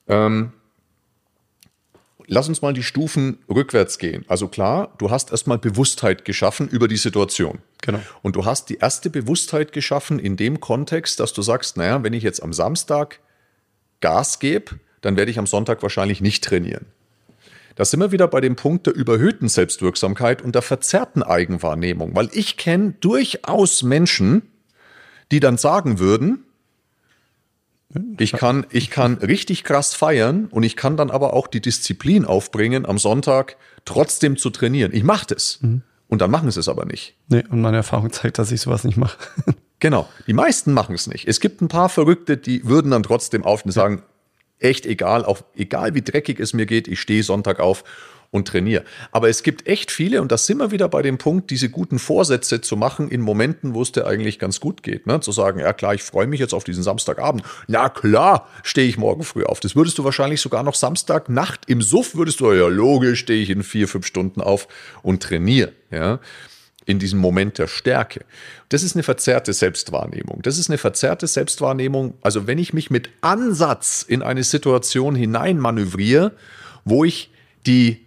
Ähm, 0.08 0.54
lass 2.28 2.48
uns 2.48 2.62
mal 2.62 2.74
die 2.74 2.84
Stufen 2.84 3.40
rückwärts 3.50 3.98
gehen. 3.98 4.26
Also 4.28 4.48
klar, 4.48 4.94
du 4.98 5.10
hast 5.10 5.32
erstmal 5.32 5.58
Bewusstheit 5.58 6.26
geschaffen 6.26 6.68
über 6.68 6.88
die 6.88 6.98
Situation. 6.98 7.60
Genau. 7.82 8.00
Und 8.22 8.36
du 8.36 8.46
hast 8.46 8.70
die 8.70 8.78
erste 8.78 9.10
Bewusstheit 9.10 9.72
geschaffen 9.72 10.20
in 10.20 10.36
dem 10.36 10.60
Kontext, 10.60 11.20
dass 11.20 11.34
du 11.34 11.42
sagst, 11.42 11.78
naja, 11.78 12.04
wenn 12.04 12.14
ich 12.14 12.24
jetzt 12.24 12.44
am 12.44 12.54
Samstag 12.54 13.20
Gas 14.02 14.40
gebe, 14.40 14.80
dann 15.02 15.16
werde 15.16 15.32
ich 15.32 15.40
am 15.40 15.48
Sonntag 15.48 15.82
wahrscheinlich 15.82 16.22
nicht 16.22 16.44
trainieren. 16.44 16.86
Da 17.76 17.86
sind 17.86 18.00
wir 18.00 18.12
wieder 18.12 18.28
bei 18.28 18.42
dem 18.42 18.56
Punkt 18.56 18.88
der 18.88 18.96
überhöhten 18.96 19.48
Selbstwirksamkeit 19.48 20.42
und 20.42 20.56
der 20.56 20.64
verzerrten 20.64 21.22
Eigenwahrnehmung, 21.24 22.16
weil 22.16 22.30
ich 22.34 22.58
kenne 22.58 22.96
durchaus 23.00 23.84
Menschen, 23.84 24.42
die 25.32 25.40
dann 25.40 25.58
sagen 25.58 26.00
würden, 26.00 26.44
ich 28.18 28.34
kann, 28.34 28.66
ich 28.70 28.90
kann 28.90 29.16
richtig 29.16 29.64
krass 29.64 29.94
feiern 29.94 30.48
und 30.52 30.64
ich 30.64 30.76
kann 30.76 30.98
dann 30.98 31.10
aber 31.10 31.34
auch 31.34 31.48
die 31.48 31.62
Disziplin 31.62 32.26
aufbringen, 32.26 32.86
am 32.86 32.98
Sonntag 32.98 33.58
trotzdem 33.86 34.38
zu 34.38 34.50
trainieren. 34.50 34.94
Ich 34.94 35.04
mache 35.04 35.28
das. 35.28 35.60
Mhm. 35.62 35.84
Und 36.10 36.22
dann 36.22 36.32
machen 36.32 36.50
sie 36.52 36.60
es 36.60 36.70
aber 36.70 36.86
nicht. 36.86 37.16
Nee, 37.28 37.44
und 37.50 37.62
meine 37.62 37.78
Erfahrung 37.78 38.12
zeigt, 38.12 38.40
dass 38.40 38.52
ich 38.52 38.62
sowas 38.62 38.84
nicht 38.84 38.98
mache. 38.98 39.18
genau. 39.80 40.08
Die 40.26 40.34
meisten 40.34 40.74
machen 40.74 40.96
es 40.96 41.08
nicht. 41.08 41.28
Es 41.28 41.40
gibt 41.40 41.62
ein 41.62 41.68
paar 41.68 41.90
Verrückte, 41.90 42.38
die 42.38 42.66
würden 42.66 42.92
dann 42.92 43.04
trotzdem 43.04 43.44
auf 43.44 43.66
und 43.66 43.72
sagen, 43.72 44.04
echt 44.60 44.86
egal, 44.86 45.26
auch 45.26 45.42
egal 45.56 45.94
wie 45.96 46.02
dreckig 46.02 46.40
es 46.40 46.54
mir 46.54 46.66
geht, 46.66 46.88
ich 46.88 47.00
stehe 47.00 47.24
Sonntag 47.24 47.60
auf 47.60 47.84
und 48.32 48.48
trainiere. 48.48 48.84
Aber 49.12 49.30
es 49.30 49.44
gibt 49.44 49.68
echt 49.68 49.92
viele, 49.92 50.22
und 50.22 50.32
da 50.32 50.38
sind 50.38 50.58
wir 50.58 50.72
wieder 50.72 50.90
bei 50.90 51.02
dem 51.02 51.18
Punkt, 51.18 51.50
diese 51.50 51.70
guten 51.70 52.00
Vorsätze 52.00 52.62
zu 52.62 52.76
machen 52.76 53.10
in 53.10 53.22
Momenten, 53.22 53.74
wo 53.74 53.82
es 53.82 53.92
dir 53.92 54.06
eigentlich 54.06 54.40
ganz 54.40 54.60
gut 54.60 54.84
geht. 54.84 55.08
Ne? 55.08 55.20
Zu 55.22 55.32
sagen, 55.32 55.60
ja 55.60 55.74
klar, 55.74 55.94
ich 55.94 56.04
freue 56.04 56.28
mich 56.28 56.40
jetzt 56.40 56.54
auf 56.54 56.64
diesen 56.64 56.84
Samstagabend. 56.84 57.44
Na 57.68 57.90
klar, 57.90 58.48
stehe 58.64 58.88
ich 58.88 58.98
morgen 58.98 59.24
früh 59.24 59.44
auf. 59.44 59.60
Das 59.60 59.76
würdest 59.76 59.98
du 59.98 60.04
wahrscheinlich 60.04 60.42
sogar 60.42 60.64
noch 60.64 60.76
Samstagnacht 60.76 61.70
im 61.70 61.82
Suff, 61.82 62.16
würdest 62.16 62.40
du, 62.40 62.52
ja 62.52 62.68
logisch, 62.68 63.20
stehe 63.20 63.42
ich 63.42 63.50
in 63.50 63.64
vier, 63.64 63.88
fünf 63.88 64.06
Stunden 64.06 64.42
auf 64.42 64.68
und 65.04 65.24
trainiere. 65.24 65.74
Ja? 65.92 66.20
In 66.88 67.00
diesem 67.00 67.20
Moment 67.20 67.58
der 67.58 67.68
Stärke. 67.68 68.26
Das 68.70 68.82
ist 68.82 68.96
eine 68.96 69.04
verzerrte 69.04 69.54
Selbstwahrnehmung. 69.54 70.42
Das 70.42 70.58
ist 70.58 70.70
eine 70.70 70.78
verzerrte 70.78 71.28
Selbstwahrnehmung. 71.28 72.16
Also 72.22 72.48
wenn 72.48 72.58
ich 72.58 72.74
mich 72.74 72.90
mit 72.90 73.10
Ansatz 73.22 74.04
in 74.08 74.24
eine 74.24 74.44
Situation 74.44 75.14
hineinmanövriere, 75.14 76.32
wo 76.86 77.04
ich 77.04 77.30
die 77.66 78.06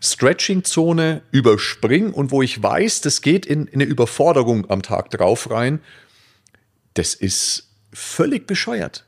Stretching-Zone 0.00 1.22
überspringe 1.30 2.10
und 2.10 2.30
wo 2.30 2.40
ich 2.42 2.60
weiß, 2.60 3.02
das 3.02 3.20
geht 3.20 3.44
in, 3.44 3.66
in 3.66 3.82
eine 3.82 3.84
Überforderung 3.84 4.68
am 4.70 4.82
Tag 4.82 5.10
drauf 5.10 5.50
rein, 5.50 5.80
das 6.94 7.14
ist 7.14 7.68
völlig 7.92 8.46
bescheuert. 8.46 9.04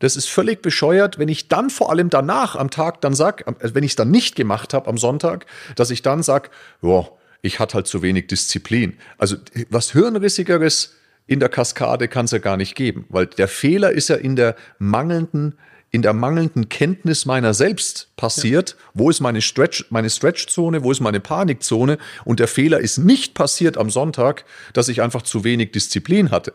Das 0.00 0.16
ist 0.16 0.28
völlig 0.28 0.62
bescheuert, 0.62 1.18
wenn 1.18 1.28
ich 1.28 1.48
dann 1.48 1.70
vor 1.70 1.90
allem 1.90 2.10
danach 2.10 2.56
am 2.56 2.70
Tag 2.70 3.00
dann 3.00 3.14
sage, 3.14 3.46
also 3.46 3.74
wenn 3.74 3.84
ich 3.84 3.92
es 3.92 3.96
dann 3.96 4.10
nicht 4.10 4.34
gemacht 4.34 4.74
habe 4.74 4.88
am 4.88 4.98
Sonntag, 4.98 5.46
dass 5.76 5.90
ich 5.90 6.02
dann 6.02 6.22
sage, 6.24 6.50
ja, 6.82 7.08
ich 7.42 7.60
hatte 7.60 7.74
halt 7.74 7.86
zu 7.86 8.02
wenig 8.02 8.26
Disziplin. 8.26 8.98
Also 9.16 9.36
was 9.70 9.92
Hirnrissigeres 9.92 10.96
in 11.26 11.40
der 11.40 11.48
Kaskade 11.48 12.08
kann 12.08 12.24
es 12.24 12.30
ja 12.30 12.38
gar 12.38 12.56
nicht 12.56 12.74
geben, 12.74 13.04
weil 13.08 13.26
der 13.26 13.48
Fehler 13.48 13.92
ist 13.92 14.08
ja 14.08 14.16
in 14.16 14.36
der 14.36 14.56
mangelnden 14.78 15.54
in 15.90 16.02
der 16.02 16.12
mangelnden 16.12 16.68
Kenntnis 16.68 17.24
meiner 17.24 17.54
selbst 17.54 18.14
passiert. 18.16 18.70
Ja. 18.70 18.76
Wo 18.94 19.10
ist 19.10 19.20
meine 19.20 19.40
Stretch, 19.40 19.86
meine 19.90 20.10
Stretchzone? 20.10 20.84
Wo 20.84 20.92
ist 20.92 21.00
meine 21.00 21.20
Panikzone? 21.20 21.96
Und 22.24 22.40
der 22.40 22.48
Fehler 22.48 22.78
ist 22.80 22.98
nicht 22.98 23.34
passiert 23.34 23.78
am 23.78 23.88
Sonntag, 23.88 24.44
dass 24.74 24.88
ich 24.88 25.00
einfach 25.00 25.22
zu 25.22 25.44
wenig 25.44 25.72
Disziplin 25.72 26.30
hatte. 26.30 26.52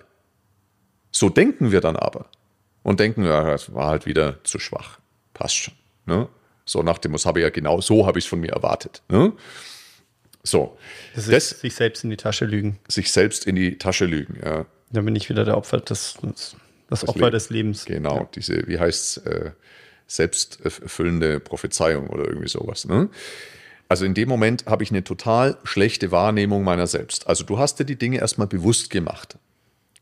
So 1.11 1.29
denken 1.29 1.71
wir 1.71 1.81
dann 1.81 1.95
aber. 1.95 2.27
Und 2.83 2.99
denken, 2.99 3.23
ja, 3.23 3.43
das 3.49 3.73
war 3.73 3.87
halt 3.87 4.05
wieder 4.05 4.43
zu 4.43 4.59
schwach. 4.59 4.99
Passt 5.33 5.55
schon. 5.55 5.73
Ne? 6.05 6.27
So 6.65 6.83
nach 6.83 6.97
dem, 6.97 7.13
das 7.13 7.25
habe 7.25 7.39
ich 7.39 7.43
ja 7.43 7.49
genau 7.49 7.81
so 7.81 8.05
habe 8.05 8.19
ich 8.19 8.25
es 8.25 8.29
von 8.29 8.39
mir 8.39 8.51
erwartet. 8.51 9.01
Ne? 9.09 9.33
So. 10.43 10.77
Das, 11.15 11.27
das 11.27 11.49
sich 11.49 11.73
selbst 11.73 12.03
in 12.03 12.09
die 12.09 12.17
Tasche 12.17 12.45
lügen. 12.45 12.79
Sich 12.87 13.11
selbst 13.11 13.47
in 13.47 13.55
die 13.55 13.77
Tasche 13.77 14.05
lügen, 14.05 14.39
ja. 14.43 14.65
Dann 14.91 15.05
bin 15.05 15.15
ich 15.15 15.29
wieder 15.29 15.45
der 15.45 15.57
Opfer 15.57 15.79
des, 15.79 16.15
des 16.21 16.55
das, 16.89 16.99
das 17.01 17.07
Opfer 17.07 17.19
Leben. 17.21 17.31
des 17.31 17.49
Lebens. 17.49 17.85
Genau, 17.85 18.17
ja. 18.17 18.29
diese, 18.35 18.67
wie 18.67 18.77
heißt 18.77 19.17
es, 19.17 19.25
äh, 19.25 19.51
selbsterfüllende 20.07 21.39
Prophezeiung 21.39 22.07
oder 22.07 22.27
irgendwie 22.27 22.49
sowas. 22.49 22.85
Ne? 22.85 23.09
Also 23.87 24.05
in 24.05 24.13
dem 24.13 24.29
Moment 24.29 24.65
habe 24.65 24.83
ich 24.83 24.91
eine 24.91 25.03
total 25.03 25.57
schlechte 25.63 26.11
Wahrnehmung 26.11 26.63
meiner 26.63 26.87
selbst. 26.87 27.27
Also 27.27 27.43
du 27.43 27.57
hast 27.57 27.79
dir 27.79 27.85
die 27.85 27.95
Dinge 27.95 28.19
erstmal 28.19 28.47
bewusst 28.47 28.89
gemacht 28.89 29.37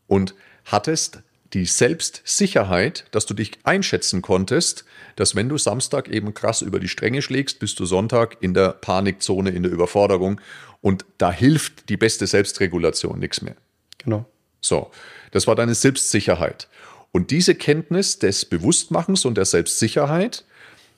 und 0.06 0.34
hattest 0.64 1.22
die 1.52 1.66
Selbstsicherheit, 1.66 3.04
dass 3.10 3.26
du 3.26 3.34
dich 3.34 3.58
einschätzen 3.64 4.22
konntest, 4.22 4.84
dass 5.16 5.36
wenn 5.36 5.48
du 5.48 5.58
Samstag 5.58 6.08
eben 6.08 6.32
krass 6.34 6.62
über 6.62 6.80
die 6.80 6.88
Stränge 6.88 7.20
schlägst, 7.20 7.58
bist 7.58 7.78
du 7.78 7.84
Sonntag 7.84 8.38
in 8.40 8.54
der 8.54 8.70
Panikzone, 8.70 9.50
in 9.50 9.62
der 9.62 9.72
Überforderung 9.72 10.40
und 10.80 11.04
da 11.18 11.30
hilft 11.30 11.88
die 11.88 11.96
beste 11.96 12.26
Selbstregulation 12.26 13.18
nichts 13.18 13.42
mehr. 13.42 13.56
Genau. 13.98 14.26
So, 14.60 14.90
das 15.32 15.46
war 15.46 15.54
deine 15.54 15.74
Selbstsicherheit. 15.74 16.68
Und 17.10 17.30
diese 17.30 17.54
Kenntnis 17.54 18.18
des 18.18 18.46
Bewusstmachens 18.46 19.24
und 19.26 19.36
der 19.36 19.44
Selbstsicherheit 19.44 20.44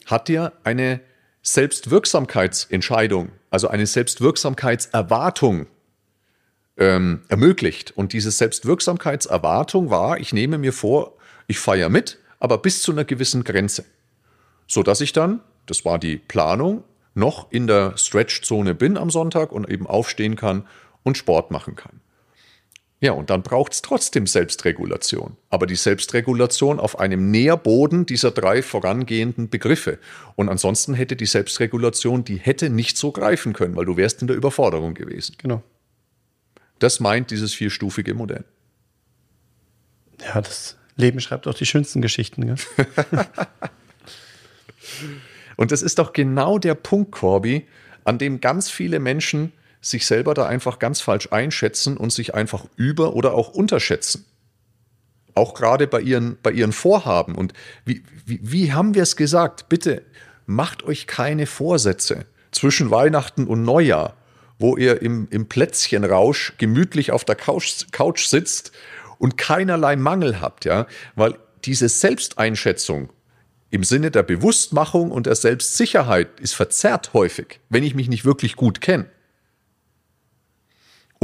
hat 0.07 0.29
dir 0.29 0.53
eine 0.63 1.01
Selbstwirksamkeitsentscheidung, 1.43 3.33
also 3.51 3.69
eine 3.69 3.87
Selbstwirksamkeitserwartung 3.87 5.67
ähm, 6.77 7.23
ermöglicht. 7.29 7.93
Und 7.97 8.13
diese 8.13 8.31
Selbstwirksamkeitserwartung 8.31 9.91
war, 9.91 10.19
ich 10.19 10.33
nehme 10.33 10.59
mir 10.59 10.73
vor, 10.73 11.17
ich 11.47 11.59
feiere 11.59 11.89
mit, 11.89 12.19
aber 12.39 12.59
bis 12.59 12.83
zu 12.83 12.93
einer 12.93 13.05
gewissen 13.05 13.45
Grenze. 13.45 13.85
So 14.67 14.83
dass 14.83 15.01
ich 15.01 15.13
dann, 15.13 15.41
das 15.67 15.85
war 15.85 15.99
die 15.99 16.17
Planung, 16.17 16.85
noch 17.15 17.51
in 17.53 17.67
der 17.67 17.97
Stretchzone 17.97 18.75
bin 18.75 18.97
am 18.97 19.11
Sonntag 19.11 19.53
und 19.53 19.69
eben 19.69 19.87
aufstehen 19.87 20.37
kann 20.37 20.67
und 21.05 21.17
Sport 21.17 21.51
machen 21.51 21.77
kann. 21.77 22.01
Ja, 23.01 23.13
und 23.13 23.29
dann 23.29 23.43
braucht 23.43 23.75
es 23.75 23.83
trotzdem 23.83 24.27
Selbstregulation. 24.27 25.37
Aber 25.51 25.67
die 25.67 25.77
Selbstregulation 25.77 26.81
auf 26.81 26.99
einem 26.99 27.31
Nährboden 27.31 28.07
dieser 28.07 28.31
drei 28.31 28.63
vorangehenden 28.63 29.51
Begriffe. 29.51 29.99
Und 30.37 30.49
ansonsten 30.49 30.95
hätte 30.95 31.15
die 31.15 31.27
Selbstregulation, 31.27 32.25
die 32.25 32.37
hätte 32.37 32.71
nicht 32.71 32.97
so 32.97 33.13
greifen 33.13 33.53
können, 33.53 33.77
weil 33.77 33.85
du 33.85 33.99
wärst 33.99 34.23
in 34.23 34.29
der 34.29 34.37
Überforderung 34.37 34.95
gewesen. 34.95 35.37
Genau. 35.37 35.63
Das 36.79 37.01
meint 37.01 37.31
dieses 37.31 37.55
vierstufige 37.55 38.15
Modell. 38.15 38.45
Ja, 40.21 40.41
das 40.41 40.77
Leben 40.97 41.21
schreibt 41.21 41.47
auch 41.47 41.55
die 41.55 41.67
schönsten 41.67 42.03
Geschichten. 42.03 42.47
Gell? 42.47 42.57
und 45.57 45.73
das 45.73 45.83
ist 45.83 45.99
doch 45.99 46.13
genau 46.13 46.59
der 46.59 46.75
Punkt, 46.75 47.13
Corby, 47.13 47.67
an 48.05 48.19
dem 48.19 48.41
ganz 48.41 48.71
viele 48.71 49.01
Menschen 49.01 49.53
sich 49.81 50.07
selber 50.07 50.35
da 50.35 50.47
einfach 50.47 50.79
ganz 50.79 51.01
falsch 51.01 51.29
einschätzen 51.31 51.97
und 51.97 52.13
sich 52.13 52.35
einfach 52.35 52.65
über- 52.77 53.15
oder 53.15 53.35
auch 53.35 53.49
unterschätzen. 53.51 54.25
Auch 55.35 55.55
gerade 55.55 55.87
bei 55.87 56.01
ihren, 56.01 56.39
bei 56.43 56.53
ihren 56.53 56.73
Vorhaben. 56.73 57.35
Und 57.35 57.53
wie, 57.85 58.03
wie, 58.25 58.41
wie 58.43 58.73
haben 58.73 58.95
wir 58.95 59.03
es 59.03 59.17
gesagt? 59.17 59.69
Bitte 59.69 60.03
macht 60.47 60.85
euch 60.85 61.07
keine 61.07 61.47
Vorsätze 61.47 62.27
zwischen 62.51 62.91
Weihnachten 62.91 63.47
und 63.47 63.63
Neujahr, 63.65 64.17
wo 64.59 64.77
ihr 64.77 65.03
im, 65.03 65.29
im 65.31 65.47
Plätzchenrausch 65.49 66.55
gemütlich 66.59 67.13
auf 67.13 67.25
der 67.25 67.35
Couch, 67.35 67.87
Couch 67.93 68.27
sitzt 68.27 68.73
und 69.19 69.37
keinerlei 69.37 69.97
Mangel 69.97 70.41
habt, 70.41 70.65
ja, 70.65 70.87
weil 71.15 71.37
diese 71.65 71.89
Selbsteinschätzung 71.89 73.11
im 73.71 73.83
Sinne 73.83 74.11
der 74.11 74.23
Bewusstmachung 74.23 75.11
und 75.11 75.27
der 75.27 75.35
Selbstsicherheit 75.35 76.41
ist 76.41 76.55
verzerrt 76.55 77.13
häufig, 77.13 77.61
wenn 77.69 77.83
ich 77.83 77.95
mich 77.95 78.09
nicht 78.09 78.25
wirklich 78.25 78.55
gut 78.57 78.81
kenne 78.81 79.07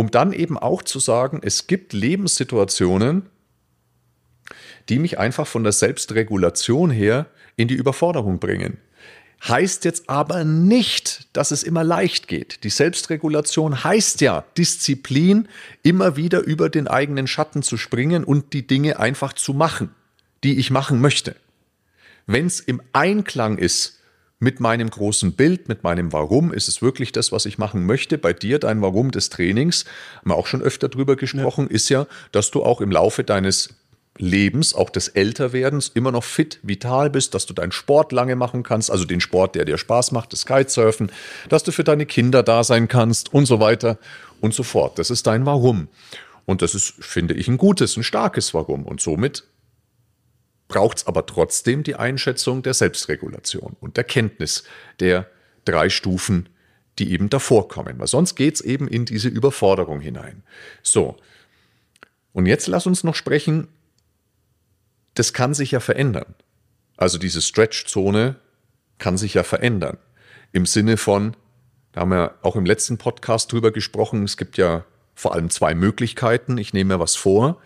um 0.00 0.10
dann 0.10 0.32
eben 0.32 0.56
auch 0.56 0.82
zu 0.82 0.98
sagen, 0.98 1.40
es 1.42 1.66
gibt 1.66 1.92
Lebenssituationen, 1.92 3.28
die 4.88 4.98
mich 4.98 5.18
einfach 5.18 5.46
von 5.46 5.62
der 5.62 5.72
Selbstregulation 5.72 6.90
her 6.90 7.26
in 7.56 7.68
die 7.68 7.74
Überforderung 7.74 8.40
bringen. 8.40 8.78
Heißt 9.48 9.84
jetzt 9.86 10.10
aber 10.10 10.44
nicht, 10.44 11.28
dass 11.32 11.50
es 11.50 11.62
immer 11.62 11.82
leicht 11.82 12.28
geht. 12.28 12.62
Die 12.64 12.70
Selbstregulation 12.70 13.84
heißt 13.84 14.20
ja 14.20 14.44
Disziplin, 14.58 15.48
immer 15.82 16.16
wieder 16.16 16.40
über 16.40 16.68
den 16.68 16.88
eigenen 16.88 17.26
Schatten 17.26 17.62
zu 17.62 17.78
springen 17.78 18.24
und 18.24 18.52
die 18.52 18.66
Dinge 18.66 18.98
einfach 18.98 19.32
zu 19.32 19.54
machen, 19.54 19.94
die 20.44 20.58
ich 20.58 20.70
machen 20.70 21.00
möchte. 21.00 21.36
Wenn 22.26 22.46
es 22.46 22.60
im 22.60 22.82
Einklang 22.92 23.56
ist 23.56 24.00
mit 24.40 24.58
meinem 24.58 24.90
großen 24.90 25.34
Bild, 25.34 25.68
mit 25.68 25.84
meinem 25.84 26.12
Warum. 26.12 26.52
Ist 26.52 26.66
es 26.66 26.82
wirklich 26.82 27.12
das, 27.12 27.30
was 27.30 27.46
ich 27.46 27.58
machen 27.58 27.86
möchte? 27.86 28.18
Bei 28.18 28.32
dir, 28.32 28.58
dein 28.58 28.80
Warum 28.80 29.10
des 29.10 29.28
Trainings, 29.28 29.84
haben 30.18 30.30
wir 30.30 30.36
auch 30.36 30.46
schon 30.46 30.62
öfter 30.62 30.88
drüber 30.88 31.14
gesprochen, 31.14 31.66
ja. 31.68 31.74
ist 31.74 31.90
ja, 31.90 32.06
dass 32.32 32.50
du 32.50 32.62
auch 32.64 32.80
im 32.80 32.90
Laufe 32.90 33.22
deines 33.22 33.74
Lebens, 34.20 34.74
auch 34.74 34.90
des 34.90 35.08
Älterwerdens, 35.08 35.88
immer 35.88 36.12
noch 36.12 36.24
fit, 36.24 36.60
vital 36.62 37.08
bist, 37.08 37.34
dass 37.34 37.46
du 37.46 37.54
deinen 37.54 37.72
Sport 37.72 38.12
lange 38.12 38.36
machen 38.36 38.62
kannst, 38.62 38.90
also 38.90 39.04
den 39.04 39.20
Sport, 39.20 39.54
der 39.54 39.64
dir 39.64 39.78
Spaß 39.78 40.12
macht, 40.12 40.32
das 40.32 40.44
Kitesurfen, 40.44 41.10
dass 41.48 41.64
du 41.64 41.72
für 41.72 41.84
deine 41.84 42.04
Kinder 42.04 42.42
da 42.42 42.62
sein 42.62 42.86
kannst 42.86 43.32
und 43.32 43.46
so 43.46 43.60
weiter 43.60 43.98
und 44.40 44.52
so 44.52 44.62
fort. 44.62 44.98
Das 44.98 45.10
ist 45.10 45.26
dein 45.26 45.46
Warum. 45.46 45.88
Und 46.44 46.62
das 46.62 46.74
ist, 46.74 46.94
finde 47.00 47.34
ich, 47.34 47.48
ein 47.48 47.56
gutes, 47.56 47.96
ein 47.96 48.02
starkes 48.02 48.52
Warum. 48.52 48.84
Und 48.84 49.00
somit 49.00 49.44
braucht 50.68 50.98
es 50.98 51.06
aber 51.06 51.24
trotzdem 51.24 51.82
die 51.82 51.96
Einschätzung 51.96 52.62
der 52.62 52.74
Selbstregulation 52.74 53.76
und 53.80 53.96
der 53.96 54.04
Kenntnis 54.04 54.64
der 55.00 55.26
drei 55.64 55.88
Stufen, 55.88 56.48
die 56.98 57.12
eben 57.12 57.30
davor 57.30 57.68
kommen. 57.68 57.98
Weil 57.98 58.06
sonst 58.06 58.34
geht 58.34 58.56
es 58.56 58.60
eben 58.60 58.86
in 58.86 59.06
diese 59.06 59.28
Überforderung 59.28 60.00
hinein. 60.00 60.42
So, 60.82 61.16
und 62.32 62.46
jetzt 62.46 62.68
lass 62.68 62.86
uns 62.86 63.02
noch 63.02 63.14
sprechen, 63.14 63.68
das 65.14 65.32
kann 65.32 65.54
sich 65.54 65.72
ja 65.72 65.80
verändern. 65.80 66.34
Also 66.96 67.18
diese 67.18 67.42
Stretch-Zone 67.42 68.36
kann 68.98 69.16
sich 69.16 69.34
ja 69.34 69.42
verändern. 69.42 69.98
Im 70.52 70.66
Sinne 70.66 70.96
von, 70.96 71.36
da 71.92 72.02
haben 72.02 72.10
wir 72.10 72.34
auch 72.42 72.56
im 72.56 72.66
letzten 72.66 72.98
Podcast 72.98 73.52
drüber 73.52 73.70
gesprochen, 73.70 74.24
es 74.24 74.36
gibt 74.36 74.58
ja 74.58 74.84
vor 75.14 75.34
allem 75.34 75.50
zwei 75.50 75.74
Möglichkeiten. 75.74 76.58
Ich 76.58 76.72
nehme 76.72 76.94
mir 76.94 77.00
was 77.00 77.16
vor 77.16 77.60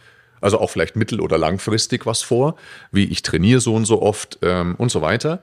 also 0.45 0.61
auch 0.61 0.69
vielleicht 0.69 0.95
mittel- 0.95 1.23
oder 1.23 1.39
langfristig 1.39 2.05
was 2.05 2.21
vor, 2.21 2.57
wie 2.93 3.05
ich 3.05 3.23
trainiere 3.23 3.61
so 3.61 3.75
und 3.75 3.87
so 3.87 4.03
oft 4.03 4.39
ähm, 4.43 4.75
und 4.77 4.91
so 4.91 5.01
weiter. 5.01 5.43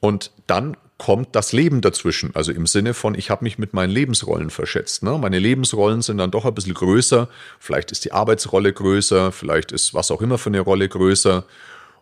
Und 0.00 0.32
dann 0.46 0.76
kommt 1.00 1.34
das 1.34 1.52
Leben 1.52 1.80
dazwischen, 1.80 2.34
also 2.34 2.52
im 2.52 2.66
Sinne 2.66 2.92
von, 2.92 3.14
ich 3.14 3.30
habe 3.30 3.44
mich 3.44 3.56
mit 3.56 3.72
meinen 3.72 3.90
Lebensrollen 3.90 4.50
verschätzt. 4.50 5.02
Ne? 5.02 5.16
Meine 5.16 5.38
Lebensrollen 5.38 6.02
sind 6.02 6.18
dann 6.18 6.30
doch 6.30 6.44
ein 6.44 6.54
bisschen 6.54 6.74
größer, 6.74 7.28
vielleicht 7.58 7.90
ist 7.90 8.04
die 8.04 8.12
Arbeitsrolle 8.12 8.70
größer, 8.70 9.32
vielleicht 9.32 9.72
ist 9.72 9.94
was 9.94 10.10
auch 10.10 10.20
immer 10.20 10.36
für 10.36 10.50
eine 10.50 10.60
Rolle 10.60 10.90
größer 10.90 11.46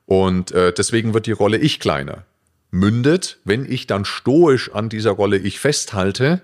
und 0.05 0.51
äh, 0.51 0.73
deswegen 0.73 1.15
wird 1.15 1.27
die 1.27 1.33
Rolle 1.33 1.59
ich 1.59 1.79
kleiner. 1.79 2.25
Mündet, 2.73 3.39
wenn 3.45 3.71
ich 3.71 3.87
dann 3.87 4.05
stoisch 4.05 4.75
an 4.75 4.89
dieser 4.89 5.13
Rolle 5.13 5.39
ich 5.39 5.61
festhalte, 5.61 6.43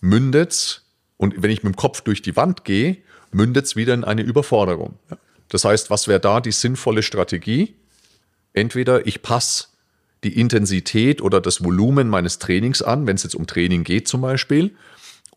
mündet 0.00 0.82
und 1.18 1.42
wenn 1.42 1.50
ich 1.50 1.62
mit 1.62 1.74
dem 1.74 1.76
Kopf 1.76 2.00
durch 2.00 2.22
die 2.22 2.34
Wand 2.34 2.64
gehe, 2.64 2.96
mündet 3.30 3.66
es 3.66 3.76
wieder 3.76 3.92
in 3.92 4.04
eine 4.04 4.22
Überforderung. 4.22 4.98
Das 5.50 5.66
heißt, 5.66 5.90
was 5.90 6.08
wäre 6.08 6.20
da 6.20 6.40
die 6.40 6.50
sinnvolle 6.50 7.02
Strategie? 7.02 7.76
Entweder 8.54 9.06
ich 9.06 9.20
passe 9.20 9.66
die 10.24 10.38
Intensität 10.38 11.20
oder 11.20 11.40
das 11.40 11.64
Volumen 11.64 12.08
meines 12.08 12.38
Trainings 12.38 12.82
an, 12.82 13.06
wenn 13.06 13.16
es 13.16 13.22
jetzt 13.22 13.34
um 13.34 13.46
Training 13.46 13.84
geht 13.84 14.08
zum 14.08 14.20
Beispiel, 14.20 14.74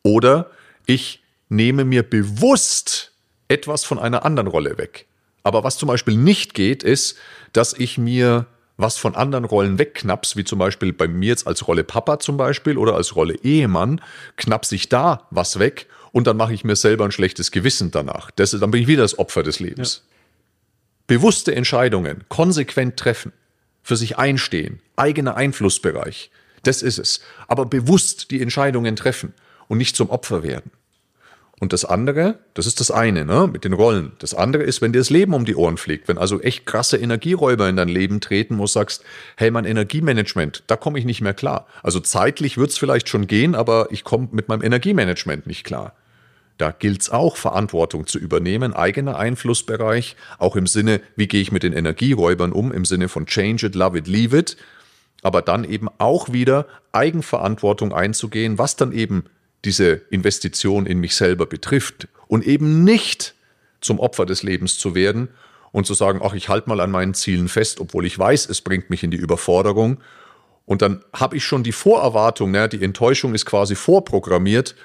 oder 0.03 0.51
ich 0.85 1.23
nehme 1.49 1.85
mir 1.85 2.03
bewusst 2.03 3.11
etwas 3.47 3.83
von 3.83 3.99
einer 3.99 4.25
anderen 4.25 4.47
Rolle 4.47 4.77
weg. 4.77 5.05
Aber 5.43 5.63
was 5.63 5.77
zum 5.77 5.87
Beispiel 5.87 6.17
nicht 6.17 6.53
geht, 6.53 6.83
ist, 6.83 7.17
dass 7.53 7.73
ich 7.73 7.97
mir 7.97 8.47
was 8.77 8.97
von 8.97 9.15
anderen 9.15 9.45
Rollen 9.45 9.79
wegknappst, 9.79 10.35
wie 10.35 10.43
zum 10.43 10.59
Beispiel 10.59 10.91
bei 10.91 11.07
mir 11.07 11.29
jetzt 11.29 11.47
als 11.47 11.67
Rolle 11.67 11.83
Papa 11.83 12.19
zum 12.19 12.35
Beispiel 12.35 12.77
oder 12.77 12.95
als 12.95 13.15
Rolle 13.15 13.35
Ehemann, 13.41 14.01
knapp 14.35 14.65
sich 14.65 14.89
da 14.89 15.27
was 15.31 15.59
weg 15.59 15.87
und 16.11 16.27
dann 16.27 16.37
mache 16.37 16.53
ich 16.53 16.63
mir 16.63 16.75
selber 16.75 17.05
ein 17.05 17.11
schlechtes 17.11 17.51
Gewissen 17.51 17.91
danach. 17.91 18.31
Das, 18.31 18.51
dann 18.51 18.71
bin 18.71 18.81
ich 18.81 18.87
wieder 18.87 19.03
das 19.03 19.17
Opfer 19.17 19.43
des 19.43 19.59
Lebens. 19.59 20.03
Ja. 20.03 20.15
Bewusste 21.07 21.55
Entscheidungen, 21.55 22.23
konsequent 22.27 22.97
treffen, 22.97 23.31
für 23.85 23.95
sich 23.95 24.17
einstehen, 24.17 24.81
eigener 24.95 25.37
Einflussbereich, 25.37 26.31
das 26.63 26.81
ist 26.81 26.97
es. 26.97 27.21
Aber 27.47 27.67
bewusst 27.67 28.31
die 28.31 28.41
Entscheidungen 28.41 28.95
treffen 28.95 29.35
und 29.67 29.77
nicht 29.77 29.95
zum 29.95 30.09
Opfer 30.09 30.41
werden. 30.41 30.71
Und 31.59 31.71
das 31.71 31.85
andere, 31.85 32.39
das 32.55 32.65
ist 32.65 32.79
das 32.79 32.89
eine, 32.89 33.25
ne, 33.25 33.47
mit 33.47 33.63
den 33.63 33.73
Rollen. 33.73 34.13
Das 34.17 34.33
andere 34.33 34.63
ist, 34.63 34.81
wenn 34.81 34.91
dir 34.91 34.97
das 34.97 35.11
Leben 35.11 35.35
um 35.35 35.45
die 35.45 35.55
Ohren 35.55 35.77
fliegt, 35.77 36.07
wenn 36.07 36.17
also 36.17 36.41
echt 36.41 36.65
krasse 36.65 36.97
Energieräuber 36.97 37.69
in 37.69 37.75
dein 37.75 37.87
Leben 37.87 38.21
treten, 38.21 38.57
wo 38.57 38.63
du 38.63 38.67
sagst, 38.67 39.03
hey, 39.37 39.51
mein 39.51 39.65
Energiemanagement, 39.65 40.63
da 40.65 40.77
komme 40.77 40.97
ich 40.97 41.05
nicht 41.05 41.21
mehr 41.21 41.35
klar. 41.35 41.67
Also 41.83 41.99
zeitlich 41.99 42.57
wird's 42.57 42.79
vielleicht 42.79 43.07
schon 43.07 43.27
gehen, 43.27 43.53
aber 43.53 43.89
ich 43.91 44.03
komme 44.03 44.29
mit 44.31 44.49
meinem 44.49 44.63
Energiemanagement 44.63 45.45
nicht 45.45 45.63
klar. 45.63 45.93
Da 46.57 46.71
gilt's 46.71 47.09
auch, 47.09 47.35
Verantwortung 47.35 48.07
zu 48.07 48.17
übernehmen, 48.17 48.73
eigener 48.73 49.17
Einflussbereich, 49.17 50.15
auch 50.37 50.55
im 50.55 50.67
Sinne, 50.67 51.01
wie 51.15 51.27
gehe 51.27 51.41
ich 51.41 51.51
mit 51.51 51.63
den 51.63 51.73
Energieräubern 51.73 52.53
um, 52.53 52.71
im 52.71 52.85
Sinne 52.85 53.09
von 53.09 53.25
change 53.25 53.65
it, 53.65 53.75
love 53.75 53.97
it, 53.97 54.07
leave 54.07 54.37
it, 54.37 54.55
aber 55.21 55.41
dann 55.41 55.65
eben 55.65 55.89
auch 55.97 56.31
wieder 56.31 56.65
Eigenverantwortung 56.93 57.93
einzugehen, 57.93 58.57
was 58.57 58.77
dann 58.77 58.93
eben 58.93 59.25
diese 59.65 60.01
Investition 60.11 60.85
in 60.85 60.99
mich 60.99 61.15
selber 61.15 61.45
betrifft 61.45 62.07
und 62.27 62.45
eben 62.45 62.83
nicht 62.83 63.33
zum 63.81 63.99
Opfer 63.99 64.25
des 64.25 64.43
Lebens 64.43 64.77
zu 64.77 64.95
werden 64.95 65.29
und 65.71 65.85
zu 65.85 65.93
sagen, 65.93 66.21
ach, 66.23 66.33
ich 66.33 66.47
halte 66.47 66.69
mal 66.69 66.79
an 66.79 66.91
meinen 66.91 67.13
Zielen 67.13 67.49
fest, 67.49 67.81
obwohl 67.81 68.05
ich 68.05 68.17
weiß, 68.17 68.47
es 68.49 68.61
bringt 68.61 68.89
mich 68.89 69.03
in 69.03 69.11
die 69.11 69.17
Überforderung. 69.17 69.97
Und 70.65 70.81
dann 70.81 71.03
habe 71.13 71.35
ich 71.35 71.43
schon 71.43 71.63
die 71.63 71.73
Vorerwartung, 71.73 72.51
ne, 72.51 72.69
die 72.69 72.83
Enttäuschung 72.83 73.35
ist 73.35 73.45
quasi 73.45 73.75
vorprogrammiert. 73.75 74.75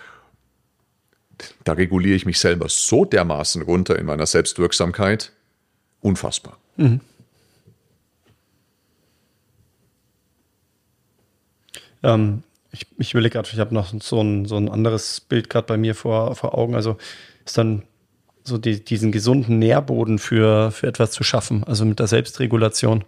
Da 1.64 1.72
reguliere 1.72 2.16
ich 2.16 2.26
mich 2.26 2.38
selber 2.38 2.68
so 2.68 3.04
dermaßen 3.04 3.62
runter 3.62 3.98
in 3.98 4.06
meiner 4.06 4.26
Selbstwirksamkeit. 4.26 5.32
Unfassbar. 6.00 6.56
Mhm. 6.76 7.00
Ähm, 12.02 12.42
ich, 12.72 12.86
ich 12.98 13.14
will 13.14 13.28
gerade, 13.28 13.48
ich 13.52 13.58
habe 13.58 13.74
noch 13.74 13.92
so 14.00 14.20
ein, 14.20 14.46
so 14.46 14.56
ein 14.56 14.68
anderes 14.68 15.20
Bild 15.20 15.50
gerade 15.50 15.66
bei 15.66 15.76
mir 15.76 15.94
vor, 15.94 16.34
vor 16.36 16.56
Augen. 16.56 16.74
Also 16.74 16.96
ist 17.44 17.58
dann 17.58 17.82
so 18.44 18.58
die, 18.58 18.82
diesen 18.82 19.12
gesunden 19.12 19.58
Nährboden 19.58 20.18
für, 20.18 20.70
für 20.70 20.86
etwas 20.86 21.10
zu 21.10 21.24
schaffen, 21.24 21.64
also 21.64 21.84
mit 21.84 21.98
der 21.98 22.06
Selbstregulation. 22.06 23.04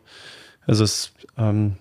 Also 0.66 0.84
es 0.84 1.12
ähm, 1.38 1.76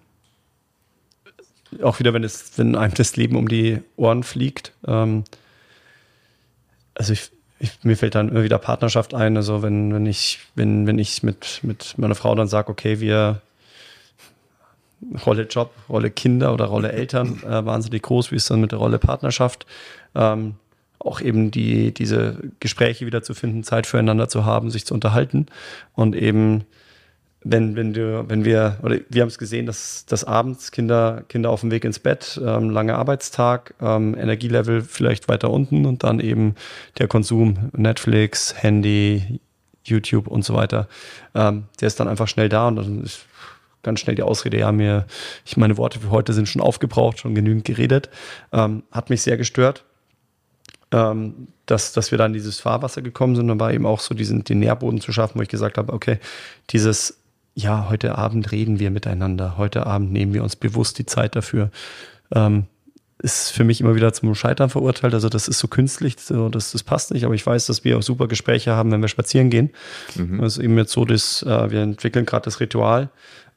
auch 1.81 1.99
wieder, 1.99 2.13
wenn 2.13 2.23
es, 2.23 2.57
wenn 2.57 2.75
einem 2.75 2.93
das 2.93 3.15
Leben 3.15 3.35
um 3.35 3.47
die 3.47 3.79
Ohren 3.95 4.23
fliegt. 4.23 4.73
Ähm, 4.85 5.23
also 6.95 7.13
ich, 7.13 7.31
ich, 7.59 7.71
mir 7.83 7.95
fällt 7.95 8.15
dann 8.15 8.29
immer 8.29 8.43
wieder 8.43 8.57
Partnerschaft 8.57 9.13
ein. 9.13 9.37
Also 9.37 9.61
wenn, 9.61 9.93
wenn 9.93 10.05
ich, 10.05 10.39
wenn, 10.55 10.87
wenn 10.87 10.99
ich 10.99 11.23
mit, 11.23 11.59
mit 11.63 11.97
meiner 11.97 12.15
Frau 12.15 12.33
dann 12.35 12.47
sage, 12.47 12.69
okay, 12.69 12.99
wir 12.99 13.41
Rolle 15.25 15.43
Job, 15.43 15.73
Rolle 15.89 16.11
Kinder 16.11 16.53
oder 16.53 16.65
Rolle 16.65 16.91
Eltern 16.91 17.41
äh, 17.47 17.65
wahnsinnig 17.65 18.03
groß, 18.03 18.31
wie 18.31 18.35
es 18.35 18.45
dann 18.45 18.61
mit 18.61 18.71
der 18.71 18.79
Rolle 18.79 18.99
Partnerschaft. 18.99 19.65
Ähm, 20.15 20.55
auch 20.99 21.19
eben 21.19 21.49
die, 21.49 21.93
diese 21.93 22.37
Gespräche 22.59 23.07
wieder 23.07 23.23
zu 23.23 23.33
finden, 23.33 23.63
Zeit 23.63 23.87
füreinander 23.87 24.29
zu 24.29 24.45
haben, 24.45 24.69
sich 24.69 24.85
zu 24.85 24.93
unterhalten 24.93 25.47
und 25.95 26.15
eben 26.15 26.65
wenn, 27.43 27.75
wenn 27.75 27.93
du, 27.93 28.29
wenn 28.29 28.45
wir, 28.45 28.77
oder 28.83 28.99
wir 29.09 29.21
haben 29.21 29.29
es 29.29 29.39
gesehen, 29.39 29.65
dass, 29.65 30.05
dass 30.05 30.23
abends 30.23 30.71
Kinder, 30.71 31.23
Kinder 31.27 31.49
auf 31.49 31.61
dem 31.61 31.71
Weg 31.71 31.83
ins 31.85 31.99
Bett, 31.99 32.39
ähm, 32.43 32.69
langer 32.69 32.97
Arbeitstag, 32.97 33.73
ähm, 33.81 34.15
Energielevel 34.15 34.81
vielleicht 34.81 35.27
weiter 35.27 35.49
unten 35.49 35.85
und 35.85 36.03
dann 36.03 36.19
eben 36.19 36.55
der 36.99 37.07
Konsum, 37.07 37.71
Netflix, 37.75 38.53
Handy, 38.61 39.39
YouTube 39.83 40.27
und 40.27 40.45
so 40.45 40.53
weiter, 40.53 40.87
ähm, 41.33 41.63
der 41.79 41.87
ist 41.87 41.99
dann 41.99 42.07
einfach 42.07 42.27
schnell 42.27 42.49
da 42.49 42.67
und 42.67 42.75
dann 42.75 43.03
ist 43.03 43.25
ganz 43.81 43.99
schnell 43.99 44.15
die 44.15 44.21
Ausrede, 44.21 44.59
ja, 44.59 44.71
mir, 44.71 45.05
ich 45.43 45.57
meine 45.57 45.77
Worte 45.77 45.99
für 45.99 46.11
heute 46.11 46.33
sind 46.33 46.47
schon 46.47 46.61
aufgebraucht, 46.61 47.19
schon 47.19 47.33
genügend 47.33 47.65
geredet. 47.65 48.09
Ähm, 48.51 48.83
hat 48.91 49.09
mich 49.09 49.23
sehr 49.23 49.37
gestört, 49.37 49.83
ähm, 50.91 51.47
dass, 51.65 51.93
dass 51.93 52.11
wir 52.11 52.19
dann 52.19 52.33
dieses 52.33 52.59
Fahrwasser 52.59 53.01
gekommen 53.01 53.35
sind. 53.35 53.49
Und 53.49 53.59
war 53.59 53.73
eben 53.73 53.87
auch 53.87 53.99
so 53.99 54.13
diesen, 54.13 54.43
den 54.43 54.59
Nährboden 54.59 55.01
zu 55.01 55.11
schaffen, 55.11 55.39
wo 55.39 55.41
ich 55.41 55.49
gesagt 55.49 55.79
habe, 55.79 55.93
okay, 55.93 56.19
dieses, 56.69 57.20
ja, 57.53 57.89
heute 57.89 58.17
Abend 58.17 58.51
reden 58.51 58.79
wir 58.79 58.91
miteinander, 58.91 59.57
heute 59.57 59.85
Abend 59.85 60.11
nehmen 60.11 60.33
wir 60.33 60.43
uns 60.43 60.55
bewusst 60.55 60.97
die 60.99 61.05
Zeit 61.05 61.35
dafür. 61.35 61.71
Ähm, 62.33 62.65
ist 63.21 63.51
für 63.51 63.63
mich 63.63 63.81
immer 63.81 63.95
wieder 63.95 64.13
zum 64.13 64.33
Scheitern 64.33 64.69
verurteilt. 64.69 65.13
Also 65.13 65.29
das 65.29 65.47
ist 65.47 65.59
so 65.59 65.67
künstlich, 65.67 66.15
so, 66.19 66.49
das, 66.49 66.71
das 66.71 66.81
passt 66.83 67.11
nicht. 67.11 67.23
Aber 67.23 67.35
ich 67.35 67.45
weiß, 67.45 67.67
dass 67.67 67.83
wir 67.83 67.97
auch 67.97 68.01
super 68.01 68.27
Gespräche 68.27 68.71
haben, 68.71 68.91
wenn 68.91 69.01
wir 69.01 69.09
spazieren 69.09 69.49
gehen. 69.49 69.69
Mhm. 70.15 70.41
Das 70.41 70.57
ist 70.57 70.63
eben 70.63 70.77
jetzt 70.77 70.91
so, 70.91 71.05
dass 71.05 71.43
äh, 71.43 71.71
wir 71.71 71.81
entwickeln 71.81 72.25
gerade 72.25 72.45
das 72.45 72.59
Ritual, 72.59 73.09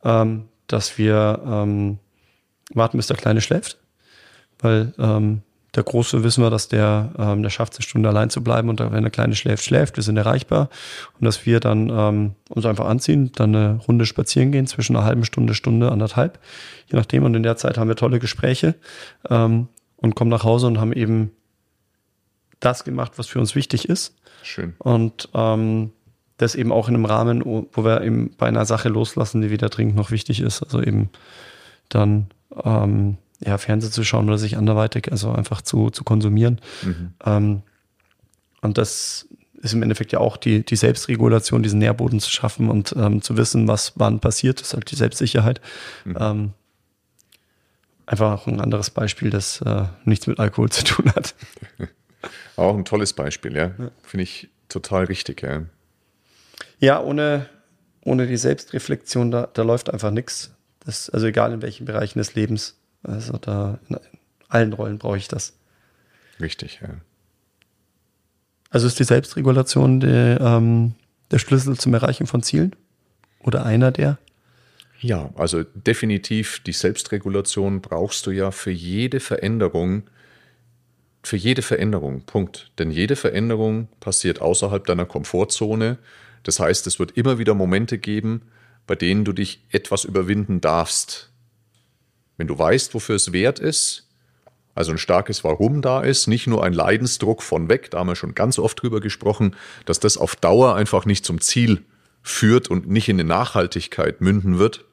ähm, 0.05 0.45
dass 0.67 0.99
wir 0.99 1.41
ähm, 1.47 1.99
warten, 2.75 2.99
bis 2.99 3.07
der 3.07 3.17
Kleine 3.17 3.41
schläft. 3.41 3.79
Weil 4.59 4.93
ähm, 4.99 5.41
der 5.75 5.83
Große 5.83 6.23
wissen 6.23 6.43
wir, 6.43 6.51
dass 6.51 6.69
der, 6.69 7.11
ähm, 7.19 7.43
der 7.43 7.51
schafft, 7.51 7.75
eine 7.75 7.83
Stunde 7.83 8.09
allein 8.09 8.31
zu 8.31 8.43
bleiben 8.43 8.69
und 8.69 8.81
wenn 8.81 9.03
der 9.03 9.11
Kleine 9.11 9.35
schläft, 9.35 9.65
schläft, 9.65 9.97
wir 9.97 10.05
sind 10.05 10.17
erreichbar. 10.17 10.69
Und 11.19 11.25
dass 11.25 11.47
wir 11.47 11.61
dann 11.61 11.91
ähm, 11.91 12.35
uns 12.49 12.65
einfach 12.65 12.87
anziehen, 12.87 13.33
dann 13.35 13.55
eine 13.55 13.81
Runde 13.89 14.07
spazieren 14.07 14.53
gehen, 14.53 14.67
zwischen 14.67 14.97
einer 14.97 15.05
halben 15.05 15.25
Stunde, 15.25 15.55
Stunde, 15.55 15.91
anderthalb, 15.91 16.39
je 16.87 16.97
nachdem. 16.97 17.25
Und 17.25 17.35
in 17.35 17.43
der 17.43 17.57
Zeit 17.57 17.77
haben 17.77 17.89
wir 17.89 17.97
tolle 17.97 18.21
Gespräche 18.21 18.75
ähm, 19.29 19.69
und 19.97 20.15
kommen 20.15 20.31
nach 20.31 20.45
Hause 20.45 20.69
und 20.69 20.79
haben 20.79 20.93
eben 20.93 21.33
das 22.61 22.85
gemacht, 22.85 23.13
was 23.17 23.27
für 23.27 23.41
uns 23.41 23.55
wichtig 23.55 23.89
ist. 23.89 24.15
Schön. 24.43 24.75
Und 24.79 25.29
ähm, 25.35 25.93
das 26.37 26.55
eben 26.55 26.73
auch 26.73 26.89
in 26.89 26.95
einem 26.95 27.05
Rahmen, 27.05 27.45
wo 27.45 27.85
wir 27.85 28.03
eben 28.03 28.31
bei 28.37 28.47
einer 28.47 28.65
Sache 28.65 28.89
loslassen, 28.89 29.41
die 29.41 29.51
wieder 29.51 29.69
dringend 29.69 29.97
noch 29.97 30.11
wichtig 30.11 30.41
ist. 30.41 30.63
Also 30.63 30.83
eben 30.83 31.11
dann 31.89 32.29
ähm, 32.65 33.19
ja, 33.41 33.59
Fernsehen 33.59 33.93
zu 33.93 34.05
schauen 34.05 34.29
oder 34.29 34.39
sich 34.39 34.57
anderweitig, 34.57 35.11
also 35.11 35.33
einfach 35.33 35.63
zu, 35.63 35.91
zu 35.91 36.05
konsumieren. 36.05 36.61
Mhm. 36.83 37.15
Ähm, 37.25 37.63
und 38.61 38.79
das 38.79 39.29
ist 39.57 39.73
im 39.73 39.83
Endeffekt 39.83 40.13
ja 40.13 40.21
auch 40.21 40.37
die, 40.37 40.65
die 40.65 40.77
Selbstregulation, 40.77 41.63
diesen 41.63 41.79
Nährboden 41.79 42.21
zu 42.21 42.31
schaffen 42.31 42.69
und 42.69 42.95
ähm, 42.97 43.23
zu 43.23 43.37
wissen, 43.37 43.67
was 43.67 43.93
wann 43.97 44.21
passiert, 44.21 44.61
das 44.61 44.69
ist 44.69 44.75
halt 44.75 44.91
die 44.91 44.97
Selbstsicherheit. 44.97 45.61
Mhm. 46.05 46.17
Ähm, 46.21 46.53
einfach 48.07 48.33
auch 48.33 48.47
ein 48.47 48.61
anderes 48.61 48.91
Beispiel, 48.91 49.31
das 49.31 49.61
äh, 49.63 49.85
nichts 50.05 50.27
mit 50.27 50.39
Alkohol 50.39 50.71
zu 50.71 50.85
tun 50.85 51.11
hat. 51.15 51.35
auch 52.57 52.77
ein 52.77 52.85
tolles 52.85 53.15
Beispiel, 53.15 53.57
ja. 53.57 53.73
ja. 53.79 53.91
Finde 54.03 54.25
ich 54.25 54.49
total 54.69 55.05
richtig, 55.05 55.43
ja. 55.43 55.63
Ja, 56.79 57.01
ohne, 57.01 57.49
ohne 58.05 58.27
die 58.27 58.37
Selbstreflexion, 58.37 59.31
da, 59.31 59.49
da 59.53 59.63
läuft 59.63 59.91
einfach 59.91 60.11
nichts. 60.11 60.53
also 60.85 61.27
egal 61.27 61.53
in 61.53 61.63
welchen 61.63 61.87
Bereichen 61.87 62.19
des 62.19 62.35
Lebens. 62.35 62.77
Also 63.05 63.39
da 63.39 63.79
in 63.89 63.99
allen 64.49 64.73
Rollen 64.73 64.99
brauche 64.99 65.17
ich 65.17 65.29
das. 65.29 65.55
Richtig, 66.41 66.81
ja. 66.83 66.89
Also 68.71 68.87
ist 68.87 68.99
die 68.99 69.05
Selbstregulation 69.05 70.01
der, 70.01 70.41
ähm, 70.41 70.95
der 71.31 71.39
Schlüssel 71.39 71.79
zum 71.79 71.95
Erreichen 71.95 72.27
von 72.27 72.43
Zielen? 72.43 72.75
Oder 73.41 73.65
einer 73.65 73.93
der? 73.93 74.19
Ja, 75.01 75.31
also 75.37 75.63
definitiv 75.63 76.61
die 76.61 76.73
Selbstregulation 76.73 77.83
brauchst 77.83 78.27
du 78.27 78.31
ja 78.31 78.51
für 78.51 78.71
jede 78.71 79.21
Veränderung, 79.21 80.05
für 81.23 81.37
jede 81.37 81.63
Veränderung, 81.63 82.23
Punkt. 82.23 82.73
Denn 82.79 82.91
jede 82.91 83.15
Veränderung 83.15 83.89
passiert 84.01 84.41
außerhalb 84.41 84.85
deiner 84.87 85.05
Komfortzone 85.05 85.99
das 86.45 86.61
heißt, 86.61 86.87
es 86.87 87.01
wird 87.01 87.17
immer 87.17 87.39
wieder 87.39 87.55
Momente 87.55 87.99
geben, 87.99 88.43
bei 88.87 88.95
denen 88.95 89.25
du 89.25 89.33
dich 89.33 89.65
etwas 89.71 90.05
überwinden 90.05 90.61
darfst. 90.61 91.31
Wenn 92.37 92.47
du 92.47 92.59
weißt, 92.59 92.95
wofür 92.95 93.17
es 93.17 93.33
wert 93.33 93.59
ist, 93.59 94.09
also 94.75 94.91
ein 94.91 94.99
starkes 94.99 95.45
Warum 95.45 95.83
da 95.83 96.03
ist, 96.03 96.27
nicht 96.27 96.47
nur 96.47 96.65
ein 96.65 96.73
Leidensdruck 96.73 97.43
von 97.43 97.69
weg, 97.69 97.91
da 97.91 97.99
haben 97.99 98.09
wir 98.09 98.17
schon 98.17 98.35
ganz 98.35 98.59
oft 98.59 98.83
drüber 98.83 99.01
gesprochen, 99.01 99.55
dass 99.85 100.01
das 100.01 100.17
auf 100.17 100.35
Dauer 100.35 100.75
einfach 100.75 101.07
nicht 101.07 101.25
zum 101.25 101.41
Ziel 101.41 101.83
führt 102.23 102.69
und 102.69 102.89
nicht 102.89 103.09
in 103.09 103.17
eine 103.21 103.29
Nachhaltigkeit 103.29 104.21
münden 104.21 104.59
wird. 104.59 104.85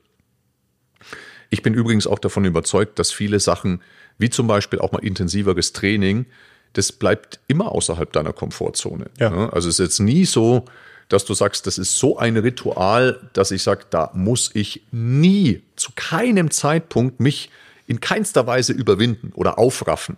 Ich 1.50 1.64
bin 1.64 1.74
übrigens 1.74 2.06
auch 2.06 2.20
davon 2.20 2.46
überzeugt, 2.46 3.00
dass 3.00 3.12
viele 3.12 3.40
Sachen, 3.40 3.82
wie 4.18 4.30
zum 4.30 4.48
Beispiel 4.48 4.80
auch 4.80 4.92
mal 4.92 5.04
intensiveres 5.04 5.74
Training, 5.74 6.26
das 6.74 6.92
bleibt 6.92 7.40
immer 7.48 7.72
außerhalb 7.72 8.12
deiner 8.14 8.34
Komfortzone. 8.34 9.10
Ja. 9.20 9.50
Also 9.50 9.68
es 9.68 9.80
ist 9.80 9.86
jetzt 9.86 10.00
nie 10.00 10.26
so, 10.26 10.66
dass 11.12 11.26
du 11.26 11.34
sagst, 11.34 11.68
das 11.68 11.78
ist 11.78 11.98
so 11.98 12.18
ein 12.18 12.38
Ritual, 12.38 13.20
dass 13.34 13.52
ich 13.52 13.64
sage, 13.64 13.86
da 13.90 14.12
muss 14.14 14.52
ich 14.54 14.84
nie, 14.92 15.62
zu 15.76 15.92
keinem 15.96 16.52
Zeitpunkt 16.52 17.20
mich 17.20 17.50
in 17.88 18.00
keinster 18.00 18.48
Weise 18.48 18.72
überwinden 18.74 19.32
oder 19.34 19.60
aufraffen. 19.60 20.18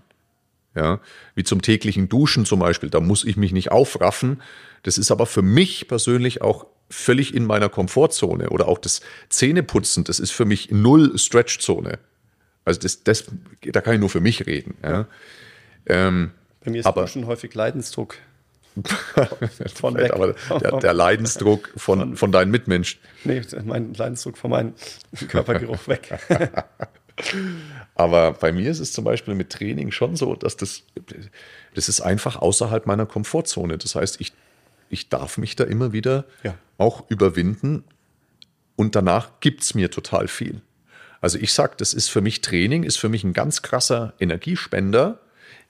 Ja, 0.75 0.99
wie 1.35 1.43
zum 1.43 1.61
täglichen 1.61 2.09
Duschen 2.09 2.45
zum 2.45 2.59
Beispiel, 2.59 2.89
da 2.89 2.99
muss 2.99 3.23
ich 3.23 3.37
mich 3.37 3.51
nicht 3.51 3.71
aufraffen. 3.71 4.41
Das 4.81 4.97
ist 4.97 5.11
aber 5.11 5.25
für 5.25 5.43
mich 5.43 5.87
persönlich 5.87 6.41
auch 6.41 6.65
völlig 6.89 7.33
in 7.33 7.45
meiner 7.45 7.69
Komfortzone 7.69 8.49
oder 8.49 8.67
auch 8.67 8.77
das 8.77 9.01
Zähneputzen, 9.29 10.03
das 10.03 10.19
ist 10.19 10.31
für 10.31 10.45
mich 10.45 10.71
null 10.71 11.17
Stretchzone. 11.17 11.99
Also 12.65 12.79
das, 12.79 13.03
das, 13.03 13.25
da 13.61 13.81
kann 13.81 13.95
ich 13.95 13.99
nur 13.99 14.09
für 14.09 14.21
mich 14.21 14.45
reden. 14.45 14.75
Ja. 14.83 15.07
Ähm, 15.85 16.31
Bei 16.63 16.71
mir 16.71 16.79
ist 16.79 16.85
aber, 16.85 17.01
Duschen 17.01 17.27
häufig 17.27 17.53
Leidensdruck. 17.53 18.17
Von 19.75 19.95
weg. 19.95 20.13
Aber 20.13 20.35
der, 20.59 20.79
der 20.79 20.93
Leidensdruck 20.93 21.71
von, 21.77 22.15
von 22.15 22.31
deinen 22.31 22.51
Mitmenschen. 22.51 22.99
Nee, 23.23 23.41
mein 23.63 23.93
Leidensdruck 23.93 24.37
von 24.37 24.51
meinem 24.51 24.73
Körpergeruch 25.29 25.87
weg. 25.87 26.17
Aber 27.95 28.33
bei 28.33 28.51
mir 28.51 28.71
ist 28.71 28.79
es 28.79 28.91
zum 28.91 29.05
Beispiel 29.05 29.35
mit 29.35 29.51
Training 29.51 29.91
schon 29.91 30.15
so, 30.15 30.35
dass 30.35 30.57
das, 30.57 30.83
das 31.75 31.89
ist 31.89 32.01
einfach 32.01 32.37
außerhalb 32.37 32.87
meiner 32.87 33.05
Komfortzone. 33.05 33.77
Das 33.77 33.95
heißt, 33.95 34.19
ich, 34.19 34.33
ich 34.89 35.09
darf 35.09 35.37
mich 35.37 35.55
da 35.55 35.63
immer 35.63 35.93
wieder 35.93 36.25
ja. 36.43 36.55
auch 36.77 37.09
überwinden 37.09 37.83
und 38.75 38.95
danach 38.95 39.39
gibt 39.39 39.61
es 39.61 39.75
mir 39.75 39.91
total 39.91 40.27
viel. 40.27 40.61
Also 41.21 41.37
ich 41.37 41.53
sage, 41.53 41.75
das 41.77 41.93
ist 41.93 42.09
für 42.09 42.21
mich 42.21 42.41
Training, 42.41 42.83
ist 42.83 42.97
für 42.97 43.09
mich 43.09 43.23
ein 43.23 43.33
ganz 43.33 43.61
krasser 43.61 44.13
Energiespender, 44.19 45.19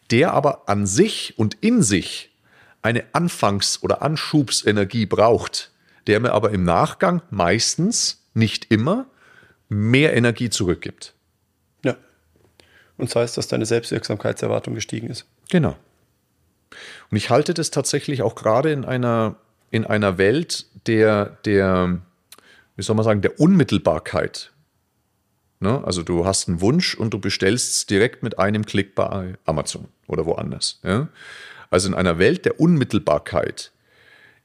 der 0.10 0.34
aber 0.34 0.68
an 0.68 0.88
sich 0.88 1.36
und 1.38 1.56
in 1.62 1.84
sich 1.84 2.33
eine 2.84 3.04
Anfangs- 3.14 3.82
oder 3.82 4.02
Anschubsenergie 4.02 5.06
braucht, 5.06 5.72
der 6.06 6.20
mir 6.20 6.34
aber 6.34 6.52
im 6.52 6.64
Nachgang 6.64 7.22
meistens, 7.32 8.22
nicht 8.34 8.72
immer, 8.72 9.08
mehr 9.70 10.16
Energie 10.16 10.50
zurückgibt. 10.50 11.14
Ja. 11.84 11.96
Und 12.98 13.10
das 13.10 13.16
heißt, 13.16 13.38
dass 13.38 13.48
deine 13.48 13.66
Selbstwirksamkeitserwartung 13.66 14.76
gestiegen 14.76 15.08
ist. 15.08 15.26
Genau. 15.50 15.78
Und 17.10 17.18
ich 17.18 17.30
halte 17.30 17.54
das 17.54 17.72
tatsächlich 17.72 18.22
auch 18.22 18.36
gerade 18.36 18.72
in 18.72 18.86
einer, 18.86 19.36
in 19.72 19.86
einer 19.86 20.18
Welt 20.18 20.66
der, 20.88 21.38
der, 21.46 22.02
wie 22.76 22.84
soll 22.84 22.96
man 22.96 23.06
sagen, 23.06 23.22
der 23.22 23.40
Unmittelbarkeit. 23.40 24.52
Ne? 25.60 25.82
Also 25.86 26.04
du 26.04 26.26
hast 26.26 26.50
einen 26.50 26.60
Wunsch 26.60 26.96
und 26.96 27.14
du 27.14 27.20
bestellst 27.20 27.72
es 27.72 27.86
direkt 27.86 28.24
mit 28.24 28.40
einem 28.40 28.66
Klick 28.66 28.96
bei 28.96 29.36
Amazon 29.46 29.88
oder 30.08 30.26
woanders. 30.26 30.80
Ja? 30.84 31.08
Also 31.74 31.88
in 31.88 31.95
einer 31.95 32.19
Welt 32.19 32.45
der 32.45 32.59
Unmittelbarkeit 32.59 33.71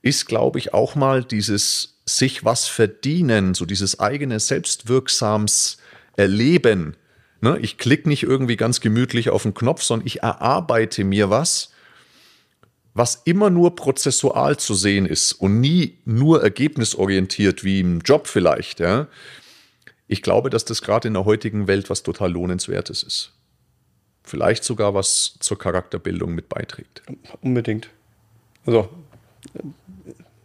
ist, 0.01 0.25
glaube 0.25 0.59
ich, 0.59 0.73
auch 0.73 0.95
mal 0.95 1.23
dieses 1.23 1.99
sich 2.07 2.43
was 2.43 2.69
verdienen, 2.69 3.53
so 3.53 3.67
dieses 3.67 4.01
eigene 4.01 4.41
selbstwirksams 4.41 5.77
Erleben. 6.17 6.97
Ne? 7.43 7.59
Ich 7.59 7.77
klicke 7.77 8.09
nicht 8.09 8.23
irgendwie 8.23 8.57
ganz 8.57 8.81
gemütlich 8.81 9.29
auf 9.29 9.43
den 9.43 9.53
Knopf, 9.53 9.83
sondern 9.83 10.07
ich 10.07 10.23
erarbeite 10.23 11.05
mir 11.05 11.29
was, 11.29 11.71
was 12.95 13.21
immer 13.27 13.51
nur 13.51 13.77
prozessual 13.77 14.57
zu 14.57 14.73
sehen 14.73 15.05
ist 15.05 15.33
und 15.33 15.61
nie 15.61 15.99
nur 16.07 16.43
ergebnisorientiert 16.43 17.63
wie 17.63 17.81
im 17.81 18.01
Job 18.01 18.27
vielleicht. 18.27 18.81
Ja? 18.81 19.07
Ich 20.07 20.23
glaube, 20.23 20.49
dass 20.49 20.65
das 20.65 20.81
gerade 20.81 21.09
in 21.09 21.15
der 21.15 21.27
heutigen 21.27 21.67
Welt 21.69 21.91
was 21.91 22.03
total 22.03 22.33
Lohnenswertes 22.33 23.03
ist. 23.03 23.33
Vielleicht 24.29 24.63
sogar 24.63 24.95
was 24.95 25.37
zur 25.41 25.59
Charakterbildung 25.59 26.35
mit 26.35 26.49
beiträgt. 26.49 27.03
Unbedingt. 27.41 27.89
Also 28.67 28.91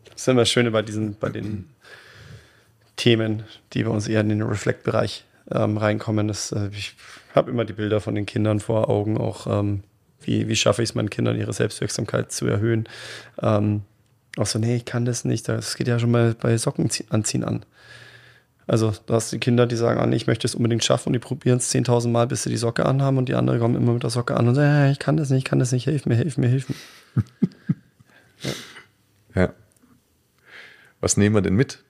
das 0.05 0.21
ist 0.21 0.27
immer 0.27 0.41
das 0.41 0.49
Schöne 0.49 0.71
bei 0.71 0.81
diesen, 0.81 1.15
bei 1.19 1.29
den 1.29 1.69
Themen, 2.95 3.43
die 3.73 3.83
bei 3.83 3.89
uns 3.89 4.07
eher 4.07 4.21
in 4.21 4.29
den 4.29 4.41
Reflect-Bereich 4.41 5.25
ähm, 5.51 5.77
reinkommen. 5.77 6.29
Das, 6.29 6.51
äh, 6.51 6.69
ich 6.71 6.95
habe 7.35 7.51
immer 7.51 7.65
die 7.65 7.73
Bilder 7.73 7.99
von 7.99 8.15
den 8.15 8.25
Kindern 8.25 8.59
vor 8.59 8.89
Augen, 8.89 9.17
auch 9.17 9.47
ähm, 9.47 9.83
wie, 10.21 10.47
wie 10.47 10.55
schaffe 10.55 10.81
ich 10.81 10.89
es 10.89 10.95
meinen 10.95 11.09
Kindern, 11.09 11.37
ihre 11.37 11.51
Selbstwirksamkeit 11.51 12.31
zu 12.31 12.47
erhöhen. 12.47 12.87
Ähm, 13.41 13.81
auch 14.37 14.45
so, 14.45 14.59
nee, 14.59 14.77
ich 14.77 14.85
kann 14.85 15.05
das 15.05 15.25
nicht. 15.25 15.49
Das 15.49 15.75
geht 15.75 15.87
ja 15.87 15.99
schon 15.99 16.11
mal 16.11 16.35
bei 16.39 16.57
Socken 16.57 16.89
anziehen 17.09 17.43
an. 17.43 17.65
Also, 18.65 18.93
da 19.05 19.15
hast 19.15 19.31
du 19.31 19.35
die 19.35 19.39
Kinder, 19.39 19.65
die 19.65 19.75
sagen, 19.75 19.99
ah, 19.99 20.05
nee, 20.05 20.15
ich 20.15 20.27
möchte 20.27 20.47
es 20.47 20.55
unbedingt 20.55 20.83
schaffen 20.83 21.09
und 21.09 21.13
die 21.13 21.19
probieren 21.19 21.57
es 21.57 21.73
10.000 21.73 22.09
Mal, 22.09 22.27
bis 22.27 22.43
sie 22.43 22.49
die 22.49 22.57
Socke 22.57 22.85
anhaben 22.85 23.17
und 23.17 23.27
die 23.27 23.35
anderen 23.35 23.59
kommen 23.59 23.75
immer 23.75 23.93
mit 23.93 24.03
der 24.03 24.09
Socke 24.09 24.37
an 24.37 24.47
und 24.47 24.55
sagen, 24.55 24.71
hey, 24.71 24.91
ich 24.91 24.99
kann 24.99 25.17
das 25.17 25.29
nicht, 25.29 25.39
ich 25.39 25.45
kann 25.45 25.59
das 25.59 25.71
nicht, 25.71 25.83
hilf 25.83 26.05
mir, 26.05 26.15
hilf 26.15 26.37
mir, 26.37 26.47
hilf 26.47 26.69
mir. 26.69 26.75
ja. 28.41 28.51
ja. 29.41 29.53
Was 31.01 31.17
nehmen 31.17 31.35
wir 31.35 31.41
denn 31.41 31.55
mit 31.55 31.83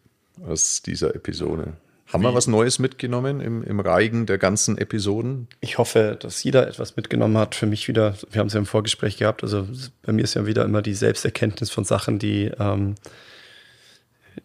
aus 0.48 0.82
dieser 0.82 1.14
Episode? 1.14 1.74
Haben 2.08 2.22
Wie? 2.22 2.28
wir 2.28 2.34
was 2.34 2.48
Neues 2.48 2.80
mitgenommen 2.80 3.42
im, 3.42 3.64
im 3.64 3.80
Reigen 3.80 4.26
der 4.26 4.38
ganzen 4.38 4.78
Episoden? 4.78 5.48
Ich 5.62 5.78
hoffe, 5.78 6.18
dass 6.20 6.44
jeder 6.44 6.68
etwas 6.68 6.96
mitgenommen 6.96 7.38
hat. 7.38 7.56
Für 7.56 7.66
mich 7.66 7.88
wieder, 7.88 8.16
wir 8.32 8.40
haben 8.40 8.48
es 8.48 8.54
ja 8.54 8.60
im 8.60 8.66
Vorgespräch 8.66 9.18
gehabt, 9.18 9.44
also 9.44 9.68
bei 10.04 10.14
mir 10.14 10.24
ist 10.24 10.34
ja 10.34 10.46
wieder 10.46 10.66
immer 10.66 10.82
die 10.82 10.94
Selbsterkenntnis 10.94 11.72
von 11.72 11.84
Sachen, 11.84 12.20
die, 12.20 12.52
ähm, 12.60 12.96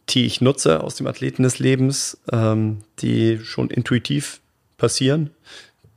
die 0.09 0.26
ich 0.26 0.41
nutze 0.41 0.82
aus 0.82 0.97
dem 0.97 1.07
Athleten 1.07 1.43
des 1.43 1.59
Lebens, 1.59 2.18
ähm, 2.32 2.78
die 3.01 3.39
schon 3.39 3.70
intuitiv 3.70 4.41
passieren, 4.76 5.30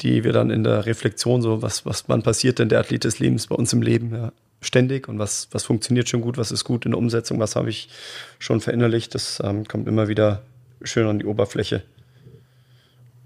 die 0.01 0.23
wir 0.23 0.33
dann 0.33 0.49
in 0.49 0.63
der 0.63 0.85
Reflexion 0.85 1.41
so, 1.41 1.61
was, 1.61 1.85
was 1.85 2.05
wann 2.07 2.23
passiert 2.23 2.59
denn 2.59 2.69
der 2.69 2.79
Athlet 2.79 3.03
des 3.03 3.19
Lebens 3.19 3.47
bei 3.47 3.55
uns 3.55 3.71
im 3.73 3.81
Leben, 3.81 4.13
ja, 4.13 4.31
ständig 4.61 5.07
und 5.07 5.19
was, 5.19 5.47
was 5.51 5.63
funktioniert 5.63 6.07
schon 6.07 6.21
gut, 6.21 6.37
was 6.37 6.51
ist 6.51 6.63
gut 6.63 6.85
in 6.85 6.91
der 6.91 6.99
Umsetzung, 6.99 7.39
was 7.39 7.55
habe 7.55 7.69
ich 7.69 7.89
schon 8.39 8.61
verinnerlicht. 8.61 9.15
Das 9.15 9.41
ähm, 9.43 9.67
kommt 9.67 9.87
immer 9.87 10.07
wieder 10.07 10.43
schön 10.83 11.07
an 11.07 11.19
die 11.19 11.25
Oberfläche. 11.25 11.83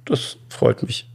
Das 0.05 0.37
freut 0.49 0.83
mich. 0.83 1.09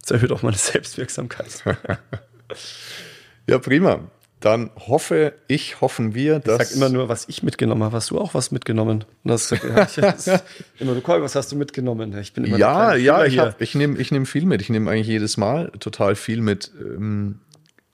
Das 0.00 0.12
erhöht 0.12 0.32
auch 0.32 0.42
meine 0.42 0.56
Selbstwirksamkeit. 0.56 1.64
ja, 3.46 3.58
prima. 3.58 4.10
Dann 4.40 4.70
hoffe 4.88 5.34
ich, 5.48 5.80
hoffen 5.80 6.14
wir, 6.14 6.38
dass. 6.38 6.62
Ich 6.62 6.68
sag 6.68 6.76
immer 6.76 6.88
nur, 6.88 7.08
was 7.08 7.28
ich 7.28 7.42
mitgenommen 7.42 7.82
habe. 7.82 7.96
Hast 7.96 8.10
du 8.10 8.18
auch 8.18 8.32
was 8.32 8.50
mitgenommen? 8.50 9.04
Und 9.24 9.30
das 9.30 9.50
gesagt, 9.50 9.96
ja, 9.96 10.14
ich, 10.16 10.40
immer, 10.80 10.94
du 10.94 11.02
Call, 11.02 11.22
was 11.22 11.34
hast 11.34 11.52
du 11.52 11.56
mitgenommen? 11.56 12.16
Ich 12.18 12.32
bin 12.32 12.44
immer 12.44 12.56
Ja, 12.56 12.94
ja, 12.94 13.24
ich, 13.24 13.38
ich 13.58 13.74
nehme 13.74 13.98
ich 13.98 14.10
nehm 14.12 14.24
viel 14.24 14.46
mit. 14.46 14.62
Ich 14.62 14.70
nehme 14.70 14.90
eigentlich 14.90 15.08
jedes 15.08 15.36
Mal 15.36 15.70
total 15.78 16.16
viel 16.16 16.40
mit. 16.40 16.70
Ähm, 16.80 17.40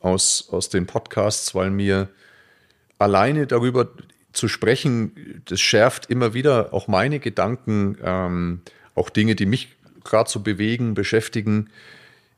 aus, 0.07 0.49
aus 0.51 0.68
den 0.68 0.86
Podcasts, 0.86 1.55
weil 1.55 1.70
mir 1.70 2.09
alleine 2.99 3.47
darüber 3.47 3.88
zu 4.32 4.49
sprechen, 4.49 5.42
das 5.47 5.61
schärft 5.61 6.07
immer 6.11 6.34
wieder 6.34 6.72
auch 6.72 6.88
meine 6.88 7.18
Gedanken, 7.18 7.99
ähm, 8.03 8.61
auch 8.94 9.11
Dinge, 9.11 9.34
die 9.34 9.47
mich 9.47 9.74
gerade 10.05 10.30
so 10.30 10.40
bewegen, 10.40 10.94
beschäftigen, 10.94 11.70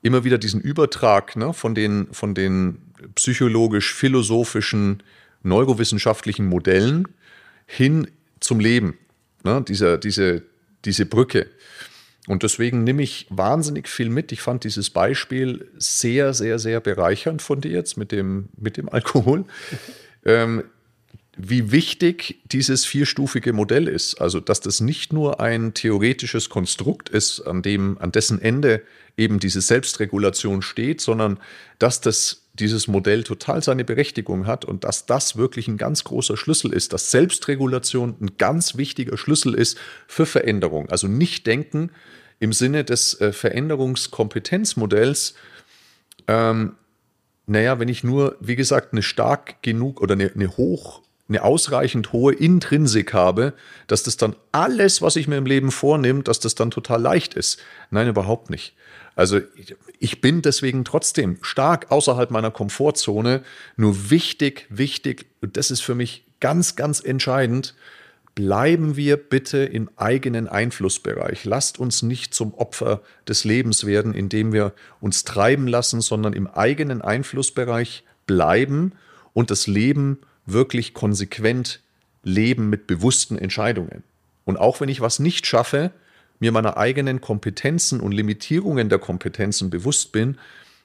immer 0.01 0.25
wieder 0.25 0.39
diesen 0.39 0.61
Übertrag 0.61 1.37
ne, 1.37 1.53
von, 1.53 1.75
den, 1.75 2.09
von 2.13 2.35
den 2.35 2.79
psychologisch-philosophischen, 3.15 5.03
neurowissenschaftlichen 5.43 6.47
Modellen 6.47 7.09
hin 7.67 8.09
zum 8.41 8.61
Leben. 8.61 8.99
Ne, 9.45 9.65
dieser, 9.67 9.99
diese, 9.99 10.43
diese 10.85 11.07
Brücke. 11.07 11.49
Und 12.27 12.43
deswegen 12.43 12.85
nehme 12.85 13.03
ich 13.03 13.27
wahnsinnig 13.31 13.89
viel 13.89 14.11
mit. 14.11 14.33
Ich 14.33 14.43
fand 14.43 14.65
dieses 14.65 14.91
Beispiel 14.91 15.71
sehr, 15.79 16.35
sehr, 16.35 16.59
sehr 16.59 16.81
bereichernd 16.81 17.41
von 17.41 17.61
dir 17.61 17.71
jetzt 17.71 17.97
mit 17.97 18.13
dem, 18.13 18.51
mit 18.57 18.77
dem 18.77 18.89
Alkohol. 18.93 19.45
ähm, 20.25 20.65
wie 21.41 21.71
wichtig 21.71 22.41
dieses 22.47 22.85
vierstufige 22.85 23.53
Modell 23.53 23.87
ist. 23.87 24.21
Also, 24.21 24.41
dass 24.41 24.61
das 24.61 24.81
nicht 24.81 25.13
nur 25.13 25.41
ein 25.41 25.73
theoretisches 25.73 26.49
Konstrukt 26.49 27.09
ist, 27.09 27.41
an 27.41 27.63
dem, 27.63 27.97
an 27.99 28.11
dessen 28.11 28.43
Ende 28.43 28.83
eben 29.17 29.39
diese 29.39 29.61
Selbstregulation 29.61 30.63
steht, 30.63 31.01
sondern 31.01 31.39
dass 31.79 32.01
das 32.01 32.48
dieses 32.61 32.89
Modell 32.89 33.25
total 33.25 33.63
seine 33.63 33.85
Berechtigung 33.85 34.47
hat 34.47 34.65
und 34.65 34.85
dass 34.85 35.07
das 35.07 35.37
wirklich 35.37 35.69
ein 35.69 35.77
ganz 35.77 36.05
großer 36.05 36.37
Schlüssel 36.37 36.73
ist, 36.73 36.93
dass 36.93 37.11
Selbstregulation 37.11 38.17
ein 38.21 38.37
ganz 38.39 38.77
wichtiger 38.77 39.17
Schlüssel 39.17 39.55
ist 39.55 39.79
für 40.07 40.27
Veränderung. 40.27 40.89
Also 40.91 41.09
nicht 41.09 41.47
denken 41.47 41.91
im 42.41 42.53
Sinne 42.53 42.85
des 42.85 43.21
äh, 43.21 43.33
Veränderungskompetenzmodells, 43.33 45.35
ähm, 46.27 46.75
naja, 47.47 47.81
wenn 47.81 47.89
ich 47.89 48.05
nur, 48.05 48.37
wie 48.41 48.57
gesagt, 48.57 48.93
eine 48.93 49.03
stark 49.03 49.63
genug 49.63 50.03
oder 50.03 50.13
eine, 50.13 50.31
eine 50.33 50.57
hoch, 50.57 51.03
eine 51.29 51.43
ausreichend 51.43 52.13
hohe 52.13 52.35
Intrinsik 52.35 53.15
habe, 53.15 53.55
dass 53.87 54.03
das 54.03 54.17
dann 54.17 54.37
alles, 54.53 55.03
was 55.03 55.17
ich 55.17 55.29
mir 55.29 55.37
im 55.37 55.47
Leben 55.47 55.71
vornehme, 55.71 56.23
dass 56.23 56.41
das 56.41 56.55
dann 56.55 56.71
total 56.71 57.01
leicht 57.01 57.35
ist. 57.35 57.59
Nein, 57.91 58.09
überhaupt 58.09 58.51
nicht. 58.51 58.75
Also 59.19 59.41
ich 59.99 60.21
bin 60.21 60.43
deswegen 60.43 60.85
trotzdem 60.85 61.39
stark 61.43 61.91
außerhalb 61.91 62.31
meiner 62.31 62.53
Komfortzone. 62.53 63.43
Nur 63.77 64.11
wichtig, 64.11 64.67
wichtig, 64.71 65.27
und 65.41 65.57
das 65.57 65.73
ist 65.73 65.81
für 65.81 65.97
mich 65.97 66.23
ganz, 66.39 66.77
ganz 66.77 67.01
entscheidend, 67.01 67.75
bleiben 68.37 68.95
wir 68.95 69.17
bitte 69.17 69.59
im 69.59 69.91
eigenen 69.97 70.47
Einflussbereich. 70.47 71.45
Lasst 71.45 71.81
uns 71.81 72.03
nicht 72.03 72.33
zum 72.33 72.55
Opfer 72.55 73.01
des 73.27 73.43
Lebens 73.43 73.85
werden, 73.85 74.15
indem 74.15 74.53
wir 74.53 74.73
uns 75.01 75.25
treiben 75.25 75.67
lassen, 75.67 76.01
sondern 76.01 76.33
im 76.33 76.47
eigenen 76.47 77.03
Einflussbereich 77.03 78.05
bleiben 78.29 78.93
und 79.33 79.51
das 79.51 79.67
Leben 79.67 80.19
wirklich 80.47 80.95
konsequent 80.95 81.81
leben 82.23 82.71
mit 82.71 82.87
bewussten 82.87 83.37
Entscheidungen. 83.37 84.05
Und 84.45 84.59
auch 84.59 84.81
wenn 84.81 84.89
ich 84.89 85.01
was 85.01 85.19
nicht 85.19 85.45
schaffe, 85.45 85.91
mir 86.41 86.53
meiner 86.53 86.77
eigenen 86.77 87.21
Kompetenzen 87.21 88.01
und 88.01 88.13
Limitierungen 88.13 88.89
der 88.89 88.99
Kompetenzen 88.99 89.71
bewusst 89.71 90.13
bin, 90.13 90.39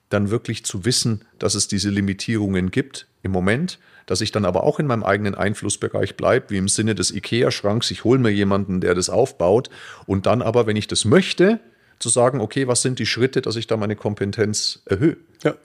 dann 0.10 0.30
wirklich 0.30 0.64
zu 0.64 0.86
wissen, 0.86 1.26
dass 1.40 1.56
es 1.56 1.68
diese 1.68 1.90
Limitierungen 1.90 2.72
gibt 2.72 3.08
im 3.24 3.32
Moment, 3.32 3.80
dass 4.06 4.22
ich 4.22 4.32
dann 4.32 4.46
aber 4.46 4.64
auch 4.64 4.80
in 4.80 4.88
meinem 4.88 5.04
eigenen 5.04 5.36
Einflussbereich 5.36 6.16
bleibe, 6.16 6.50
wie 6.50 6.58
im 6.58 6.68
Sinne 6.68 6.94
des 6.94 7.12
IKEA-Schranks, 7.12 7.90
ich 7.92 8.04
hole 8.04 8.20
mir 8.20 8.32
jemanden, 8.32 8.82
der 8.82 8.96
das 8.96 9.10
aufbaut 9.10 9.70
und 10.06 10.26
dann 10.26 10.42
aber, 10.42 10.68
wenn 10.68 10.76
ich 10.76 10.88
das 10.88 11.06
möchte, 11.06 11.60
zu 12.00 12.10
sagen, 12.10 12.42
okay, 12.42 12.68
was 12.68 12.82
sind 12.82 13.00
die 13.00 13.06
Schritte, 13.06 13.42
dass 13.42 13.56
ich 13.56 13.68
da 13.68 13.78
meine 13.78 13.96
Kompetenz 13.96 14.82
erhöhe? 14.86 15.18
Ja, 15.44 15.56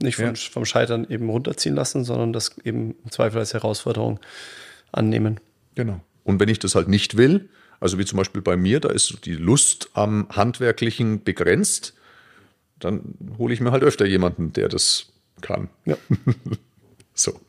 nicht 0.00 0.16
vom, 0.16 0.26
ja. 0.26 0.34
vom 0.34 0.64
Scheitern 0.64 1.06
eben 1.10 1.28
runterziehen 1.28 1.74
lassen, 1.74 2.04
sondern 2.04 2.32
das 2.32 2.56
eben 2.64 2.94
im 3.04 3.10
Zweifel 3.10 3.38
als 3.38 3.52
Herausforderung 3.52 4.20
annehmen. 4.92 5.40
Genau. 5.74 6.00
Und 6.24 6.40
wenn 6.40 6.48
ich 6.48 6.60
das 6.60 6.74
halt 6.74 6.88
nicht 6.88 7.16
will, 7.16 7.48
Also 7.80 7.98
wie 7.98 8.04
zum 8.04 8.16
Beispiel 8.16 8.42
bei 8.42 8.56
mir, 8.56 8.80
da 8.80 8.90
ist 8.90 9.24
die 9.24 9.34
Lust 9.34 9.90
am 9.94 10.28
Handwerklichen 10.30 11.22
begrenzt. 11.22 11.94
Dann 12.78 13.14
hole 13.38 13.54
ich 13.54 13.60
mir 13.60 13.70
halt 13.72 13.82
öfter 13.82 14.06
jemanden, 14.06 14.52
der 14.52 14.68
das 14.68 15.12
kann. 15.40 15.68
Ja. 15.84 15.96
so. 17.14 17.40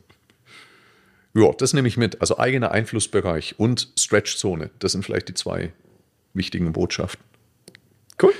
Ja, 1.34 1.52
das 1.52 1.72
nehme 1.72 1.88
ich 1.88 1.96
mit. 1.96 2.20
Also 2.20 2.38
eigener 2.38 2.72
Einflussbereich 2.72 3.58
und 3.58 3.92
Stretchzone. 3.98 4.70
Das 4.78 4.92
sind 4.92 5.04
vielleicht 5.04 5.28
die 5.28 5.34
zwei 5.34 5.72
wichtigen 6.34 6.72
Botschaften. 6.72 7.24
Cool. 8.20 8.34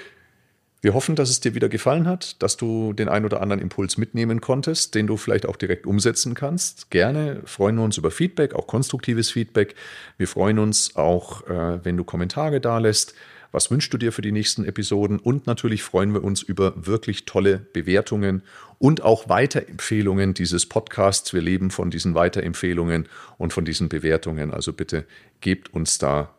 Wir 0.83 0.95
hoffen, 0.95 1.15
dass 1.15 1.29
es 1.29 1.41
dir 1.41 1.55
wieder 1.55 1.69
gefallen 1.69 2.07
hat, 2.07 2.43
dass 2.43 2.57
du 2.57 2.95
den 2.95 3.11
ein 3.11 3.27
oder 3.27 3.43
anderen 3.43 3.61
Impuls 3.61 3.99
mitnehmen 3.99 4.41
konntest, 4.41 4.95
den 4.95 5.07
du 5.07 5.19
vielleicht 5.19 5.45
auch 5.45 5.57
direkt 5.57 5.87
umsetzen 5.87 6.33
kannst. 6.33 6.91
Gerne 6.91 7.43
freuen 7.45 7.77
wir 7.77 7.85
uns 7.85 7.99
über 7.99 8.11
Feedback, 8.11 8.55
auch 8.55 8.67
konstruktives 8.67 9.31
Feedback. 9.31 9.75
Wir 10.17 10.27
freuen 10.27 10.59
uns 10.59 10.97
auch, 10.97 11.47
äh, 11.49 11.85
wenn 11.85 11.99
du 11.99 12.05
Kommentare 12.05 12.63
da 12.63 12.79
lässt. 12.79 13.15
Was 13.53 13.71
wünschst 13.71 13.93
du 13.93 13.99
dir 13.99 14.13
für 14.13 14.23
die 14.23 14.33
nächsten 14.33 14.65
Episoden? 14.65 15.19
Und 15.19 15.47
natürlich 15.47 15.83
freuen 15.83 16.15
wir 16.15 16.25
uns 16.25 16.41
über 16.41 16.73
wirklich 16.87 17.27
tolle 17.27 17.59
Bewertungen 17.59 18.43
und 18.79 19.03
auch 19.03 19.29
Weiterempfehlungen 19.29 20.33
dieses 20.33 20.65
Podcasts. 20.67 21.35
Wir 21.35 21.43
leben 21.43 21.71
von 21.71 21.91
diesen 21.91 22.15
Weiterempfehlungen 22.15 23.07
und 23.37 23.53
von 23.53 23.67
diesen 23.67 23.91
Bewertungen. 23.91 24.55
Also 24.55 24.73
bitte 24.73 25.05
gebt 25.41 25.75
uns 25.75 25.99
da 25.99 26.33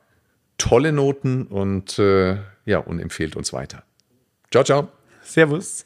tolle 0.58 0.94
Noten 0.94 1.46
und 1.46 2.00
äh, 2.00 2.38
ja, 2.66 2.80
und 2.80 3.00
empfehlt 3.00 3.36
uns 3.36 3.52
weiter. 3.54 3.84
Ciao, 4.52 4.64
ciao. 4.64 4.88
Servus. 5.24 5.86